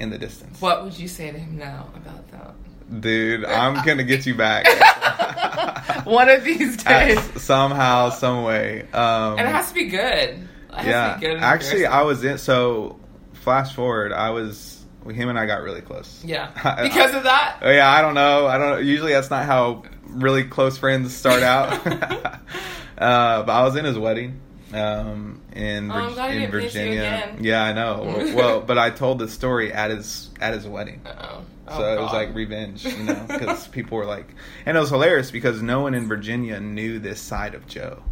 in 0.00 0.10
the 0.10 0.18
distance. 0.18 0.60
what 0.60 0.82
would 0.82 0.98
you 0.98 1.06
say 1.06 1.30
to 1.30 1.38
him 1.38 1.56
now 1.58 1.88
about 1.94 2.26
that? 2.32 2.54
Dude, 3.00 3.44
I'm 3.44 3.84
gonna 3.86 4.02
get 4.04 4.26
you 4.26 4.34
back 4.34 4.66
One 6.06 6.28
of 6.28 6.42
these 6.44 6.82
days. 6.82 7.20
Somehow, 7.42 8.10
some 8.10 8.42
way. 8.42 8.82
Um, 8.92 9.38
and 9.38 9.48
it 9.48 9.52
has 9.52 9.68
to 9.68 9.74
be 9.74 9.84
good. 9.86 9.98
It 10.00 10.46
has 10.74 10.86
yeah, 10.86 11.14
to 11.14 11.20
be 11.20 11.26
good. 11.26 11.36
actually. 11.38 11.86
I 11.86 12.02
was 12.02 12.24
in. 12.24 12.38
So, 12.38 12.98
flash 13.34 13.74
forward, 13.74 14.12
I 14.12 14.30
was 14.30 14.84
him 15.06 15.28
and 15.28 15.38
I 15.38 15.46
got 15.46 15.62
really 15.62 15.80
close. 15.82 16.22
Yeah. 16.24 16.50
I- 16.64 16.82
Because 16.88 17.14
of 17.14 17.24
that? 17.24 17.58
Oh, 17.62 17.70
yeah, 17.70 17.88
I 17.90 18.00
don't 18.02 18.14
know. 18.14 18.46
I 18.46 18.56
don't. 18.58 18.84
Usually, 18.84 19.12
that's 19.12 19.30
not 19.30 19.44
how 19.46 19.82
really 20.06 20.44
close 20.44 20.78
friends 20.78 21.14
start 21.14 21.42
out. 21.42 21.72
uh, 21.86 23.42
but 23.42 23.48
I 23.52 23.62
was 23.62 23.76
in 23.76 23.84
his 23.84 23.98
wedding 23.98 24.40
um, 24.72 25.40
in, 25.52 25.90
Oh, 25.90 25.94
I'm 25.94 26.08
Vir- 26.10 26.14
glad 26.14 26.30
in 26.34 26.40
didn't 26.42 26.54
miss 26.54 26.74
you 26.74 26.80
Virginia. 26.80 27.36
Yeah, 27.40 27.62
I 27.64 27.72
know. 27.72 28.02
well, 28.36 28.60
but 28.60 28.78
I 28.78 28.90
told 28.90 29.18
the 29.18 29.28
story 29.28 29.72
at 29.72 29.90
his 29.90 30.30
at 30.40 30.54
his 30.54 30.66
wedding. 30.66 31.00
Uh-oh. 31.06 31.42
So 31.68 31.84
Oh, 31.84 31.94
it 31.94 32.00
was 32.00 32.12
like 32.12 32.34
revenge, 32.34 32.84
you 32.84 33.04
know, 33.04 33.24
because 33.28 33.68
people 33.68 33.96
were 33.98 34.04
like, 34.06 34.26
and 34.66 34.76
it 34.76 34.80
was 34.80 34.90
hilarious 34.90 35.30
because 35.30 35.62
no 35.62 35.80
one 35.82 35.94
in 35.94 36.08
Virginia 36.08 36.58
knew 36.60 36.98
this 36.98 37.20
side 37.20 37.54
of 37.54 37.66
Joe. 37.66 38.02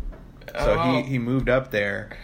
So 0.58 0.76
Oh. 0.78 0.92
he 0.96 1.02
he 1.02 1.18
moved 1.18 1.48
up 1.48 1.70
there, 1.70 2.16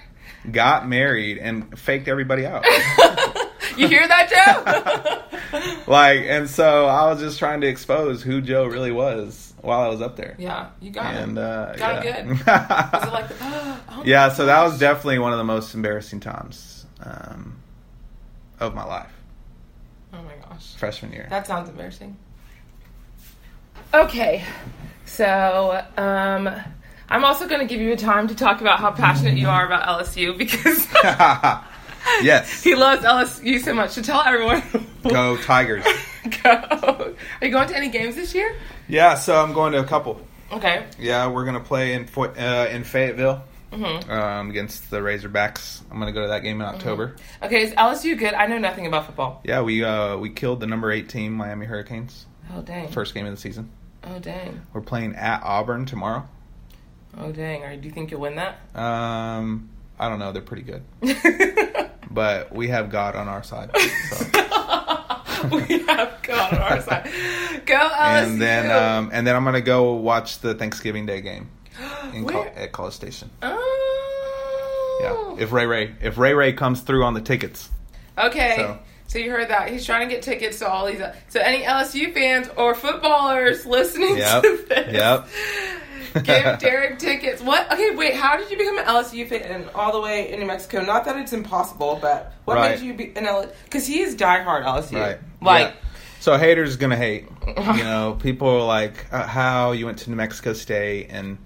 got 0.50 0.86
married, 0.88 1.38
and 1.38 1.76
faked 1.78 2.06
everybody 2.08 2.46
out. 2.46 2.64
you 3.76 3.88
hear 3.88 4.06
that, 4.06 5.24
Joe? 5.52 5.80
like, 5.86 6.20
and 6.20 6.48
so 6.48 6.86
I 6.86 7.06
was 7.10 7.20
just 7.20 7.38
trying 7.38 7.60
to 7.62 7.66
expose 7.66 8.22
who 8.22 8.40
Joe 8.40 8.66
really 8.66 8.92
was 8.92 9.53
while 9.64 9.80
I 9.80 9.88
was 9.88 10.00
up 10.02 10.16
there. 10.16 10.34
yeah, 10.38 10.70
you 10.80 10.90
got 10.90 11.14
And 11.14 11.38
it. 11.38 11.42
uh, 11.44 11.74
Got 11.76 12.04
yeah. 12.04 12.16
it 12.18 12.26
good. 12.26 12.30
Was 12.46 13.02
it 13.08 13.12
like, 13.12 13.26
oh 13.40 13.84
my 13.96 14.04
yeah, 14.04 14.28
so 14.28 14.46
that 14.46 14.62
was 14.64 14.78
definitely 14.78 15.18
one 15.18 15.32
of 15.32 15.38
the 15.38 15.44
most 15.44 15.74
embarrassing 15.74 16.20
times 16.20 16.86
um, 17.02 17.56
of 18.60 18.74
my 18.74 18.84
life, 18.84 19.12
Oh 20.12 20.22
my 20.22 20.34
gosh. 20.48 20.74
freshman 20.76 21.12
year. 21.12 21.26
That 21.30 21.46
sounds 21.46 21.68
embarrassing. 21.68 22.16
Okay. 23.92 24.44
So, 25.06 25.84
um, 25.96 26.48
I'm 27.08 27.24
also 27.24 27.46
going 27.46 27.60
to 27.60 27.66
give 27.66 27.80
you 27.80 27.92
a 27.92 27.96
time 27.96 28.28
to 28.28 28.34
talk 28.34 28.60
about 28.60 28.80
how 28.80 28.90
passionate 28.90 29.36
you 29.38 29.48
are 29.48 29.64
about 29.66 29.86
LSU 30.04 30.36
because 30.36 30.86
yes. 32.22 32.62
he 32.64 32.74
loves 32.74 33.04
LSU 33.04 33.60
so 33.60 33.74
much. 33.74 33.90
So 33.90 34.02
tell 34.02 34.22
everyone. 34.22 34.62
Go 35.02 35.36
Tigers. 35.36 35.84
Go. 36.42 37.14
Are 37.40 37.46
you 37.46 37.50
going 37.50 37.68
to 37.68 37.76
any 37.76 37.88
games 37.88 38.14
this 38.16 38.34
year? 38.34 38.56
Yeah, 38.88 39.14
so 39.14 39.36
I'm 39.36 39.52
going 39.52 39.72
to 39.72 39.80
a 39.80 39.84
couple. 39.84 40.20
Okay. 40.52 40.86
Yeah, 40.98 41.26
we're 41.28 41.44
gonna 41.44 41.60
play 41.60 41.94
in 41.94 42.08
uh, 42.16 42.68
in 42.70 42.84
Fayetteville 42.84 43.42
Mm-hmm. 43.72 44.08
um, 44.08 44.50
against 44.50 44.88
the 44.88 44.98
Razorbacks. 44.98 45.80
I'm 45.90 45.98
gonna 45.98 46.12
go 46.12 46.20
to 46.22 46.28
that 46.28 46.44
game 46.44 46.60
in 46.60 46.66
October. 46.66 47.16
Okay, 47.42 47.62
is 47.62 47.72
LSU 47.72 48.16
good? 48.16 48.32
I 48.32 48.46
know 48.46 48.58
nothing 48.58 48.86
about 48.86 49.06
football. 49.06 49.40
Yeah, 49.42 49.62
we 49.62 49.82
uh, 49.82 50.16
we 50.16 50.30
killed 50.30 50.60
the 50.60 50.68
number 50.68 50.92
eight 50.92 51.08
team, 51.08 51.32
Miami 51.32 51.66
Hurricanes. 51.66 52.26
Oh, 52.54 52.62
dang. 52.62 52.86
First 52.88 53.14
game 53.14 53.26
of 53.26 53.32
the 53.34 53.40
season. 53.40 53.70
Oh, 54.04 54.20
dang. 54.20 54.60
We're 54.72 54.80
playing 54.82 55.16
at 55.16 55.42
Auburn 55.42 55.86
tomorrow. 55.86 56.28
Oh, 57.18 57.32
dang. 57.32 57.80
Do 57.80 57.88
you 57.88 57.92
think 57.92 58.12
you'll 58.12 58.20
win 58.20 58.36
that? 58.36 58.58
Um, 58.78 59.70
I 59.98 60.08
don't 60.08 60.20
know. 60.20 60.30
They're 60.30 60.42
pretty 60.42 60.62
good, 60.62 60.84
but 62.12 62.54
we 62.54 62.68
have 62.68 62.90
God 62.90 63.16
on 63.16 63.26
our 63.28 63.42
side. 63.42 63.70
So. 64.10 64.26
we 65.68 65.78
have 65.86 66.18
God 66.22 66.54
on 66.54 66.58
our 66.60 66.80
side. 66.82 67.10
Go 67.66 67.74
LSU. 67.76 68.22
and 68.24 68.40
then 68.42 68.70
um, 68.70 69.10
and 69.12 69.26
then 69.26 69.34
I'm 69.36 69.44
gonna 69.44 69.60
go 69.60 69.94
watch 69.94 70.40
the 70.40 70.54
Thanksgiving 70.54 71.06
Day 71.06 71.20
game 71.20 71.48
in 72.12 72.24
Col- 72.26 72.46
at 72.56 72.72
College 72.72 72.94
Station. 72.94 73.30
Oh. 73.42 75.36
Yeah, 75.36 75.42
if 75.42 75.52
Ray 75.52 75.66
Ray 75.66 75.94
if 76.00 76.18
Ray 76.18 76.34
Ray 76.34 76.52
comes 76.52 76.80
through 76.80 77.04
on 77.04 77.14
the 77.14 77.20
tickets. 77.20 77.68
Okay. 78.16 78.54
So. 78.56 78.78
So. 79.08 79.18
you 79.18 79.30
heard 79.30 79.48
that 79.48 79.68
he's 79.70 79.84
trying 79.84 80.08
to 80.08 80.14
get 80.14 80.22
tickets 80.22 80.58
to 80.60 80.68
all 80.68 80.86
these. 80.86 81.00
So 81.28 81.40
any 81.40 81.62
LSU 81.62 82.12
fans 82.14 82.48
or 82.56 82.74
footballers 82.74 83.66
listening 83.66 84.16
Yep. 84.16 84.42
to 84.42 84.64
this, 84.68 84.92
Yep. 84.92 85.28
give 86.22 86.58
Derek 86.58 86.98
tickets. 86.98 87.42
What? 87.42 87.70
Okay, 87.72 87.90
wait. 87.94 88.14
How 88.14 88.36
did 88.36 88.50
you 88.50 88.56
become 88.56 88.78
an 88.78 88.84
LSU 88.84 89.28
fan 89.28 89.68
all 89.74 89.92
the 89.92 90.00
way 90.00 90.32
in 90.32 90.40
New 90.40 90.46
Mexico? 90.46 90.82
Not 90.82 91.04
that 91.06 91.16
it's 91.16 91.32
impossible, 91.32 91.98
but 92.00 92.32
what 92.44 92.56
Right. 92.56 92.78
made 92.78 92.86
you 92.86 92.94
be 92.94 93.12
an 93.16 93.24
LSU? 93.26 93.50
Because 93.64 93.86
he 93.86 94.00
is 94.00 94.14
diehard 94.16 94.64
LSU. 94.64 94.98
Right. 95.00 95.18
Like. 95.42 95.68
Yeah. 95.68 95.80
So 96.20 96.38
haters 96.38 96.76
gonna 96.76 96.96
hate. 96.96 97.26
You 97.46 97.84
know, 97.84 98.16
people 98.22 98.48
are 98.48 98.64
like, 98.64 99.04
uh, 99.12 99.26
"How 99.26 99.72
you 99.72 99.84
went 99.86 99.98
to 99.98 100.10
New 100.10 100.16
Mexico 100.16 100.54
State?" 100.54 101.08
And 101.10 101.36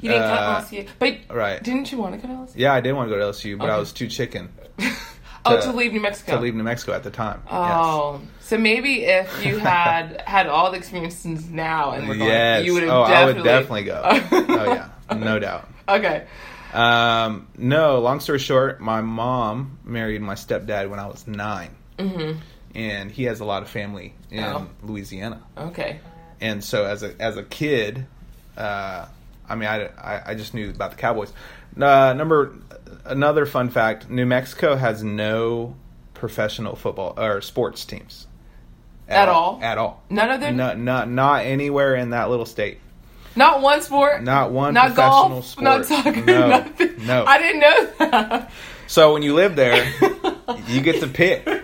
You 0.00 0.10
didn't 0.10 0.24
Uh, 0.24 0.60
go 0.60 0.66
to 0.66 0.74
LSU, 0.84 0.88
but 0.98 1.36
right. 1.36 1.62
didn't 1.62 1.92
you 1.92 1.98
want 1.98 2.20
to 2.20 2.26
go 2.26 2.32
to 2.32 2.40
LSU? 2.40 2.52
yeah, 2.56 2.72
I 2.72 2.80
did 2.80 2.92
want 2.94 3.08
to 3.10 3.14
go 3.14 3.20
to 3.20 3.26
LSU, 3.26 3.56
but 3.58 3.70
I 3.70 3.78
was 3.78 3.92
too 3.92 4.08
chicken 4.08 4.48
oh, 5.44 5.60
to- 5.60 5.72
leave 5.72 5.92
New 5.92 6.00
Mexico. 6.00 6.32
to 6.36 6.40
leave 6.40 6.54
New 6.54 6.62
Mexico 6.62 6.92
at 6.92 7.02
the 7.02 7.10
time. 7.10 7.42
Oh, 7.50 8.20
so 8.40 8.58
maybe 8.58 9.04
if 9.04 9.44
you 9.44 9.58
had 9.58 10.20
had 10.26 10.46
all 10.46 10.70
the 10.70 10.76
experiences 10.78 11.48
now 11.48 11.92
and 11.92 12.08
were 12.08 12.14
going, 12.16 12.28
yes. 12.30 12.64
you 12.64 12.74
would 12.74 12.82
have 12.84 12.92
oh, 12.92 13.06
definitely. 13.08 13.90
I 13.90 14.04
would 14.04 14.14
definitely 14.14 14.46
go. 14.46 14.46
oh 14.62 14.72
yeah, 15.10 15.14
no 15.18 15.38
doubt. 15.38 15.68
Okay. 15.88 16.26
Um, 16.72 17.48
no, 17.58 18.00
long 18.00 18.20
story 18.20 18.38
short, 18.38 18.80
my 18.80 19.02
mom 19.02 19.78
married 19.84 20.22
my 20.22 20.34
stepdad 20.34 20.88
when 20.88 20.98
I 20.98 21.06
was 21.06 21.26
9 21.26 21.70
Mm-hmm. 21.98 22.38
and 22.74 23.10
he 23.10 23.24
has 23.24 23.40
a 23.40 23.44
lot 23.44 23.62
of 23.62 23.68
family 23.68 24.14
in 24.30 24.42
Oh. 24.42 24.66
Louisiana. 24.82 25.42
Okay. 25.58 26.00
and 26.40 26.64
so 26.64 26.84
as 26.86 27.02
a 27.02 27.14
as 27.20 27.36
a 27.36 27.42
kid, 27.42 28.06
uh, 28.56 29.06
I 29.48 29.54
mean, 29.54 29.68
I, 29.68 29.86
I, 29.98 30.22
I 30.30 30.34
just 30.34 30.54
knew 30.54 30.70
about 30.70 30.92
the 30.92 30.96
Cowboys. 30.96 31.32
Uh, 31.78 32.14
number 32.14 32.54
another 33.04 33.46
fun 33.46 33.68
fact: 33.70 34.08
New 34.10 34.26
Mexico 34.26 34.76
has 34.76 35.02
no 35.02 35.76
professional 36.14 36.76
football 36.76 37.14
or 37.18 37.40
sports 37.40 37.84
teams 37.84 38.26
At 39.08 39.28
all? 39.28 39.58
At 39.62 39.76
all. 39.78 40.02
None 40.08 40.30
of 40.30 40.40
them. 40.40 40.56
Not 40.56 40.78
not 40.78 41.10
not 41.10 41.44
anywhere 41.44 41.94
in 41.96 42.10
that 42.10 42.30
little 42.30 42.46
state. 42.46 42.78
Not 43.34 43.60
one 43.62 43.80
sport. 43.82 44.22
Not 44.22 44.52
one 44.52 44.74
Not 44.74 44.88
professional 44.94 45.28
golf. 45.30 45.46
sport. 45.46 45.64
Not 45.64 45.86
soccer. 45.86 46.12
No, 46.24 46.48
nothing. 46.48 47.06
no. 47.06 47.24
I 47.24 47.38
didn't 47.38 47.60
know 47.60 47.86
that. 48.10 48.52
So 48.86 49.14
when 49.14 49.22
you 49.22 49.34
live 49.34 49.56
there, 49.56 49.90
you 50.68 50.80
get 50.82 51.00
to 51.00 51.06
pick. 51.08 51.48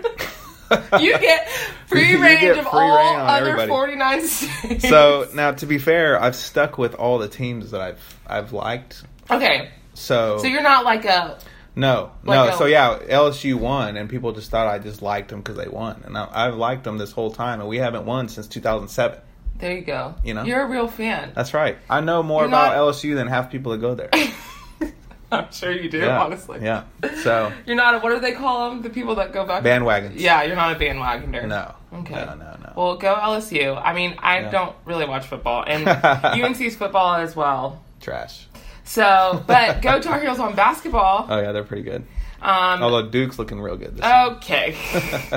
You 0.99 1.17
get 1.17 1.49
free 1.87 2.15
range 2.15 2.41
get 2.41 2.57
of 2.59 2.65
free 2.65 2.69
all 2.79 2.95
reign 2.97 3.19
other 3.19 3.37
everybody. 3.47 3.69
forty 3.69 3.95
nine 3.95 4.21
states. 4.27 4.87
So 4.87 5.27
now, 5.33 5.51
to 5.53 5.65
be 5.65 5.79
fair, 5.79 6.21
I've 6.21 6.35
stuck 6.35 6.77
with 6.77 6.93
all 6.93 7.17
the 7.17 7.27
teams 7.27 7.71
that 7.71 7.81
I've 7.81 8.19
I've 8.27 8.53
liked. 8.53 9.01
okay, 9.31 9.71
So 9.93 10.37
so 10.39 10.47
you're 10.47 10.61
not 10.63 10.85
like 10.85 11.05
a 11.05 11.37
No, 11.75 12.11
Like 12.23 12.35
no. 12.49 12.53
a- 12.53 12.57
so 12.57 12.65
yeah, 12.65 12.97
LSU 13.09 13.55
won, 13.55 13.97
and 13.97 14.09
people 14.09 14.31
just 14.31 14.49
thought 14.51 14.67
I 14.67 14.79
just 14.79 15.01
liked 15.01 15.29
them 15.29 15.39
because 15.41 15.57
they 15.57 15.67
won, 15.67 16.03
and 16.05 16.17
I, 16.17 16.27
I've 16.31 16.55
liked 16.55 16.83
them 16.83 16.97
this 16.97 17.11
whole 17.11 17.31
time, 17.31 17.59
and 17.59 17.69
we 17.69 17.77
haven't 17.77 18.05
won 18.05 18.27
since 18.29 18.47
2007. 18.47 19.19
there 19.59 19.73
you 19.77 19.81
go. 19.81 20.15
You 20.23 20.33
know? 20.33 20.43
you're 20.43 20.61
a 20.61 20.67
real 20.67 20.87
fan. 20.87 21.31
That's 21.35 21.53
right. 21.53 21.77
I 21.89 22.01
know 22.01 22.23
more 22.23 22.41
You're 22.41 22.47
about 22.49 22.75
not- 22.75 22.93
LSU 22.93 23.15
than 23.15 23.27
half 23.27 23.51
people 23.51 23.71
that 23.73 23.79
go 23.79 23.93
there. 23.95 24.09
I'm 25.31 25.51
sure 25.51 25.71
you 25.71 25.89
do. 25.91 25.99
yeah, 25.99 26.19
Honestly, 26.23 26.59
yeah. 26.63 26.85
So 27.21 27.53
You're 27.67 27.75
not. 27.75 27.93
A, 27.93 27.99
what 27.99 28.09
do 28.09 28.19
they 28.19 28.31
call 28.31 28.69
them? 28.71 28.81
The 28.81 28.89
people 28.89 29.13
that 29.15 29.31
go 29.31 29.45
back. 29.45 29.61
bandwagons. 29.63 30.13
Yeah, 30.15 30.41
you're 30.41 30.55
not 30.55 30.75
a 30.75 30.79
bandwagoner. 30.79 31.47
No. 31.47 31.75
Okay. 31.99 32.15
No, 32.15 32.33
no, 32.33 32.55
no. 32.63 32.73
Well, 32.75 32.97
go 32.97 33.13
LSU. 33.15 33.79
I 33.79 33.93
mean, 33.93 34.15
I 34.17 34.39
Yeah. 34.39 34.49
don't 34.49 34.75
really 34.85 35.05
watch 35.05 35.27
football, 35.27 35.63
and 35.67 35.87
UNC's 36.43 36.75
football 36.75 37.13
as 37.15 37.35
well. 37.35 37.79
Trash. 38.01 38.47
So, 38.89 39.43
but 39.45 39.83
go 39.83 40.01
Tar 40.01 40.19
Heels 40.19 40.39
on 40.39 40.55
basketball. 40.55 41.27
Oh 41.29 41.39
yeah, 41.39 41.51
they're 41.51 41.63
pretty 41.63 41.83
good. 41.83 42.07
Um, 42.41 42.81
Although 42.81 43.07
Duke's 43.09 43.37
looking 43.37 43.61
real 43.61 43.77
good 43.77 43.97
this 43.97 44.05
okay, 44.05 44.75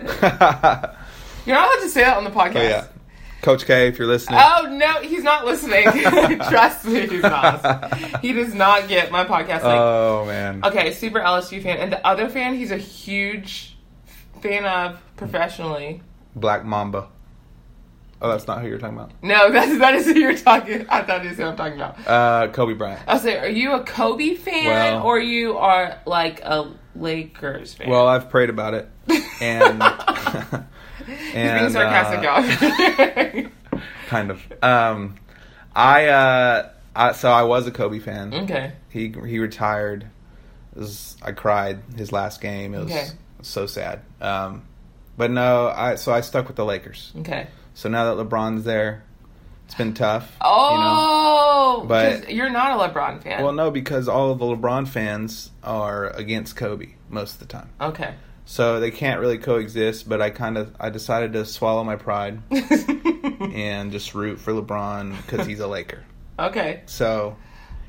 you're 0.00 1.56
not 1.56 1.68
allowed 1.68 1.82
to 1.82 1.88
say 1.88 2.02
that 2.02 2.16
on 2.16 2.22
the 2.24 2.30
podcast. 2.30 2.56
oh 2.56 2.62
yeah, 2.62 2.86
Coach 3.42 3.66
K, 3.66 3.88
if 3.88 3.98
you're 3.98 4.06
listening. 4.06 4.38
Oh 4.40 4.68
no, 4.70 5.00
he's 5.00 5.24
not 5.24 5.44
listening. 5.44 5.84
Trust 6.48 6.84
me, 6.84 7.06
he's 7.08 7.22
not. 7.22 7.96
He 8.20 8.32
does 8.32 8.54
not 8.54 8.86
get 8.88 9.10
my 9.10 9.24
podcast. 9.24 9.62
Like, 9.64 9.78
Oh 9.80 10.24
man. 10.26 10.60
okay, 10.64 10.92
super 10.92 11.18
LSU 11.18 11.60
fan, 11.62 11.78
and 11.78 11.90
the 11.90 12.06
other 12.06 12.28
fan, 12.28 12.54
he's 12.54 12.70
a 12.70 12.76
huge 12.78 13.76
fan 14.40 14.64
of 14.64 15.00
professionally. 15.16 16.00
Black 16.36 16.64
Mamba. 16.64 17.08
Oh, 18.24 18.30
that's 18.30 18.46
not 18.46 18.62
who 18.62 18.68
you're 18.68 18.78
talking 18.78 18.96
about. 18.96 19.12
No, 19.22 19.50
that's 19.52 19.78
that 19.78 19.94
is 19.94 20.06
who 20.06 20.18
you're 20.18 20.36
talking. 20.36 20.86
I 20.88 21.02
thought 21.02 21.24
is 21.26 21.36
who 21.36 21.44
I'm 21.44 21.56
talking 21.56 21.74
about. 21.74 21.98
Uh, 22.06 22.48
Kobe 22.52 22.72
Bryant. 22.74 23.02
I'll 23.06 23.18
say, 23.18 23.36
are 23.38 23.48
you 23.48 23.72
a 23.74 23.84
Kobe 23.84 24.34
fan 24.34 24.64
Well- 24.66 25.02
or 25.06 25.18
you 25.20 25.58
are 25.58 25.98
like 26.06 26.40
a 26.42 26.72
Lakers 26.96 27.74
fan? 27.74 27.88
Well, 27.90 28.06
I've 28.08 28.30
prayed 28.30 28.50
about 28.50 28.74
it, 28.74 28.88
and 29.40 29.82
He's 31.06 31.32
being 31.32 31.70
sarcastic, 31.70 32.20
uh, 32.20 33.40
y'all. 33.42 33.50
kind 34.08 34.30
of. 34.30 34.40
Um, 34.62 35.16
I, 35.74 36.06
uh, 36.06 36.70
I 36.96 37.12
so 37.12 37.30
I 37.30 37.42
was 37.42 37.66
a 37.66 37.70
Kobe 37.70 37.98
fan. 37.98 38.32
okay. 38.34 38.72
He 38.88 39.14
he 39.26 39.38
retired. 39.38 40.06
Was, 40.74 41.16
I 41.22 41.32
cried 41.32 41.80
his 41.96 42.10
last 42.10 42.40
game. 42.40 42.74
It 42.74 42.78
was 42.84 42.90
Okay. 42.92 43.06
so 43.42 43.66
sad. 43.66 44.00
Um, 44.20 44.62
but 45.16 45.30
no, 45.30 45.68
I 45.68 45.96
so 45.96 46.12
I 46.12 46.20
stuck 46.22 46.46
with 46.48 46.56
the 46.56 46.64
Lakers. 46.64 47.12
Okay. 47.18 47.46
So 47.74 47.88
now 47.88 48.14
that 48.14 48.24
LeBron's 48.28 48.64
there, 48.64 49.04
it's 49.66 49.74
been 49.74 49.94
tough. 49.94 50.36
Oh, 50.40 51.84
But- 51.88 52.22
'cause 52.22 52.28
you're 52.30 52.50
not 52.50 52.72
a 52.72 52.92
LeBron 52.92 53.22
fan. 53.22 53.42
Well, 53.42 53.52
no, 53.52 53.70
because 53.70 54.08
all 54.08 54.30
of 54.30 54.38
the 54.38 54.44
LeBron 54.46 54.86
fans 54.88 55.50
are 55.62 56.10
against 56.10 56.56
Kobe 56.56 56.94
most 57.08 57.34
of 57.34 57.40
the 57.40 57.46
time. 57.46 57.70
okay. 57.80 58.14
So 58.46 58.78
they 58.78 58.90
can't 58.90 59.20
really 59.20 59.38
coexist. 59.38 60.06
But 60.06 60.20
I 60.20 60.28
kind 60.28 60.58
of 60.58 60.74
I 60.78 60.90
decided 60.90 61.32
to 61.32 61.46
swallow 61.46 61.82
my 61.82 61.96
pride 61.96 62.42
and 62.50 63.90
just 63.90 64.14
root 64.14 64.38
for 64.38 64.52
LeBron 64.52 65.16
because 65.26 65.46
he's 65.46 65.60
a 65.60 65.66
Laker. 65.66 66.04
okay. 66.38 66.82
So 66.86 67.36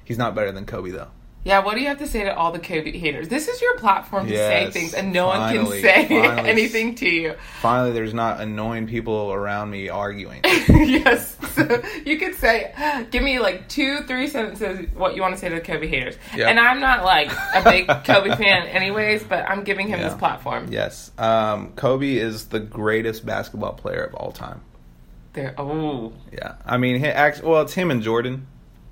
he's 0.06 0.18
not 0.18 0.34
better 0.34 0.52
than 0.54 0.66
Kobe 0.66 0.92
though. 0.92 1.10
Yeah, 1.46 1.60
what 1.64 1.76
do 1.76 1.82
you 1.82 1.88
have 1.90 2.00
to 2.00 2.08
say 2.08 2.24
to 2.24 2.36
all 2.36 2.52
the 2.52 2.58
Kobe 2.58 2.98
haters? 2.98 3.28
This 3.30 3.48
is 3.48 3.62
your 3.62 3.78
platform 3.78 4.26
to 4.26 4.34
Yes, 4.34 4.74
say 4.74 4.80
things, 4.80 4.96
and 4.96 5.14
no 5.14 5.30
finally, 5.30 5.60
one 5.60 5.72
can 5.74 5.82
say 5.84 6.08
finally. 6.10 6.50
anything 6.50 6.96
to 6.96 7.08
you. 7.08 7.36
Finally, 7.62 7.92
there's 7.92 8.16
not 8.16 8.42
annoying 8.42 8.88
people 8.88 9.32
around 9.32 9.70
me 9.70 9.88
arguing. 9.88 10.42
yes. 10.44 11.38
So 11.52 11.84
you 12.06 12.18
could 12.18 12.34
say, 12.34 12.74
give 13.12 13.22
me 13.22 13.38
like 13.38 13.70
two, 13.70 14.00
three 14.08 14.26
sentences 14.28 14.88
what 14.96 15.16
you 15.16 15.22
want 15.22 15.36
to 15.36 15.40
say 15.40 15.50
to 15.50 15.56
the 15.56 15.62
Kobe 15.62 15.86
haters. 15.86 16.16
Yep. 16.36 16.50
And 16.50 16.60
I'm 16.60 16.80
not 16.80 17.04
like 17.06 17.32
a 17.54 17.62
big 17.64 17.88
Kobe 18.06 18.36
fan, 18.36 18.66
anyways, 18.66 19.24
but 19.24 19.48
I'm 19.48 19.64
giving 19.64 19.88
him 19.88 20.00
Yeah. 20.00 20.10
this 20.10 20.18
platform. 20.18 20.70
yes, 20.72 21.12
um, 21.20 21.74
Kobe 21.76 22.16
is 22.16 22.46
the 22.46 22.60
greatest 22.60 23.24
basketball 23.24 23.74
player 23.74 24.04
of 24.04 24.16
all 24.16 24.32
time. 24.32 24.62
There. 25.34 25.54
Oh. 25.60 26.12
Yeah, 26.34 26.56
I 26.66 26.78
mean, 26.78 27.04
well, 27.44 27.62
it's 27.62 27.74
him 27.76 27.92
and 27.92 28.02
Jordan. 28.02 28.48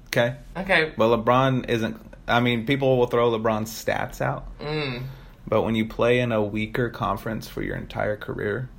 Okay, 0.09 0.35
Okay. 0.55 0.91
but 0.95 1.07
LeBron 1.07 1.67
isn't. 1.67 1.99
I 2.27 2.39
mean, 2.39 2.65
people 2.65 2.97
will 2.97 3.07
throw 3.07 3.31
LeBron's 3.31 3.69
stats 3.71 4.21
out, 4.21 4.45
Mm. 4.59 5.03
but 5.47 5.63
when 5.63 5.75
you 5.75 5.85
play 5.85 6.19
in 6.19 6.31
a 6.31 6.41
weaker 6.41 6.89
conference 6.89 7.47
for 7.47 7.61
your 7.61 7.75
entire 7.75 8.15
career, 8.15 8.69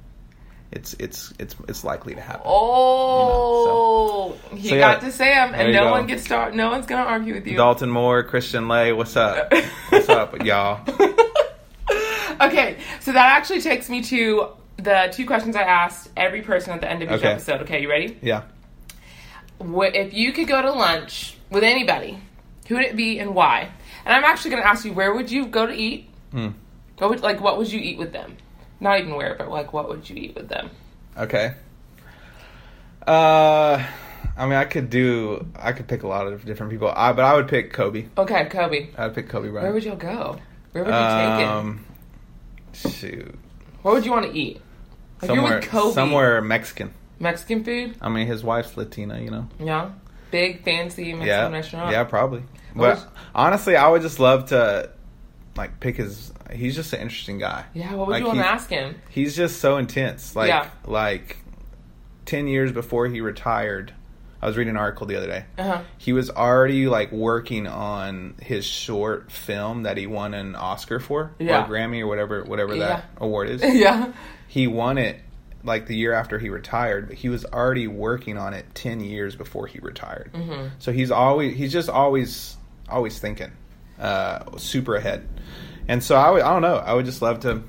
it's 0.72 0.94
it's 0.98 1.32
it's 1.38 1.54
it's 1.68 1.84
likely 1.84 2.14
to 2.14 2.20
happen. 2.20 2.42
Oh, 2.46 4.34
he 4.52 4.68
So, 4.70 4.74
yeah, 4.74 4.80
got 4.94 5.00
to 5.02 5.12
Sam, 5.12 5.54
and 5.54 5.72
no 5.72 5.84
go. 5.84 5.90
one 5.92 6.06
gets 6.06 6.24
start. 6.24 6.54
No 6.54 6.70
one's 6.70 6.86
gonna 6.86 7.04
argue 7.08 7.34
with 7.34 7.46
you. 7.46 7.56
Dalton 7.56 7.90
Moore, 7.90 8.22
Christian 8.22 8.66
Lay, 8.68 8.92
what's 8.92 9.16
up? 9.16 9.52
what's 9.90 10.08
up, 10.08 10.34
y'all? 10.44 10.80
Okay, 12.40 12.78
so 13.00 13.12
that 13.12 13.36
actually 13.36 13.60
takes 13.60 13.88
me 13.88 14.02
to 14.02 14.48
the 14.78 15.08
two 15.12 15.24
questions 15.26 15.54
I 15.54 15.62
asked 15.62 16.08
every 16.16 16.42
person 16.42 16.72
at 16.72 16.80
the 16.80 16.90
end 16.90 17.02
of 17.02 17.08
each 17.10 17.18
Okay. 17.18 17.28
episode. 17.32 17.62
Okay, 17.62 17.80
you 17.82 17.88
ready? 17.88 18.18
Yeah. 18.22 18.42
if 19.60 20.14
you 20.14 20.32
could 20.32 20.48
go 20.48 20.60
to 20.60 20.72
lunch 20.72 21.36
with 21.50 21.62
anybody, 21.62 22.18
who 22.66 22.76
would 22.76 22.84
it 22.84 22.96
be 22.96 23.18
and 23.18 23.34
why? 23.34 23.70
And 24.04 24.14
I'm 24.14 24.24
actually 24.24 24.52
going 24.52 24.62
to 24.62 24.68
ask 24.68 24.84
you, 24.84 24.92
where 24.92 25.14
would 25.14 25.30
you 25.30 25.46
go 25.46 25.66
to 25.66 25.72
eat? 25.72 26.08
Hmm. 26.32 26.48
What 26.98 27.10
would 27.10 27.20
like 27.20 27.40
what 27.40 27.58
would 27.58 27.70
you 27.70 27.80
eat 27.80 27.98
with 27.98 28.12
them? 28.12 28.36
Not 28.80 29.00
even 29.00 29.16
where, 29.16 29.34
but 29.34 29.50
like 29.50 29.72
what 29.72 29.88
would 29.88 30.08
you 30.08 30.16
eat 30.16 30.34
with 30.34 30.48
them? 30.48 30.70
Okay. 31.16 31.54
Uh, 33.06 33.84
I 34.36 34.44
mean, 34.46 34.54
I 34.54 34.64
could 34.64 34.90
do. 34.90 35.46
I 35.56 35.72
could 35.72 35.86
pick 35.86 36.02
a 36.02 36.08
lot 36.08 36.26
of 36.26 36.44
different 36.44 36.72
people. 36.72 36.92
I, 36.94 37.12
but 37.12 37.24
I 37.24 37.34
would 37.34 37.48
pick 37.48 37.72
Kobe. 37.72 38.06
Okay, 38.16 38.46
Kobe. 38.46 38.88
I'd 38.96 39.14
pick 39.14 39.28
Kobe 39.28 39.48
right. 39.48 39.62
Where 39.62 39.72
would 39.72 39.84
you 39.84 39.94
go? 39.94 40.38
Where 40.72 40.84
would 40.84 40.92
you 40.92 41.00
take 41.00 41.46
it? 41.46 41.48
um, 41.48 41.84
shoot. 42.72 43.34
What 43.82 43.94
would 43.94 44.04
you 44.04 44.10
want 44.12 44.26
to 44.26 44.36
eat? 44.36 44.60
You're 45.22 45.36
Somewhere, 45.36 45.56
with 45.60 45.68
Kobe, 45.68 45.94
somewhere 45.94 46.42
Mexican. 46.42 46.92
Mexican 47.20 47.64
food. 47.64 47.94
I 48.00 48.08
mean, 48.08 48.26
his 48.26 48.42
wife's 48.42 48.76
Latina, 48.76 49.20
you 49.20 49.30
know. 49.30 49.48
Yeah, 49.58 49.90
big 50.34 50.64
fancy 50.64 51.12
Mexican 51.12 51.26
yeah, 51.26 51.48
restaurant. 51.50 51.92
yeah, 51.92 52.04
probably. 52.04 52.42
But 52.74 52.96
was- 52.96 53.06
honestly, 53.34 53.76
I 53.76 53.88
would 53.88 54.02
just 54.02 54.18
love 54.18 54.46
to, 54.50 54.90
like, 55.56 55.78
pick 55.80 55.96
his. 55.96 56.32
He's 56.52 56.74
just 56.74 56.92
an 56.92 57.00
interesting 57.00 57.38
guy. 57.38 57.64
Yeah, 57.72 57.94
what 57.94 58.08
would 58.08 58.12
Like, 58.14 58.20
you 58.22 58.26
want 58.26 58.40
to 58.40 58.46
ask 58.46 58.68
him? 58.68 58.96
He's 59.10 59.34
just 59.36 59.60
so 59.60 59.76
intense. 59.78 60.34
Like, 60.36 60.48
Yeah. 60.48 60.68
like, 60.86 61.38
ten 62.26 62.46
years 62.48 62.72
before 62.72 63.06
he 63.06 63.20
retired, 63.20 63.92
I 64.42 64.46
was 64.46 64.56
reading 64.56 64.72
an 64.72 64.76
article 64.76 65.06
the 65.06 65.16
other 65.16 65.26
day. 65.26 65.44
Uh 65.56 65.62
huh. 65.62 65.80
He 65.98 66.12
was 66.12 66.30
already 66.30 66.86
like 66.86 67.12
working 67.12 67.66
on 67.66 68.34
his 68.42 68.64
short 68.66 69.30
film 69.32 69.84
that 69.84 69.96
he 69.96 70.06
won 70.06 70.34
an 70.34 70.54
Oscar 70.54 71.00
for, 71.00 71.32
Yeah. 71.38 71.64
or 71.64 71.68
Grammy, 71.68 72.00
or 72.00 72.06
whatever, 72.08 72.42
whatever 72.44 72.74
Yeah. 72.74 72.86
that 72.88 73.04
award 73.18 73.48
is. 73.50 73.62
yeah. 73.64 74.12
he 74.48 74.66
won 74.66 74.98
it 74.98 75.20
like 75.64 75.86
the 75.86 75.96
year 75.96 76.12
after 76.12 76.38
he 76.38 76.48
retired, 76.50 77.08
but 77.08 77.16
he 77.16 77.28
was 77.28 77.44
already 77.46 77.86
working 77.88 78.36
on 78.38 78.52
it 78.54 78.66
10 78.74 79.00
years 79.00 79.34
before 79.34 79.66
he 79.66 79.78
retired. 79.80 80.30
Mm-hmm. 80.34 80.68
So 80.78 80.92
he's 80.92 81.10
always 81.10 81.56
he's 81.56 81.72
just 81.72 81.88
always 81.88 82.56
always 82.88 83.18
thinking 83.18 83.50
uh 83.98 84.56
super 84.58 84.94
ahead. 84.96 85.26
And 85.88 86.02
so 86.04 86.16
I 86.16 86.30
would 86.30 86.42
I 86.42 86.52
don't 86.52 86.62
know, 86.62 86.76
I 86.76 86.92
would 86.94 87.06
just 87.06 87.22
love 87.22 87.40
to 87.40 87.62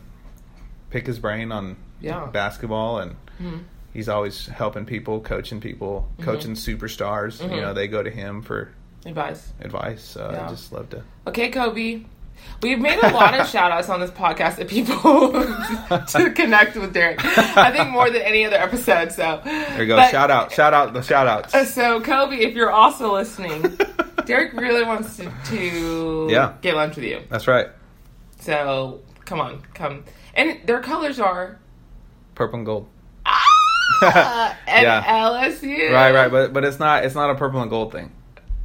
pick 0.90 1.06
his 1.08 1.20
brain 1.20 1.52
on 1.52 1.78
Yeah. 2.02 2.26
basketball 2.28 3.00
and 3.00 3.16
Mhm. 3.42 3.64
he's 3.94 4.10
always 4.10 4.48
helping 4.48 4.86
people, 4.86 5.20
coaching 5.22 5.60
people, 5.62 6.08
Mm-hmm. 6.14 6.24
coaching 6.24 6.52
superstars. 6.54 7.42
You 7.42 7.62
know, 7.62 7.74
they 7.74 7.88
go 7.88 8.04
to 8.04 8.10
him 8.12 8.42
for 8.42 8.70
Advice. 9.06 9.54
advice. 9.62 10.02
So 10.04 10.30
Yeah. 10.32 10.46
I 10.46 10.50
just 10.50 10.72
love 10.74 10.90
to 10.92 11.04
Okay, 11.28 11.50
Kobe. 11.50 12.04
We've 12.62 12.80
made 12.80 12.98
a 13.04 13.10
lot 13.12 13.40
of 13.40 13.48
shout 13.50 13.72
outs 13.72 13.90
on 13.90 14.00
this 14.00 14.12
podcast 14.12 14.58
to 14.58 14.66
people 14.66 14.96
to 16.20 16.32
connect 16.34 16.76
with 16.76 16.94
Derek. 16.94 17.24
I 17.24 17.72
think 17.72 17.90
more 17.92 18.10
than 18.10 18.22
any 18.22 18.46
other 18.46 18.56
episode. 18.58 19.12
So 19.12 19.42
There 19.44 19.82
you 19.82 19.88
go. 19.88 19.98
But- 19.98 20.12
shout 20.12 20.32
out. 20.32 20.52
Shout 20.52 20.74
out 20.74 20.94
the 20.94 21.02
shout 21.02 21.28
outs. 21.28 21.74
So 21.74 22.02
Kobe, 22.02 22.38
if 22.38 22.56
you're 22.56 22.72
also 22.72 23.14
listening, 23.14 23.78
Derek 24.26 24.54
really 24.54 24.84
wants 24.84 25.18
to, 25.18 25.32
to 25.46 26.28
Yeah. 26.32 26.54
get 26.62 26.76
lunch 26.76 26.96
with 26.96 27.06
you. 27.06 27.22
That's 27.30 27.48
right. 27.48 27.68
So 28.40 29.02
come 29.26 29.40
on, 29.42 29.62
come. 29.74 30.04
And 30.34 30.60
their 30.66 30.82
colors 30.82 31.20
are 31.20 31.60
Purple 32.36 32.58
and 32.60 32.66
gold. 32.66 32.88
uh, 33.26 34.54
and 34.68 34.84
Yeah. 34.84 35.04
LSU. 35.24 35.92
Right, 35.92 36.12
right, 36.14 36.32
but 36.32 36.52
but 36.54 36.64
it's 36.66 36.80
not 36.80 37.06
it's 37.06 37.16
not 37.16 37.30
a 37.30 37.36
purple 37.36 37.62
and 37.62 37.70
gold 37.70 37.92
thing. 37.92 38.12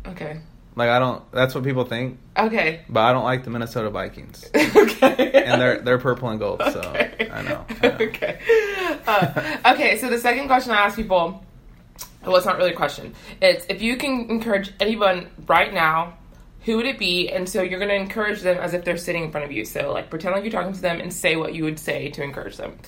Okay. 0.07 0.41
Like 0.81 0.89
I 0.89 0.99
don't. 0.99 1.31
That's 1.31 1.55
what 1.55 1.63
people 1.63 1.85
think, 1.85 2.19
Okay. 2.39 2.81
but 2.89 3.01
I 3.01 3.13
don't 3.13 3.25
like 3.25 3.45
the 3.45 3.51
Minnesota 3.51 3.91
Vikings, 3.91 4.49
okay. 4.57 5.31
and 5.45 5.61
they're 5.61 5.81
they're 5.83 5.99
purple 5.99 6.31
and 6.31 6.41
gold. 6.41 6.63
So 6.73 6.81
Okay. 6.81 7.29
I 7.31 7.43
know. 7.43 7.67
I 7.83 7.87
know. 7.89 7.97
okay. 8.01 8.39
Uh, 9.07 9.73
okay, 9.75 9.99
so 9.99 10.09
the 10.09 10.19
second 10.19 10.47
question 10.47 10.73
I 10.73 10.77
ask 10.87 10.97
people, 10.97 11.45
well, 12.25 12.37
it's 12.37 12.47
not 12.47 12.57
really 12.57 12.71
a 12.71 12.75
question. 12.75 13.13
It's 13.43 13.67
if 13.69 13.83
you 13.83 13.99
can 13.99 14.31
encourage 14.31 14.73
anyone 14.81 15.29
right 15.47 15.71
now, 15.75 16.15
who 16.63 16.77
would 16.79 16.87
it 16.87 16.99
be? 16.99 17.29
And 17.31 17.47
so 17.47 17.61
you're 17.61 17.79
going 17.79 17.91
to 17.91 17.95
encourage 17.97 18.41
them 18.41 18.57
as 18.57 18.73
if 18.73 18.83
they're 18.85 18.97
sitting 18.97 19.25
in 19.25 19.31
front 19.31 19.45
of 19.45 19.53
you. 19.53 19.67
So, 19.67 19.93
like, 19.93 20.09
pretend 20.09 20.35
like 20.35 20.45
you're 20.45 20.51
talking 20.53 20.73
to 20.73 20.81
them 20.81 20.99
and 21.01 21.13
say 21.13 21.37
what 21.37 21.55
you 21.55 21.65
would 21.65 21.79
say 21.79 22.09
to 22.11 22.23
encourage 22.23 22.57
them. 22.57 22.79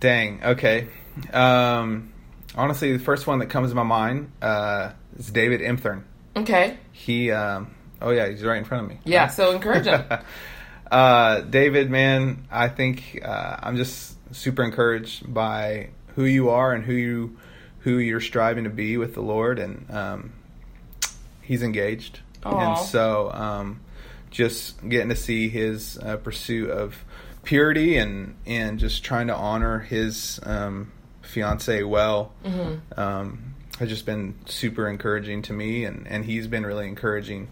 Dang. 0.00 0.42
Okay. 0.42 0.88
Um, 1.32 2.12
honestly, 2.56 2.92
the 2.96 3.02
first 3.02 3.26
one 3.26 3.38
that 3.38 3.46
comes 3.46 3.70
to 3.70 3.74
my 3.76 3.82
mind 3.84 4.32
uh, 4.42 4.92
is 5.16 5.30
David 5.30 5.60
Imthern. 5.60 6.02
Okay. 6.36 6.78
He. 6.92 7.30
Um, 7.30 7.74
oh 8.00 8.10
yeah, 8.10 8.28
he's 8.28 8.42
right 8.42 8.58
in 8.58 8.64
front 8.64 8.84
of 8.84 8.90
me. 8.90 8.98
Yeah, 9.04 9.28
so 9.28 9.52
encourage 9.52 9.84
them. 9.84 10.04
uh, 10.90 11.40
David, 11.40 11.90
man, 11.90 12.46
I 12.50 12.68
think 12.68 13.20
uh, 13.24 13.56
I'm 13.62 13.76
just 13.76 14.16
super 14.34 14.62
encouraged 14.62 15.32
by 15.32 15.90
who 16.14 16.24
you 16.24 16.50
are 16.50 16.72
and 16.72 16.84
who 16.84 16.94
you 16.94 17.36
who 17.80 17.98
you're 17.98 18.20
striving 18.20 18.64
to 18.64 18.70
be 18.70 18.96
with 18.96 19.14
the 19.14 19.20
Lord, 19.20 19.58
and 19.58 19.86
um, 19.90 20.32
he's 21.42 21.62
engaged, 21.62 22.20
Aw. 22.44 22.76
and 22.76 22.86
so 22.86 23.30
um, 23.32 23.80
just 24.30 24.86
getting 24.88 25.10
to 25.10 25.16
see 25.16 25.48
his 25.48 25.98
uh, 25.98 26.16
pursuit 26.16 26.70
of 26.70 27.04
purity 27.44 27.98
and 27.98 28.34
and 28.46 28.78
just 28.78 29.04
trying 29.04 29.26
to 29.26 29.34
honor 29.34 29.80
his 29.80 30.40
um, 30.44 30.90
fiance 31.22 31.82
well. 31.82 32.32
Um, 32.96 33.53
has 33.78 33.88
just 33.88 34.06
been 34.06 34.34
super 34.46 34.88
encouraging 34.88 35.42
to 35.42 35.52
me, 35.52 35.84
and, 35.84 36.06
and 36.06 36.24
he's 36.24 36.46
been 36.46 36.64
really 36.64 36.86
encouraging 36.86 37.48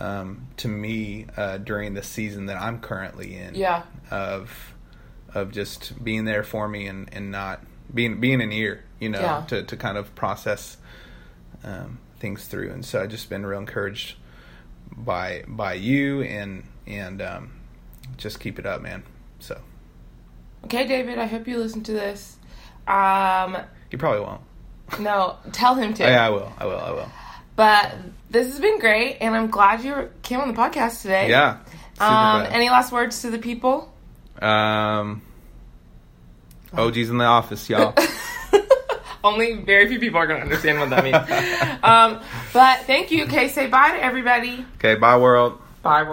um, 0.00 0.48
to 0.56 0.68
me 0.68 1.26
uh, 1.36 1.58
during 1.58 1.94
the 1.94 2.02
season 2.02 2.46
that 2.46 2.60
I'm 2.60 2.80
currently 2.80 3.36
in. 3.36 3.54
Yeah. 3.54 3.82
Of 4.10 4.74
of 5.34 5.50
just 5.50 6.02
being 6.04 6.24
there 6.26 6.42
for 6.42 6.68
me 6.68 6.86
and, 6.86 7.08
and 7.12 7.30
not 7.30 7.60
being 7.94 8.20
being 8.20 8.40
an 8.42 8.52
ear, 8.52 8.84
you 9.00 9.08
know, 9.08 9.20
Yeah. 9.20 9.44
to, 9.48 9.62
to 9.62 9.76
kind 9.76 9.96
of 9.96 10.14
process 10.14 10.76
um, 11.64 11.98
things 12.18 12.44
through. 12.46 12.70
And 12.70 12.84
so 12.84 13.00
I've 13.02 13.08
just 13.08 13.30
been 13.30 13.46
real 13.46 13.58
encouraged 13.60 14.16
by 14.94 15.44
by 15.48 15.74
you 15.74 16.22
and 16.22 16.64
and 16.86 17.22
um, 17.22 17.52
just 18.18 18.40
keep 18.40 18.58
it 18.58 18.66
up, 18.66 18.82
man. 18.82 19.04
So 19.38 19.60
Okay, 20.64 20.86
David, 20.86 21.18
I 21.18 21.26
hope 21.26 21.48
you 21.48 21.58
listen 21.58 21.82
to 21.84 21.92
this. 21.92 22.36
Um, 22.86 23.56
you 23.90 23.98
probably 23.98 24.20
won't. 24.20 24.42
No, 24.98 25.36
tell 25.52 25.74
him 25.74 25.94
to. 25.94 26.04
Oh, 26.04 26.08
yeah, 26.08 26.26
I 26.26 26.30
will. 26.30 26.52
I 26.58 26.66
will. 26.66 26.78
I 26.78 26.90
will. 26.90 27.08
But 27.56 27.94
this 28.30 28.48
has 28.48 28.60
been 28.60 28.78
great, 28.78 29.18
and 29.20 29.34
I'm 29.34 29.48
glad 29.48 29.84
you 29.84 30.10
came 30.22 30.40
on 30.40 30.48
the 30.48 30.54
podcast 30.54 31.02
today. 31.02 31.28
Yeah. 31.28 31.58
Um, 32.00 32.46
any 32.50 32.70
last 32.70 32.92
words 32.92 33.22
to 33.22 33.30
the 33.30 33.38
people? 33.38 33.92
Um, 34.40 35.22
OG's 36.76 37.10
in 37.10 37.18
the 37.18 37.24
office, 37.24 37.68
y'all. 37.68 37.94
Only 39.24 39.54
very 39.54 39.86
few 39.86 40.00
people 40.00 40.18
are 40.18 40.26
going 40.26 40.40
to 40.40 40.44
understand 40.44 40.80
what 40.80 40.90
that 40.90 41.04
means. 41.04 41.16
um, 41.84 42.20
but 42.52 42.80
thank 42.86 43.12
you. 43.12 43.24
Okay, 43.24 43.48
say 43.48 43.68
bye 43.68 43.92
to 43.92 44.02
everybody. 44.02 44.64
okay, 44.76 44.96
bye, 44.96 45.16
world. 45.16 45.60
Bye, 45.82 46.02
world. 46.02 46.08